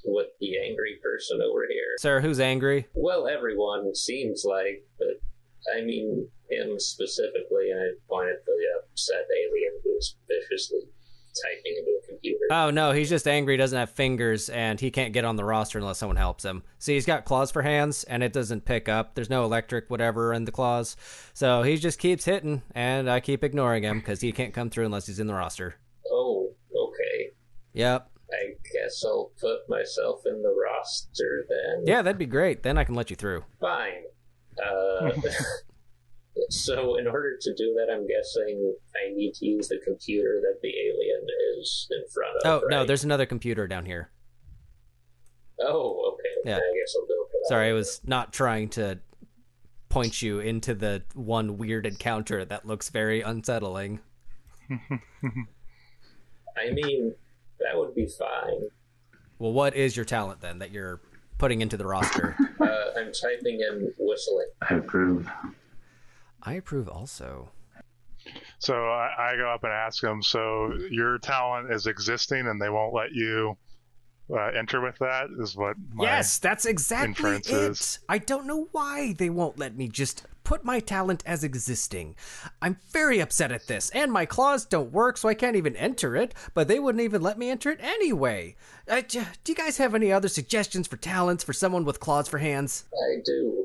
[0.04, 1.96] with the angry person over here.
[1.98, 2.86] Sir, who's angry?
[2.94, 5.20] Well, everyone seems like, but
[5.76, 10.80] I mean him specifically, and I pointed the upset alien who's viciously
[11.34, 12.44] typing into a computer.
[12.50, 13.54] Oh no, he's just angry.
[13.54, 16.62] He doesn't have fingers, and he can't get on the roster unless someone helps him.
[16.78, 19.14] See, he's got claws for hands, and it doesn't pick up.
[19.14, 20.96] There's no electric whatever in the claws,
[21.34, 24.86] so he just keeps hitting, and I keep ignoring him because he can't come through
[24.86, 25.76] unless he's in the roster.
[26.10, 27.30] oh, okay.
[27.72, 28.10] Yep.
[28.32, 31.84] I guess I'll put myself in the roster then.
[31.86, 32.62] Yeah, that'd be great.
[32.62, 33.44] Then I can let you through.
[33.60, 34.04] Fine.
[34.64, 35.10] Uh,
[36.48, 40.60] so, in order to do that, I'm guessing I need to use the computer that
[40.62, 41.26] the alien
[41.58, 42.62] is in front of.
[42.62, 44.10] Oh no, there's another computer down here.
[45.60, 46.50] Oh, okay.
[46.50, 46.56] Yeah.
[46.56, 47.48] I guess I'll go for that.
[47.48, 48.98] Sorry, I was not trying to
[49.88, 54.00] point you into the one weird encounter that looks very unsettling.
[54.70, 57.12] I mean,
[57.58, 58.68] that would be fine.
[59.38, 61.00] Well, what is your talent then that you're
[61.38, 62.36] putting into the roster?
[62.60, 64.48] Uh, I'm typing in whistling.
[64.68, 65.28] I approve.
[66.42, 67.50] I approve also.
[68.58, 70.22] So I, I go up and ask them.
[70.22, 73.56] So your talent is existing, and they won't let you
[74.30, 75.28] uh, enter with that.
[75.38, 75.76] Is what?
[75.94, 77.54] My, yes, that's exactly inference it.
[77.54, 82.16] is- I don't know why they won't let me just put my talent as existing.
[82.60, 86.14] I'm very upset at this, and my claws don't work, so I can't even enter
[86.16, 86.34] it.
[86.54, 88.56] But they wouldn't even let me enter it anyway.
[88.88, 92.38] Uh, do you guys have any other suggestions for talents for someone with claws for
[92.38, 92.84] hands?
[92.92, 93.59] I do.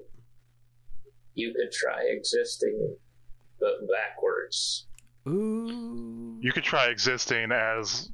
[1.35, 2.95] You could try existing,
[3.59, 4.87] but backwards.
[5.27, 6.37] Ooh.
[6.39, 8.09] You could try existing as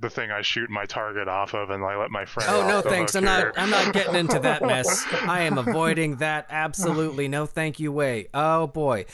[0.00, 2.48] the thing I shoot my target off of, and I let my friend.
[2.50, 3.14] Oh no, the thanks.
[3.14, 3.52] I'm here.
[3.54, 3.58] not.
[3.58, 5.06] I'm not getting into that mess.
[5.22, 6.46] I am avoiding that.
[6.50, 7.92] Absolutely no, thank you.
[7.92, 8.28] Way.
[8.34, 9.04] Oh boy,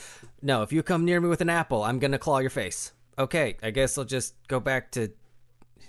[0.41, 0.63] no.
[0.63, 2.93] If you come near me with an apple, I'm gonna claw your face.
[3.17, 5.11] Okay, I guess I'll just go back to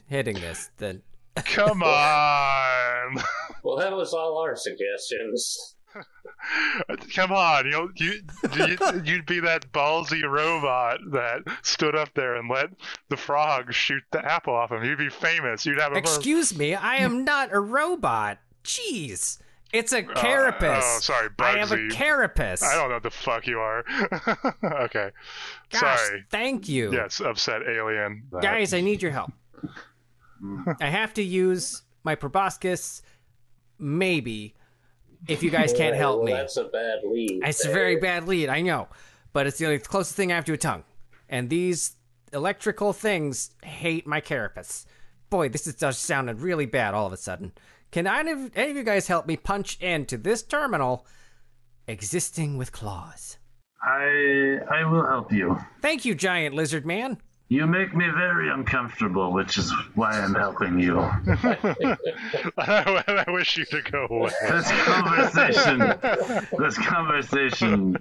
[0.07, 1.03] hitting this then.
[1.37, 3.17] Come on,
[3.63, 5.77] Well, that was all our suggestions.
[7.15, 7.67] come on.
[7.67, 8.21] You know, you
[8.57, 12.71] you you'd be that ballsy robot that stood up there and let
[13.09, 14.85] the frog shoot the apple off him.
[14.85, 15.67] You'd be famous.
[15.67, 18.39] You'd have a Excuse me, I am not a robot.
[18.65, 19.39] Jeez,
[19.73, 20.83] it's a oh, carapace.
[20.83, 22.63] oh, sorry, I am a carapace.
[22.63, 23.85] I don't know what the fuck you are.
[24.85, 25.11] okay,
[25.71, 26.25] Gosh, sorry.
[26.31, 26.93] thank you.
[26.93, 28.25] Yes, upset alien.
[28.33, 29.33] That- Guys, I need your help.
[30.81, 33.03] I have to use my proboscis,
[33.79, 34.55] maybe,
[35.29, 36.33] if you guys can't help well, me.
[36.33, 37.43] That's a bad lead.
[37.45, 38.89] It's a very bad lead, I know.
[39.33, 40.85] But it's the only closest thing I have to a tongue.
[41.29, 41.97] And these
[42.33, 44.87] electrical things hate my carapace.
[45.29, 47.53] Boy, this is just sounded really bad all of a sudden.
[47.93, 51.07] Can any of, any of you guys help me punch into this terminal
[51.87, 53.37] existing with claws?
[53.83, 55.57] I I will help you.
[55.81, 57.19] Thank you, giant lizard man.
[57.51, 61.01] You make me very uncomfortable, which is why I'm helping you.
[62.57, 64.31] I wish you to go away.
[64.49, 65.79] This conversation,
[66.57, 67.97] this conversation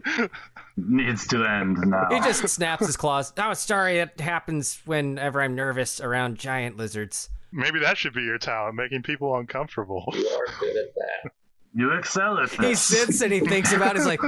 [0.77, 2.09] needs to end now.
[2.11, 3.33] He just snaps his claws.
[3.39, 7.31] Oh, sorry, it happens whenever I'm nervous around giant lizards.
[7.51, 10.13] Maybe that should be your talent, making people uncomfortable.
[10.13, 11.31] You are good at that.
[11.73, 12.59] You excel at this.
[12.59, 14.03] He sits and he thinks about it.
[14.03, 14.21] He's like,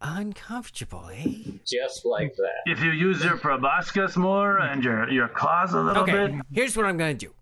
[0.00, 1.26] uncomfortable, eh?
[1.66, 2.62] Just like that.
[2.66, 6.76] If you use your proboscis more and your your claws a little Okay, bit, here's
[6.76, 7.32] what I'm gonna do.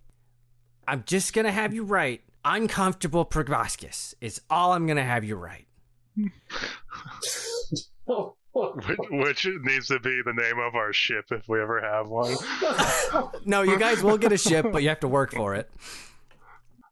[0.87, 5.67] I'm just gonna have you write uncomfortable proboscis is all I'm gonna have you write.
[8.55, 12.35] Which, which needs to be the name of our ship if we ever have one.
[13.45, 15.71] No, you guys will get a ship, but you have to work for it.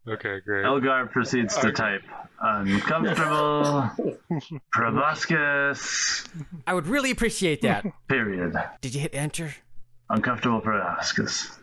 [0.08, 0.64] Okay, great.
[0.64, 2.02] Elgar proceeds to type
[2.40, 3.90] uncomfortable
[4.72, 6.24] proboscis.
[6.66, 7.84] I would really appreciate that.
[8.08, 8.54] Period.
[8.80, 9.54] Did you hit enter?
[10.10, 11.58] Uncomfortable proboscis.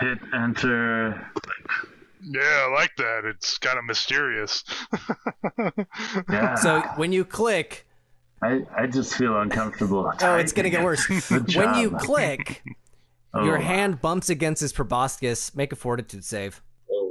[0.00, 1.26] Hit enter.
[2.24, 3.22] Yeah, I like that.
[3.26, 4.64] It's kind of mysterious.
[6.30, 6.54] Yeah.
[6.54, 7.86] So when you click,
[8.42, 10.10] I, I just feel uncomfortable.
[10.20, 11.06] oh, it's gonna get worse.
[11.30, 12.62] When you click,
[13.34, 15.54] Oh, your hand bumps against his proboscis.
[15.54, 16.62] Make a fortitude save.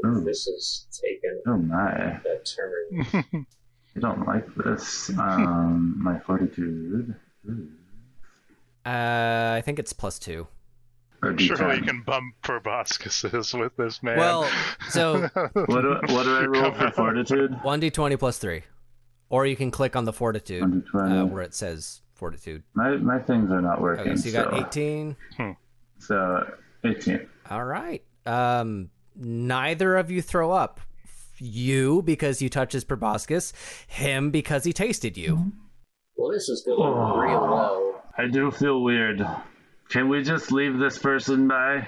[0.04, 0.26] Oh, Hmm.
[0.26, 2.20] this is taking Oh my.
[2.24, 3.46] That turn.
[3.96, 5.10] I don't like this.
[5.18, 7.14] Um, my fortitude.
[8.86, 10.48] Uh, I think it's plus two.
[11.24, 11.86] Or Surely you D10.
[11.88, 14.18] can bump proboscises with this man.
[14.18, 14.50] Well,
[14.90, 15.22] so
[15.54, 17.56] What do, what do I roll for fortitude?
[17.64, 18.64] one d twenty plus three,
[19.30, 22.64] or you can click on the fortitude uh, where it says fortitude.
[22.74, 24.08] My my things are not working.
[24.08, 25.16] Okay, so you got so, eighteen.
[26.00, 26.52] So
[26.86, 27.28] eighteen.
[27.52, 28.04] All right.
[28.26, 28.90] Um,
[29.22, 30.82] neither of you throw up.
[31.38, 33.54] You because you touched his proboscis.
[33.88, 35.52] Him because he tasted you.
[36.16, 37.18] Well, this is going Oh.
[37.18, 38.04] real well.
[38.18, 39.26] I do feel weird.
[39.90, 41.88] Can we just leave this person by?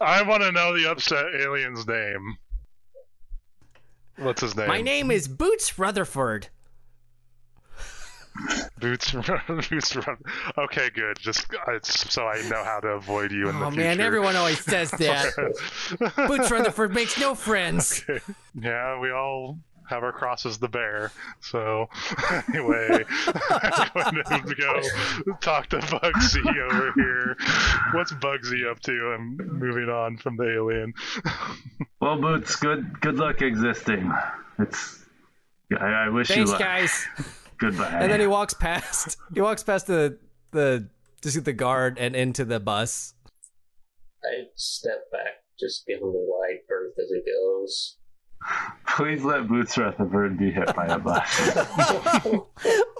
[0.00, 2.36] I want to know the upset alien's name.
[4.16, 4.68] What's his name?
[4.68, 6.48] My name is Boots Rutherford.
[8.80, 9.12] Boots.
[9.48, 9.96] Boots.
[10.58, 11.18] Okay, good.
[11.18, 13.84] Just uh, it's so I know how to avoid you in the Oh future.
[13.84, 15.32] man, everyone always says that.
[16.16, 18.04] Boots Rutherford makes no friends.
[18.60, 19.58] yeah, we all
[19.88, 21.12] have our crosses to bear.
[21.40, 21.88] So
[22.48, 23.04] anyway,
[23.50, 27.36] I'm going to go talk to Bugsy over here.
[27.92, 29.12] What's Bugsy up to?
[29.14, 30.92] I'm moving on from the alien.
[32.00, 34.12] Well, Boots, good good luck existing.
[34.58, 35.00] It's.
[35.78, 36.58] I, I wish Thanks, you luck.
[36.60, 37.06] guys.
[37.58, 37.98] Goodbye.
[38.00, 39.16] And then he walks past.
[39.34, 40.18] He walks past the
[40.52, 40.88] the
[41.22, 43.14] just the guard and into the bus.
[44.22, 47.96] I step back, just give him a wide berth as it goes.
[48.96, 51.50] Please let Boots Rutherford be hit by a bus.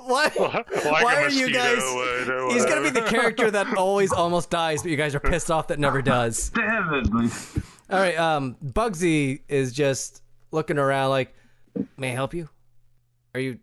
[0.05, 0.35] What?
[0.85, 1.79] Like Why are you guys?
[1.79, 5.51] would He's gonna be the character that always almost dies, but you guys are pissed
[5.51, 6.51] off that never does.
[6.55, 7.59] Damn it, Boots.
[7.89, 11.35] All right, um, Bugsy is just looking around like,
[11.97, 12.51] "May I help you?
[13.35, 13.59] Are you,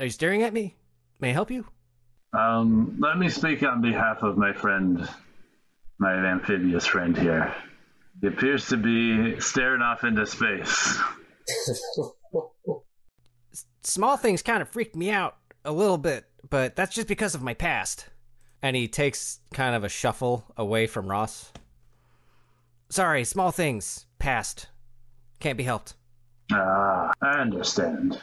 [0.00, 0.76] are you staring at me?
[1.20, 1.66] May I help you?"
[2.32, 5.08] Um, let me speak on behalf of my friend,
[5.98, 7.54] my amphibious friend here.
[8.20, 10.98] He appears to be staring off into space.
[13.82, 17.42] Small things kind of freaked me out a little bit, but that's just because of
[17.42, 18.06] my past.
[18.62, 21.50] And he takes kind of a shuffle away from Ross.
[22.90, 24.66] Sorry, small things, past,
[25.38, 25.94] can't be helped.
[26.52, 28.20] Ah, I understand.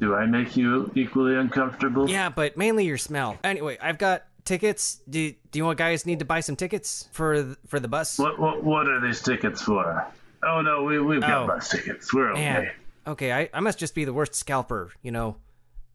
[0.00, 2.08] Do I make you equally uncomfortable?
[2.08, 3.36] Yeah, but mainly your smell.
[3.42, 5.00] Anyway, I've got tickets.
[5.10, 8.18] Do Do you want guys need to buy some tickets for th- for the bus?
[8.18, 10.06] What, what what are these tickets for?
[10.44, 11.46] Oh no, we we've got Oh.
[11.48, 12.14] bus tickets.
[12.14, 12.40] We're okay.
[12.42, 12.70] Man,
[13.08, 15.36] okay, I, I must just be the worst scalper, you know,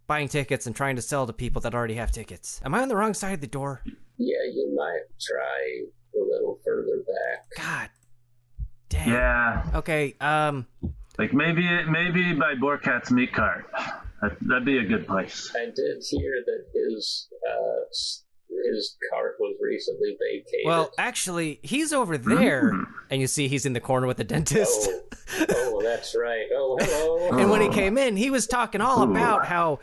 [0.06, 2.60] buying tickets and trying to sell to people that already have tickets.
[2.66, 3.82] Am I on the wrong side of the door?
[4.18, 7.46] Yeah, you might try a little further back.
[7.66, 7.90] God,
[8.90, 9.08] damn.
[9.10, 10.68] Yeah, Okay, um,
[11.18, 13.70] like maybe maybe by Borkat's meat cart.
[14.22, 15.52] That, that'd be a good place.
[15.56, 17.86] I did hear that his uh,
[18.72, 20.66] his cart was recently vacated.
[20.66, 24.90] well, actually, he's over there, and you see he's in the corner with the dentist.
[25.40, 26.48] oh, oh, that's right.
[26.54, 27.30] Oh, hello.
[27.40, 29.80] And when he came in, he was talking all about how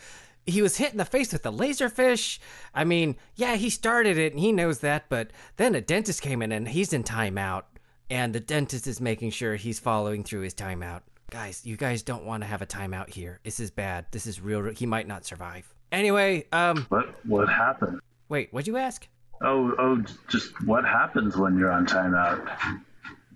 [0.46, 2.38] he was hit in the face with a laserfish.
[2.74, 6.42] I mean, yeah, he started it and he knows that, but then a dentist came
[6.42, 7.64] in and he's in timeout.
[8.08, 11.02] And the dentist is making sure he's following through his timeout.
[11.30, 13.38] Guys, you guys don't want to have a timeout here.
[13.44, 14.06] This is bad.
[14.10, 14.64] This is real.
[14.70, 15.72] He might not survive.
[15.92, 18.00] Anyway, um, What what happened?
[18.28, 19.06] wait, what'd you ask?
[19.42, 22.48] Oh oh, just what happens when you're on timeout?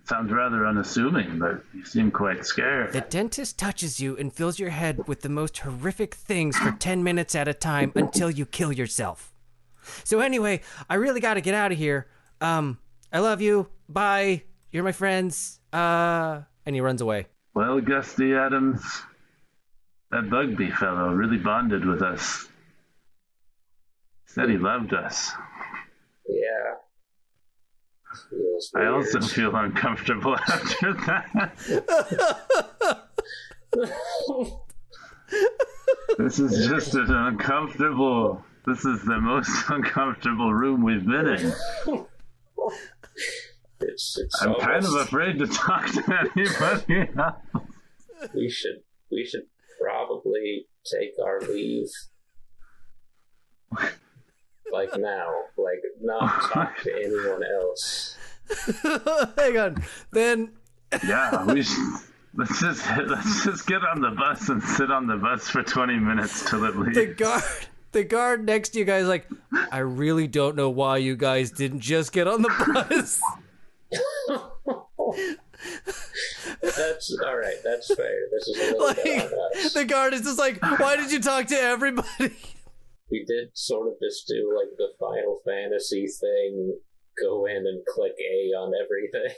[0.06, 2.92] Sounds rather unassuming, but you seem quite scared.
[2.92, 7.02] The dentist touches you and fills your head with the most horrific things for 10
[7.02, 9.32] minutes at a time until you kill yourself.
[10.04, 10.60] So anyway,
[10.90, 12.06] I really got to get out of here.
[12.42, 12.78] Um,
[13.12, 13.68] I love you.
[13.88, 14.42] Bye.
[14.72, 15.58] You're my friends.
[15.72, 17.26] Uh, and he runs away.
[17.54, 18.82] Well, Gusty Adams,
[20.10, 22.48] that Bugby fellow really bonded with us.
[24.26, 25.30] Said he loved us.
[26.28, 26.74] Yeah.
[28.30, 28.92] Feels I weird.
[28.94, 31.56] also feel uncomfortable after that.
[36.18, 38.44] This is just an uncomfortable.
[38.66, 41.54] This is the most uncomfortable room we've been in.
[43.80, 47.10] It's, it's I'm kind of afraid to talk to anybody
[48.34, 48.80] we should
[49.10, 49.46] we should
[49.80, 51.88] probably take our leave.
[54.72, 55.26] like now,
[55.56, 58.16] like not talk to anyone else.
[59.38, 59.84] Hang on.
[60.12, 60.52] Then
[61.06, 62.00] Yeah, we should,
[62.34, 65.98] let's just let's just get on the bus and sit on the bus for 20
[65.98, 66.96] minutes till it leaves.
[66.96, 67.42] the guard
[67.92, 69.26] the guard next to you guys like
[69.70, 73.20] I really don't know why you guys didn't just get on the bus.
[76.62, 77.56] That's all right.
[77.62, 78.18] That's fair.
[78.32, 79.72] This is a like bit on us.
[79.74, 82.34] the guard is just like, why did you talk to everybody?
[83.10, 86.76] We did sort of just do like the Final Fantasy thing.
[87.22, 89.36] Go in and click A on everything.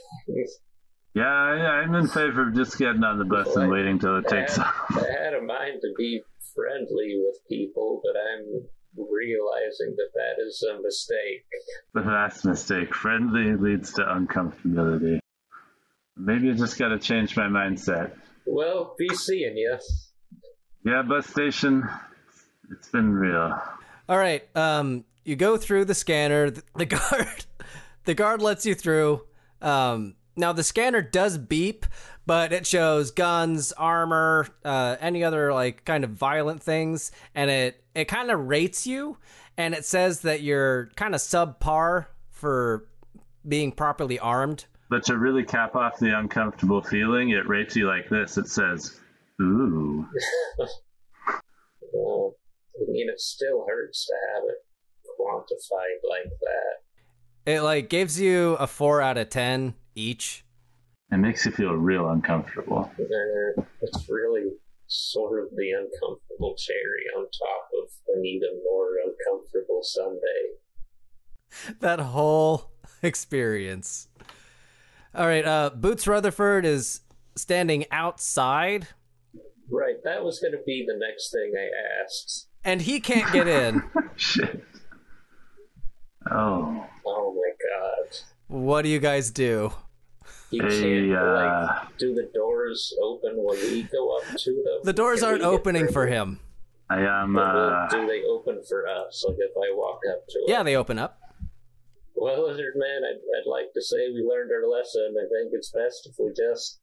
[1.15, 4.27] Yeah, I, I'm in favor of just getting on the bus and waiting till it
[4.29, 4.97] I takes had, off.
[4.97, 6.21] I had a mind to be
[6.55, 11.45] friendly with people, but I'm realizing that that is a mistake.
[11.95, 12.95] The vast mistake.
[12.95, 15.19] Friendly leads to uncomfortability.
[16.17, 18.13] Maybe I just gotta change my mindset.
[18.47, 19.79] Well, be seeing you.
[20.85, 21.87] Yeah, bus station.
[22.71, 23.61] It's been real.
[24.09, 24.45] All right.
[24.57, 26.51] Um, you go through the scanner.
[26.51, 27.47] The, the guard,
[28.05, 29.23] the guard lets you through.
[29.61, 31.87] Um, now the scanner does beep,
[32.27, 37.83] but it shows guns, armor, uh, any other like kind of violent things, and it
[37.95, 39.17] it kind of rates you,
[39.57, 42.87] and it says that you're kind of subpar for
[43.47, 44.67] being properly armed.
[44.91, 48.37] But to really cap off the uncomfortable feeling, it rates you like this.
[48.37, 49.01] It says,
[49.41, 50.07] "Ooh."
[51.93, 52.35] Well,
[52.77, 54.67] I mean, it still hurts to have it
[55.19, 57.53] quantified like that.
[57.53, 60.45] It like gives you a four out of ten each.
[61.13, 62.91] It makes you feel real uncomfortable.
[62.99, 64.51] Uh, it's really
[64.89, 71.79] sort of the uncomfortable cherry on top of an even more uncomfortable Sunday.
[71.81, 72.71] that whole
[73.03, 74.09] experience.
[75.15, 77.01] All right, uh, Boots Rutherford is
[77.37, 78.89] standing outside,
[79.69, 81.69] Right, that was going to be the next thing I
[82.05, 82.47] asked.
[82.65, 83.83] and he can't get in.
[84.17, 84.63] Shit.
[86.31, 86.87] Oh.
[87.07, 88.17] Oh my god.
[88.49, 89.73] what do you guys do?
[90.51, 94.81] You Hey, can't, uh, like, do the doors open when we go up to them?
[94.85, 95.93] The doors Can aren't we get opening through?
[95.93, 96.41] for him.
[96.89, 97.35] I am.
[97.35, 99.25] But will- Uh, do they open for us?
[99.27, 100.45] Like if I walk up to them?
[100.49, 101.19] Yeah, they open up.
[102.15, 105.15] Well, Lizard Man, I'd, I'd like to say we learned our lesson.
[105.19, 106.81] I think it's best if we just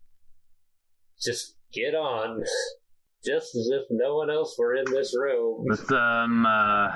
[1.22, 2.44] just get on,
[3.26, 5.64] just as if no one else were in this room.
[5.66, 6.90] with um, uh,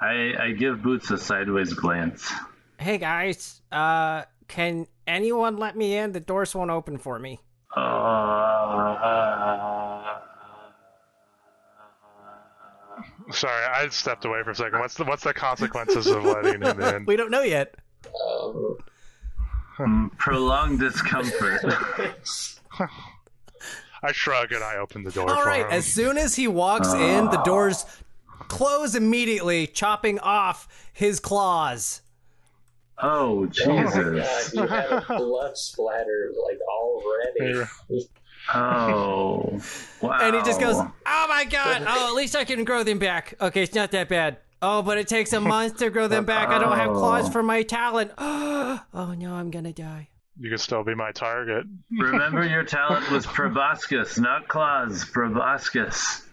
[0.00, 2.32] I I give Boots a sideways glance.
[2.78, 6.12] Hey guys, uh, can anyone let me in?
[6.12, 7.40] The doors won't open for me.
[7.76, 7.80] Uh,
[13.32, 14.78] Sorry, I stepped away for a second.
[14.78, 17.04] What's the what's the consequences of letting him in?
[17.06, 17.74] We don't know yet.
[19.78, 21.60] Um, prolonged discomfort.
[24.02, 25.72] I shrug and I open the door All for right, him.
[25.72, 27.86] as soon as he walks in, the doors
[28.48, 32.02] close immediately, chopping off his claws.
[33.02, 34.54] Oh oh Jesus!
[34.54, 37.68] you have blood splatter like already.
[38.54, 39.60] Oh
[40.00, 40.18] wow!
[40.22, 41.84] And he just goes, "Oh my god!
[41.86, 43.34] Oh, at least I can grow them back.
[43.40, 44.38] Okay, it's not that bad.
[44.62, 46.48] Oh, but it takes a month to grow them back.
[46.48, 47.30] I don't have claws oh.
[47.30, 48.12] for my talent.
[48.96, 50.08] Oh no, I'm gonna die."
[50.38, 51.64] You can still be my target.
[51.96, 55.04] Remember, your talent was proboscis, not claws.
[55.04, 56.23] Proboscis.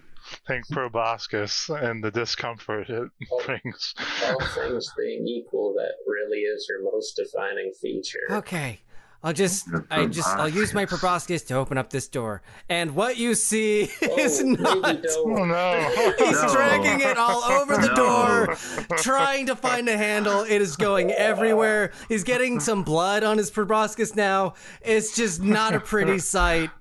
[0.47, 3.43] Think proboscis and the discomfort it oh.
[3.45, 3.93] brings.
[4.25, 8.19] All things being equal, that really is your most defining feature.
[8.29, 8.81] Okay.
[9.23, 13.17] I'll just, I just, I'll use my proboscis to open up this door, and what
[13.17, 15.05] you see oh, is Oh, not.
[15.15, 16.13] Oh no!
[16.17, 16.51] He's No.
[16.51, 17.95] dragging it all over the No.
[17.95, 18.57] door,
[18.97, 20.41] trying to find a handle.
[20.41, 21.91] It is going everywhere.
[22.09, 24.55] He's getting some blood on his proboscis now.
[24.81, 26.71] It's just not a pretty sight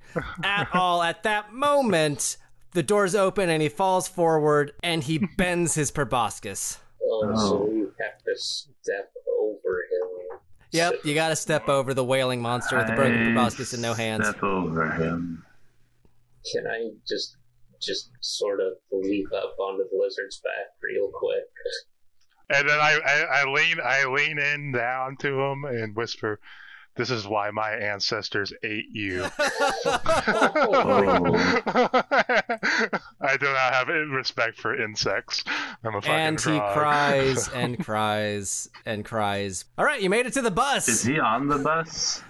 [0.42, 1.02] at all.
[1.02, 2.38] At that moment,
[2.72, 6.78] the doors open and he falls forward and he bends his proboscis.
[7.02, 7.48] Oh, Oh.
[7.48, 10.38] so you have to step over him.
[10.72, 13.92] Yep, you gotta step over the wailing monster with the broken I proboscis and no
[13.94, 14.28] hands.
[14.28, 15.44] Step over him.
[16.52, 17.36] Can I just
[17.82, 21.44] just sort of leap up onto the lizard's back real quick?
[22.50, 26.38] And then I, I, I lean I lean in down to him and whisper,
[27.00, 31.32] "This is why my ancestors ate you." Oh.
[33.22, 35.44] I do not have respect for insects.
[35.82, 36.76] I'm a fucking and he frog.
[36.76, 39.64] cries and cries and cries.
[39.78, 40.88] All right, you made it to the bus.
[40.88, 42.22] Is he on the bus?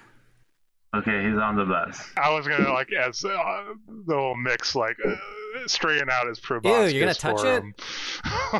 [0.94, 2.00] Okay, he's on the bus.
[2.16, 3.64] I was gonna like as uh,
[4.06, 5.14] the whole mix like uh,
[5.66, 6.92] straighten out his proboscis.
[6.92, 7.62] you're gonna touch for it?
[7.62, 7.74] him.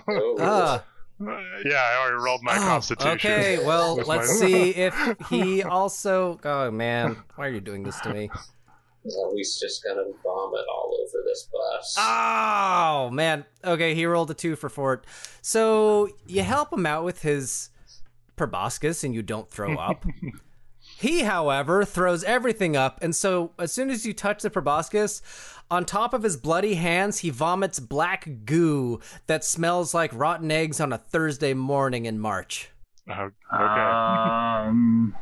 [0.09, 0.85] Oh, Ah,
[1.65, 3.13] yeah, I already rolled my oh, constitution.
[3.13, 4.95] okay, well, let's see if
[5.29, 6.41] he also.
[6.45, 8.31] Oh man, why are you doing this to me?
[9.05, 11.97] Well, he's just gonna vomit all over this bus.
[11.99, 13.45] Oh man.
[13.65, 15.07] Okay, he rolled a two for Fort.
[15.43, 17.69] So you help him out with his
[18.37, 20.07] proboscis, and you don't throw up.
[21.01, 25.23] He, however, throws everything up, and so as soon as you touch the proboscis,
[25.71, 30.79] on top of his bloody hands, he vomits black goo that smells like rotten eggs
[30.79, 32.69] on a Thursday morning in March.
[33.09, 34.69] Oh, okay.
[34.69, 35.17] Um,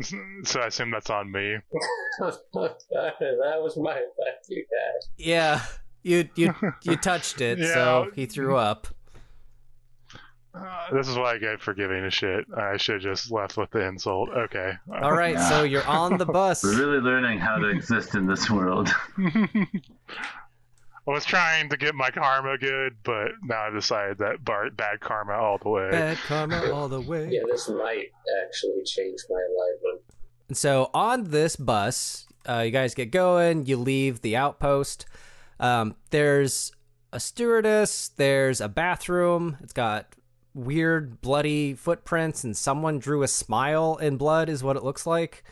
[0.44, 1.56] so I assume that's on me.
[2.20, 5.08] that was my bad, you guys.
[5.16, 5.62] Yeah,
[6.02, 8.88] you you you touched it, so he threw up.
[10.58, 12.44] Uh, this is why I get for giving a shit.
[12.56, 14.30] I should just left with the insult.
[14.30, 14.72] Okay.
[15.02, 16.62] All right, so you're on the bus.
[16.64, 18.88] we're really learning how to exist in this world.
[21.08, 25.00] I was trying to get my karma good, but now I've decided that bar- bad
[25.00, 25.90] karma all the way.
[25.90, 27.28] Bad karma all the way.
[27.30, 28.08] Yeah, this might
[28.44, 30.00] actually change my life.
[30.48, 33.64] And so on this bus, uh, you guys get going.
[33.64, 35.06] You leave the outpost.
[35.58, 36.72] Um, there's
[37.12, 38.08] a stewardess.
[38.08, 39.56] There's a bathroom.
[39.62, 40.14] It's got
[40.58, 45.44] weird bloody footprints, and someone drew a smile in blood, is what it looks like.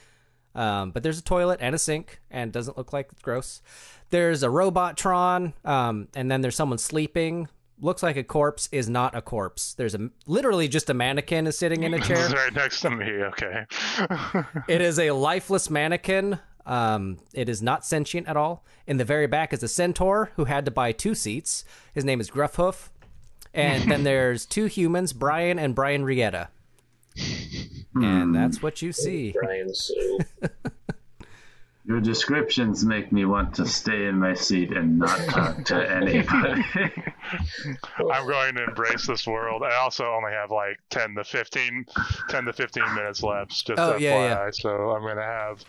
[0.54, 3.62] Um, but there's a toilet and a sink, and doesn't look like it's gross.
[4.10, 7.48] There's a robotron, um, and then there's someone sleeping.
[7.78, 9.74] Looks like a corpse is not a corpse.
[9.74, 12.28] There's a literally just a mannequin is sitting in a chair.
[12.30, 13.06] Right next to me.
[13.06, 13.64] Okay.
[14.68, 16.38] It is a lifeless mannequin.
[16.64, 18.64] Um, it is not sentient at all.
[18.86, 21.64] In the very back is a centaur who had to buy two seats.
[21.92, 22.88] His name is Gruffhoof.
[23.56, 26.48] And then there's two humans, Brian and Brian Rietta.
[27.94, 28.32] And hmm.
[28.32, 29.32] that's what you see.
[29.32, 30.18] Brian Sue.
[31.86, 36.64] Your descriptions make me want to stay in my seat and not talk to anybody.
[38.12, 39.62] I'm going to embrace this world.
[39.62, 41.86] I also only have like 10 to 15,
[42.28, 43.52] 10 to 15 minutes left.
[43.64, 44.00] Just Oh, FYI.
[44.00, 44.50] yeah, yeah.
[44.50, 45.64] So I'm going to have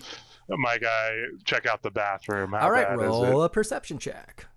[0.50, 2.52] my guy check out the bathroom.
[2.52, 4.48] How All right, roll a perception check.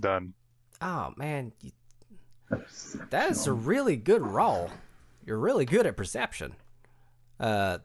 [0.00, 0.32] Done.
[0.80, 1.52] Oh, man.
[1.60, 1.72] you-
[3.10, 4.70] That is a really good roll.
[5.24, 6.54] You're really good at perception.
[7.40, 7.78] Uh,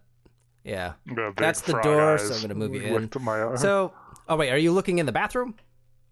[0.64, 0.94] yeah.
[1.08, 3.94] I'm gonna big That's the door, so I'm gonna move you My, So,
[4.30, 5.56] oh, wait, are you looking in the bathroom?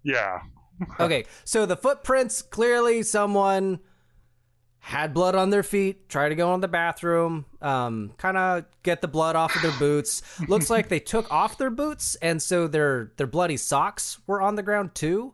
[0.04, 0.42] yeah.
[0.98, 3.80] Okay, so the footprints clearly someone
[4.80, 9.02] had blood on their feet, tried to go in the bathroom, um, kind of get
[9.02, 10.22] the blood off of their boots.
[10.48, 14.56] Looks like they took off their boots, and so their their bloody socks were on
[14.56, 15.34] the ground too.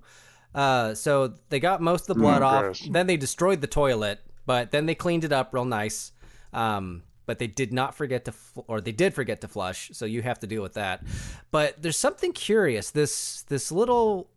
[0.55, 2.61] Uh, so they got most of the blood Mm, off.
[2.63, 2.87] gross.
[2.89, 6.11] Then they destroyed the toilet, but then they cleaned it up real nice.
[6.53, 9.89] Um, but they did not forget to, fl- or they did forget to flush.
[9.93, 11.03] So you have to deal with that.
[11.51, 12.91] But there's something curious.
[12.91, 14.29] This this little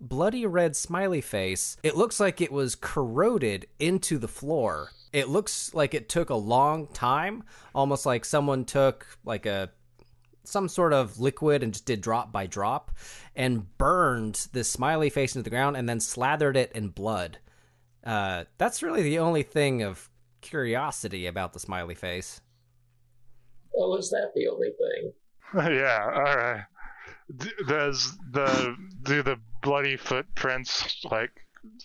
[0.00, 1.76] bloody red smiley face.
[1.82, 4.90] It looks like it was corroded into the floor.
[5.12, 7.44] It looks like it took a long time,
[7.74, 9.70] almost like someone took like a
[10.46, 12.90] some sort of liquid and just did drop by drop
[13.34, 17.38] and burned this smiley face into the ground and then slathered it in blood.
[18.04, 20.08] Uh, that's really the only thing of
[20.40, 22.40] curiosity about the smiley face.
[23.76, 25.12] Oh, is that the only thing?
[25.76, 26.04] yeah.
[26.14, 26.64] All right.
[27.36, 31.30] D- Does the do the bloody footprints like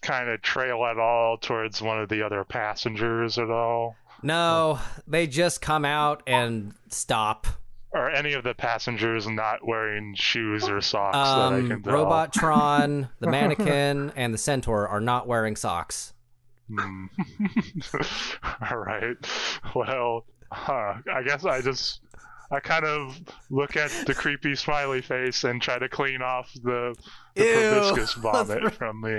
[0.02, 3.96] kind of trail at all towards one of the other passengers at all?
[4.22, 7.48] No, they just come out and stop.
[7.94, 11.94] Are any of the passengers not wearing shoes or socks that I Um, can tell?
[11.94, 16.14] Robotron, the mannequin, and the centaur are not wearing socks.
[16.74, 17.08] Hmm.
[18.72, 19.16] All right.
[19.76, 22.00] Well, huh, I guess I just
[22.50, 23.20] I kind of
[23.50, 26.96] look at the creepy smiley face and try to clean off the,
[27.36, 27.44] the
[27.94, 29.10] proboscis vomit from me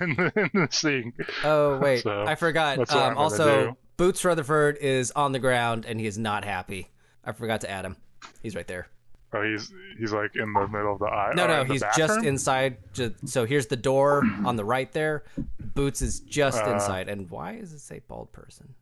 [0.00, 1.14] in, the, in the sink.
[1.44, 2.78] Oh wait, So, I forgot.
[2.78, 3.76] that's what I'm Um, also.
[3.96, 6.90] Boots Rutherford is on the ground and he is not happy.
[7.26, 7.96] I forgot to add him.
[8.42, 8.88] He's right there.
[9.32, 11.32] Oh, he's he's like in the middle of the eye.
[11.34, 12.76] No, oh, no, he's just inside.
[12.94, 15.24] Ju- So here's the door on the right there.
[15.74, 16.70] Boots is just Uh.
[16.74, 17.08] inside.
[17.08, 18.72] And why does it say bald person?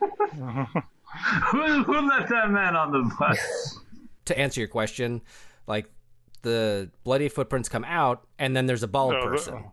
[0.00, 3.78] who, who let that man on the bus?
[4.26, 5.22] To answer your question,
[5.66, 5.86] like
[6.42, 9.64] the bloody footprints come out, and then there's a bald No, the- person.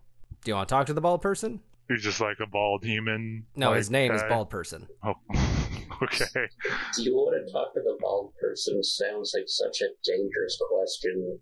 [0.43, 1.61] Do you want to talk to the bald person?
[1.89, 3.45] He's just like a bald human.
[3.55, 4.23] No, like, his name is.
[4.29, 4.87] Bald Person.
[5.03, 5.13] Oh,
[6.03, 6.47] okay.
[6.95, 8.81] Do you want to talk to the bald person?
[8.83, 11.39] Sounds like such a dangerous question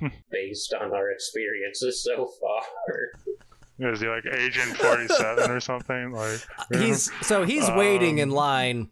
[0.30, 3.92] based on our experiences so far.
[3.92, 6.12] Is he like Agent Forty Seven or something?
[6.12, 6.40] Like
[6.72, 8.88] He's so he's waiting in Um, line.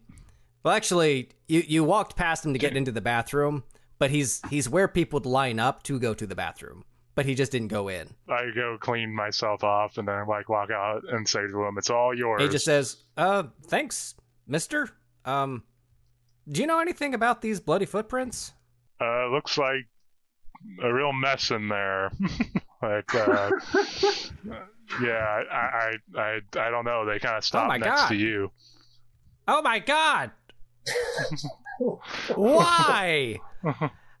[0.63, 3.63] Well, actually, you you walked past him to get into the bathroom,
[3.97, 6.83] but he's he's where people would line up to go to the bathroom,
[7.19, 8.07] but he just didn't go in.
[8.29, 11.89] I go clean myself off and then like walk out and say to him, "It's
[11.89, 14.15] all yours." He just says, "Uh, thanks,
[14.47, 14.87] Mister.
[15.25, 15.63] Um,
[16.49, 18.53] do you know anything about these bloody footprints?"
[19.01, 19.85] Uh, looks like
[20.81, 22.09] a real mess in there.
[22.81, 23.51] like, uh,
[25.03, 27.03] yeah, I, I, I, I don't know.
[27.05, 28.07] They kind of stop my next God.
[28.07, 28.49] to you.
[29.45, 30.31] Oh my god!
[32.35, 33.41] Why?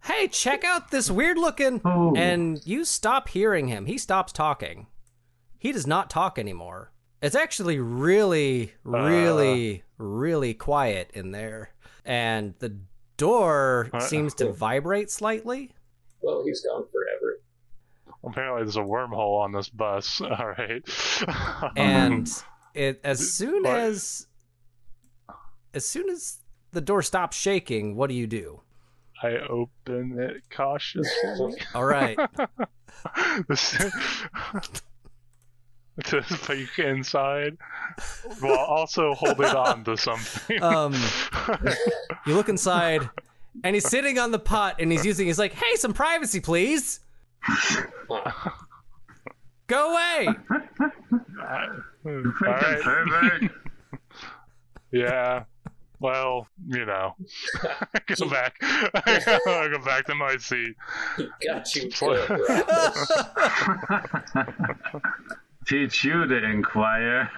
[0.03, 1.81] Hey, check out this weird looking.
[1.85, 2.15] Ooh.
[2.15, 3.85] And you stop hearing him.
[3.85, 4.87] He stops talking.
[5.57, 6.91] He does not talk anymore.
[7.21, 11.71] It's actually really, really, really quiet in there.
[12.05, 12.77] And the
[13.17, 15.71] door Uh, seems to vibrate slightly.
[16.21, 17.41] Well, he's gone forever.
[18.23, 20.21] Apparently, there's a wormhole on this bus.
[20.21, 20.81] All right.
[21.75, 22.29] and
[22.73, 23.75] it as soon What?
[23.79, 24.27] as
[25.73, 26.39] as soon as
[26.71, 28.61] the door stops shaking, what do you do?
[29.21, 31.55] I open it cautiously.
[31.73, 32.17] All right.
[33.47, 33.77] This-
[36.05, 37.57] to peek inside
[38.39, 40.61] while also holding on to something.
[40.61, 40.93] Um,
[42.25, 43.09] you look inside,
[43.63, 45.27] and he's sitting on the pot, and he's using.
[45.27, 46.99] He's like, "Hey, some privacy, please.
[49.67, 51.69] Go away." All
[52.05, 52.81] Freaking right.
[52.81, 53.51] pervert.
[54.91, 55.43] Yeah.
[55.99, 57.15] Well, you know,
[57.63, 58.55] go back.
[58.61, 60.75] I go back to my seat.
[61.45, 62.41] Got you good,
[65.67, 67.29] Teach you to inquire.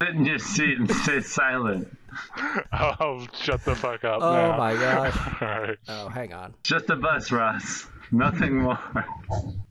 [0.00, 1.94] Sit in your seat and stay silent.
[2.72, 4.22] Oh, shut the fuck up.
[4.22, 4.56] Oh now.
[4.56, 5.16] my gosh.
[5.42, 5.78] All right.
[5.88, 6.54] Oh, hang on.
[6.62, 7.86] Just a bus, Ross.
[8.10, 8.78] Nothing more.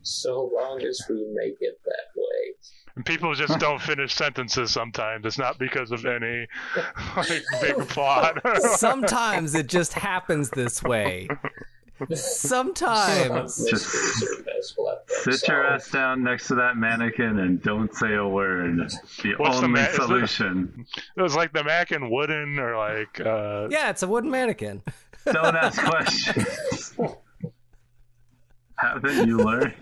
[0.04, 2.54] so long as we make it that way.
[2.96, 5.26] And people just don't finish sentences sometimes.
[5.26, 6.48] It's not because of any
[7.18, 8.40] like big plot.
[8.78, 11.28] Sometimes it just happens this way.
[12.14, 13.60] Sometimes.
[13.72, 18.14] Mysteries are best left Sit your ass down next to that mannequin and don't say
[18.16, 18.78] a word.
[19.24, 20.86] The What's the only ma- is it- solution.
[21.18, 24.82] it was like the Mac and wooden or like uh Yeah, it's a wooden mannequin.
[25.26, 26.94] Don't ask questions.
[28.76, 29.74] Haven't you learned?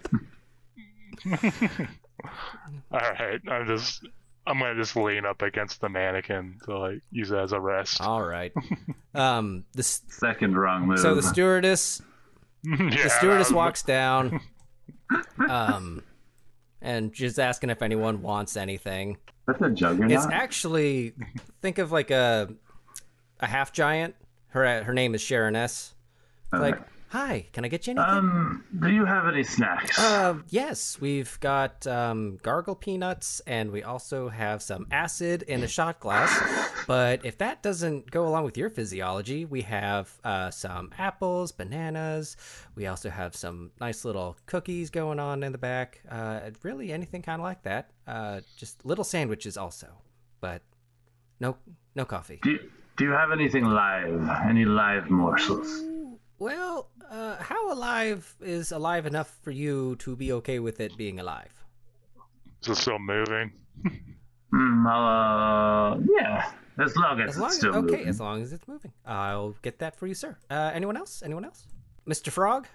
[2.91, 3.39] All right.
[3.47, 4.05] I'm just
[4.47, 8.01] I'm gonna just lean up against the mannequin to like use it as a rest.
[8.01, 8.51] All right.
[9.13, 10.99] Um, the s- Second wrong move.
[10.99, 12.01] so the stewardess
[12.63, 14.39] yeah, the stewardess I'm- walks down,
[15.49, 16.01] um,
[16.81, 19.18] and just asking if anyone wants anything.
[19.47, 20.11] That's a juggernaut.
[20.11, 21.13] It's actually
[21.61, 22.53] think of like a
[23.41, 24.15] a half giant.
[24.47, 25.93] Her her name is Sharon S.
[26.53, 26.80] Like,
[27.12, 28.10] hi, can I get you anything?
[28.10, 30.00] um, do you have any snacks?
[30.00, 35.68] Uh, yes, we've got um, gargle peanuts, and we also have some acid in a
[35.68, 36.32] shot glass.
[36.88, 42.38] But if that doesn't go along with your physiology, we have uh, some apples, bananas.
[42.76, 46.02] We also have some nice little cookies going on in the back.
[46.10, 47.92] Uh, really, anything kind of like that.
[48.08, 49.88] Uh, just little sandwiches also,
[50.40, 50.62] but
[51.42, 51.58] no,
[51.94, 52.40] no coffee.
[52.42, 54.30] do, you, do you have anything live?
[54.48, 55.84] Any live morsels?
[56.41, 61.19] Well, uh, how alive is alive enough for you to be okay with it being
[61.19, 61.53] alive?
[62.63, 63.53] Is it still moving?
[64.53, 66.51] Mm, uh, yeah.
[66.77, 68.07] As long as, As long it's as still okay, moving.
[68.09, 70.35] as long as it's moving, I'll get that for you, sir.
[70.49, 71.23] Uh, anyone else?
[71.23, 71.68] Anyone else?
[72.05, 72.30] Mr.
[72.31, 72.68] Frog,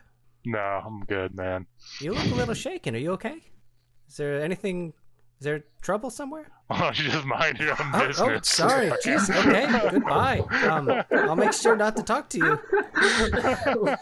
[0.47, 1.67] No, I'm good, man.
[2.01, 2.95] you look a little shaken.
[2.95, 3.43] Are you okay?
[4.09, 4.95] Is there anything?
[5.39, 6.47] Is there trouble somewhere?
[6.69, 8.21] Oh, you just mind your own Oh, business.
[8.21, 8.89] oh sorry.
[9.05, 9.31] Jeez.
[9.31, 9.91] Okay.
[9.93, 10.41] Goodbye.
[10.69, 13.97] Um, I'll make sure not to talk to you.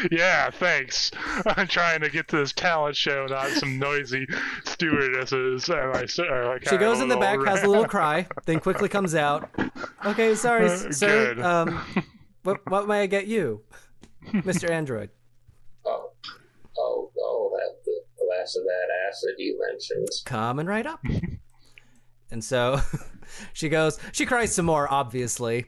[0.10, 1.10] yeah, thanks.
[1.44, 4.26] I'm trying to get to this talent show, not some noisy
[4.64, 5.68] stewardesses.
[5.68, 8.88] And I, like She goes in the back, little- has a little cry, then quickly
[8.88, 9.50] comes out.
[10.06, 11.34] Okay, sorry, Uh, sir.
[11.34, 11.44] good.
[11.44, 11.84] Um,
[12.42, 13.62] what what may I get you,
[14.32, 14.70] Mr.
[14.70, 15.10] Android?
[15.84, 16.10] Oh,
[16.78, 17.53] oh, oh,
[18.44, 20.08] that glass of that acid you mentioned.
[20.24, 21.00] coming right up.
[22.30, 22.80] and so
[23.52, 25.66] she goes, she cries some more, obviously.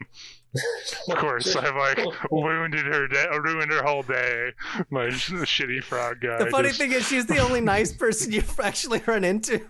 [1.10, 1.98] Of course, I've like
[2.30, 4.52] wounded her, day, ruined her whole day.
[4.88, 6.38] My sh- shitty frog guy.
[6.38, 9.60] The funny just- thing is, she's the only nice person you've actually run into.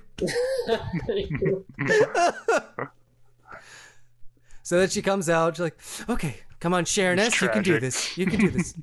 [4.62, 5.78] So then she comes out, she's like,
[6.08, 8.16] okay, come on, Sharon S., you can do this.
[8.18, 8.74] You can do this.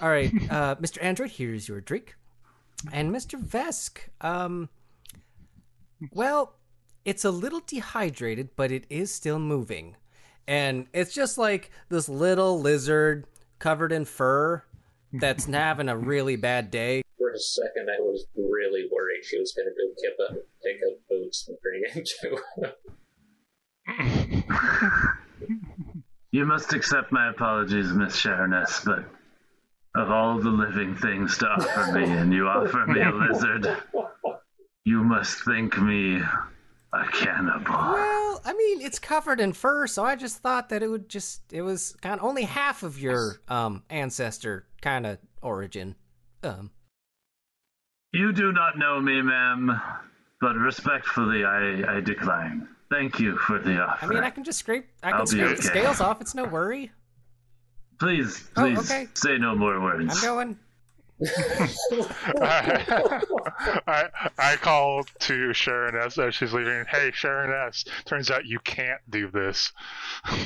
[0.00, 1.02] All right, uh, Mr.
[1.02, 2.16] Android, here's your drink.
[2.92, 3.40] And Mr.
[3.40, 4.68] Vesk, um,
[6.12, 6.54] well,
[7.04, 9.96] it's a little dehydrated, but it is still moving.
[10.46, 13.26] And it's just like this little lizard
[13.58, 14.62] covered in fur
[15.12, 17.02] that's having a really bad day.
[17.18, 20.76] For a second, I was really worried she was going to go kip up, pick
[20.86, 22.74] up boots and bring him to.
[26.36, 29.06] You must accept my apologies, Miss Sharon S, but
[29.96, 33.76] of all the living things to offer me, and you offer me a lizard,
[34.84, 36.20] you must think me
[36.92, 37.72] a cannibal.
[37.72, 41.52] Well, I mean, it's covered in fur, so I just thought that it would just
[41.52, 45.94] it was kind of only half of your um ancestor kind of origin.
[46.42, 46.70] Um
[48.12, 49.80] You do not know me, ma'am,
[50.40, 52.68] but respectfully, I, I decline.
[52.90, 55.62] Thank you for the I mean, I can just scrape I can I'll scrape the
[55.62, 56.20] scales off.
[56.20, 56.92] It's no worry.
[57.98, 59.08] Please, Oh, please okay.
[59.14, 60.14] say no more words.
[60.16, 60.58] I'm going.
[62.42, 64.08] I,
[64.38, 66.84] I call to Sharon S as she's leaving.
[66.90, 67.84] Hey, Sharon S.
[68.04, 69.72] Turns out you can't do this.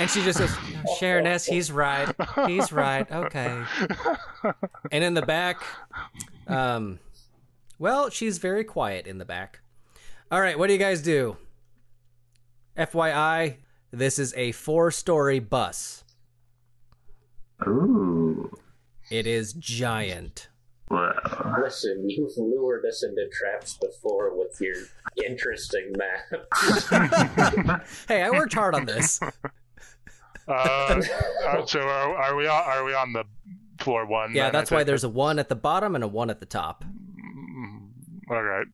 [0.00, 0.54] And she just says,
[0.98, 2.08] Sharon S, he's right.
[2.46, 3.10] He's right.
[3.10, 3.62] Okay.
[4.92, 5.60] And in the back,
[6.46, 6.98] um,
[7.78, 9.60] well, she's very quiet in the back.
[10.30, 11.36] All right, what do you guys do?
[12.76, 13.56] FYI,
[13.90, 16.04] this is a four story bus.
[17.66, 18.50] Ooh.
[19.10, 20.48] It is giant.
[20.90, 21.12] Well,
[21.62, 24.76] Listen, you've lured us into traps before with your
[25.26, 27.82] interesting map.
[28.08, 29.20] Hey, I worked hard on this.
[30.48, 31.02] Uh,
[31.46, 33.22] uh, so are, are we on, are we on the
[33.80, 34.34] floor one?
[34.34, 36.40] Yeah, that's I why take there's a one at the bottom and a one at
[36.40, 36.86] the top.
[38.30, 38.66] All right.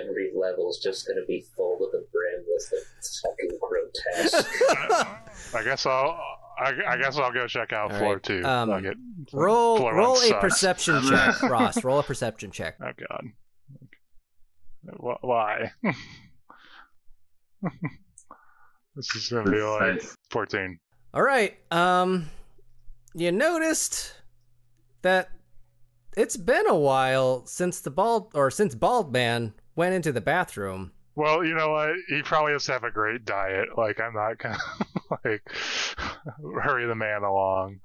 [0.00, 2.84] Every level's just gonna be full to the brim with the
[3.24, 5.54] fucking grotesque.
[5.56, 6.16] I guess I'll
[6.58, 8.44] I, I guess I'll go check out All floor right, two.
[8.44, 8.96] um, Fuck it.
[9.32, 10.40] Roll Floor roll a sucks.
[10.40, 11.84] perception check, Ross.
[11.84, 12.76] Roll a perception check.
[12.82, 13.24] Oh god.
[15.20, 15.70] Why?
[18.96, 20.78] this is gonna be like fourteen.
[21.14, 21.56] All right.
[21.70, 22.30] Um,
[23.14, 24.14] you noticed
[25.02, 25.30] that
[26.16, 30.92] it's been a while since the bald or since Bald Man went into the bathroom.
[31.16, 31.90] Well, you know what?
[32.08, 33.76] He probably has to have a great diet.
[33.76, 34.58] Like I'm not gonna
[35.24, 35.42] like
[36.62, 37.80] hurry the man along.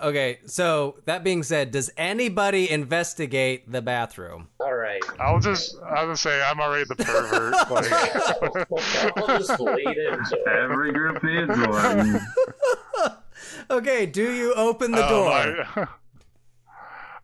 [0.00, 4.48] Okay, so that being said, does anybody investigate the bathroom?
[4.60, 7.52] All right, I'll just I'll just say I'm already the pervert.
[7.70, 10.48] like I'll just lead into it.
[10.48, 12.20] Every group needs one.
[13.70, 15.30] Okay, do you open the um, door?
[15.30, 15.86] I-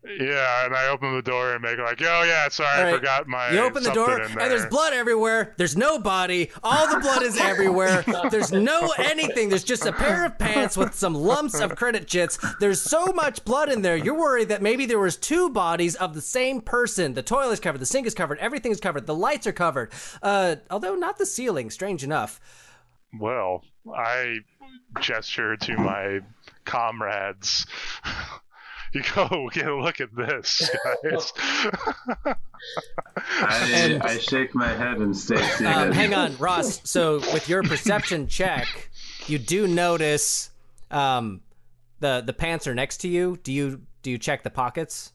[0.03, 3.29] yeah, and I open the door and make like, oh yeah, sorry, All I forgot
[3.29, 3.51] my.
[3.51, 5.55] You open the door, and there's blood everywhere.
[5.59, 6.51] There's no body.
[6.63, 8.03] All the blood is everywhere.
[8.31, 9.51] There's no anything.
[9.51, 12.39] There's just a pair of pants with some lumps of credit chits.
[12.61, 13.97] There's so much blood in there.
[13.97, 17.13] You're worried that maybe there was two bodies of the same person.
[17.13, 17.79] The toilet is covered.
[17.79, 18.39] The sink is covered.
[18.39, 19.07] Everything is covered.
[19.07, 19.93] The lights are covered.
[20.23, 21.69] Uh, although not the ceiling.
[21.69, 22.41] Strange enough.
[23.19, 23.65] Well,
[23.95, 24.39] I
[25.01, 26.21] gesture to my
[26.65, 27.67] comrades.
[28.95, 30.69] You go get a look at this,
[31.05, 31.33] guys.
[33.41, 35.73] I, I shake my head and stay seated.
[35.73, 36.81] Um, hang on, Ross.
[36.83, 38.67] So with your perception check,
[39.29, 40.51] you do notice
[40.91, 41.41] um,
[42.01, 43.39] the the pants are next to you.
[43.45, 45.13] Do you do you check the pockets?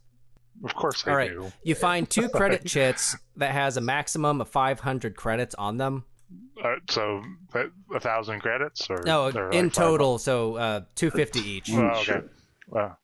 [0.64, 1.32] of course I All right.
[1.32, 1.52] do.
[1.64, 6.06] You find two credit chits that has a maximum of 500 credits on them.
[6.64, 7.22] Uh, so
[7.54, 11.72] a, a thousand credits, or No, or in like total, so uh, 250 each.
[11.74, 12.04] Oh, okay.
[12.04, 12.98] Sure.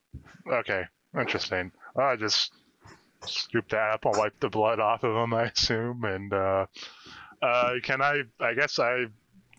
[0.45, 0.83] Well, okay.
[1.19, 1.71] Interesting.
[1.97, 2.53] I just
[3.25, 4.05] scoop that up.
[4.05, 6.03] I'll wipe the blood off of them, I assume.
[6.05, 6.65] And uh,
[7.41, 8.21] uh, can I?
[8.39, 9.05] I guess I.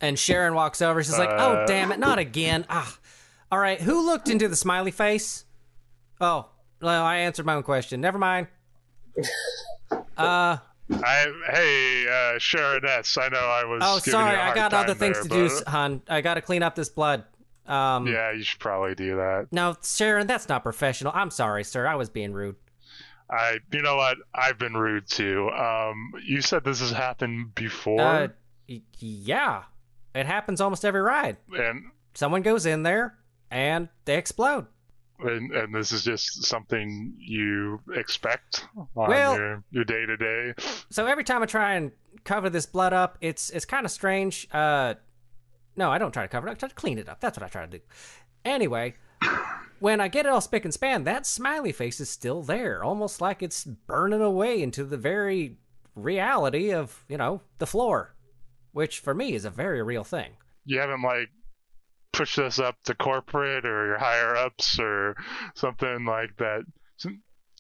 [0.01, 1.03] And Sharon walks over.
[1.03, 2.99] She's like, "Oh, Uh, damn it, not again!" Ah,
[3.53, 3.81] all right.
[3.81, 5.45] Who looked into the smiley face?
[6.21, 6.49] Oh,
[6.81, 8.01] well, I answered my own question.
[8.01, 8.49] Never mind.
[10.17, 10.57] Uh,
[11.03, 13.17] I hey, uh, Sharon S.
[13.19, 13.81] I know I was.
[13.83, 15.69] oh, giving you sorry, a I hard got other time things there, to do, but-
[15.69, 16.03] hon.
[16.09, 17.25] I got to clean up this blood.
[17.67, 19.49] Um, Yeah, you should probably do that.
[19.53, 21.13] No, Sharon, that's not professional.
[21.15, 21.87] I'm sorry, sir.
[21.87, 22.57] I was being rude.
[23.31, 23.59] I.
[23.73, 24.19] You know what?
[24.35, 25.49] I've been rude too.
[25.51, 28.29] Um, you said this has happened before, Uh,
[28.69, 29.63] y- yeah,
[30.15, 31.37] it happens almost every ride.
[31.57, 31.85] and
[32.15, 33.17] Someone goes in there
[33.51, 34.67] and they explode.
[35.21, 40.53] and and this is just something you expect on Well- your your day to day.
[40.91, 41.93] So every time I try and
[42.25, 44.47] cover this blood up, it's it's kind of strange.
[44.53, 44.95] Uh,
[45.77, 46.51] no, I don't try to cover it.
[46.51, 46.57] Up.
[46.57, 47.21] I try to clean it up.
[47.21, 47.81] That's what I try to do.
[48.45, 48.95] Anyway,
[49.81, 53.21] when I get it all spick and span, that smiley face is still there, almost
[53.21, 55.57] like it's burning away into the very
[55.95, 58.15] reality of you know the floor,
[58.73, 60.33] which for me is a very real thing.
[60.65, 61.29] you haven't like
[62.13, 65.17] pushed this up to corporate or your higher ups or
[65.55, 66.63] something like that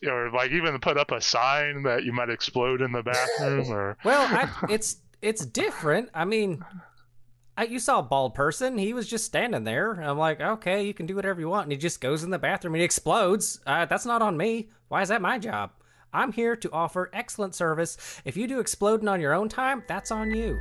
[0.06, 3.96] or like even put up a sign that you might explode in the bathroom or
[4.04, 6.10] Well, I, it's it's different.
[6.14, 6.64] I mean,
[7.56, 8.78] I, you saw a bald person.
[8.78, 9.92] He was just standing there.
[9.92, 11.64] I'm like, okay, you can do whatever you want.
[11.64, 13.60] And he just goes in the bathroom and he explodes.
[13.66, 14.70] Uh, that's not on me.
[14.88, 15.70] Why is that my job?
[16.14, 17.96] I'm here to offer excellent service.
[18.24, 20.60] If you do exploding on your own time, that's on you.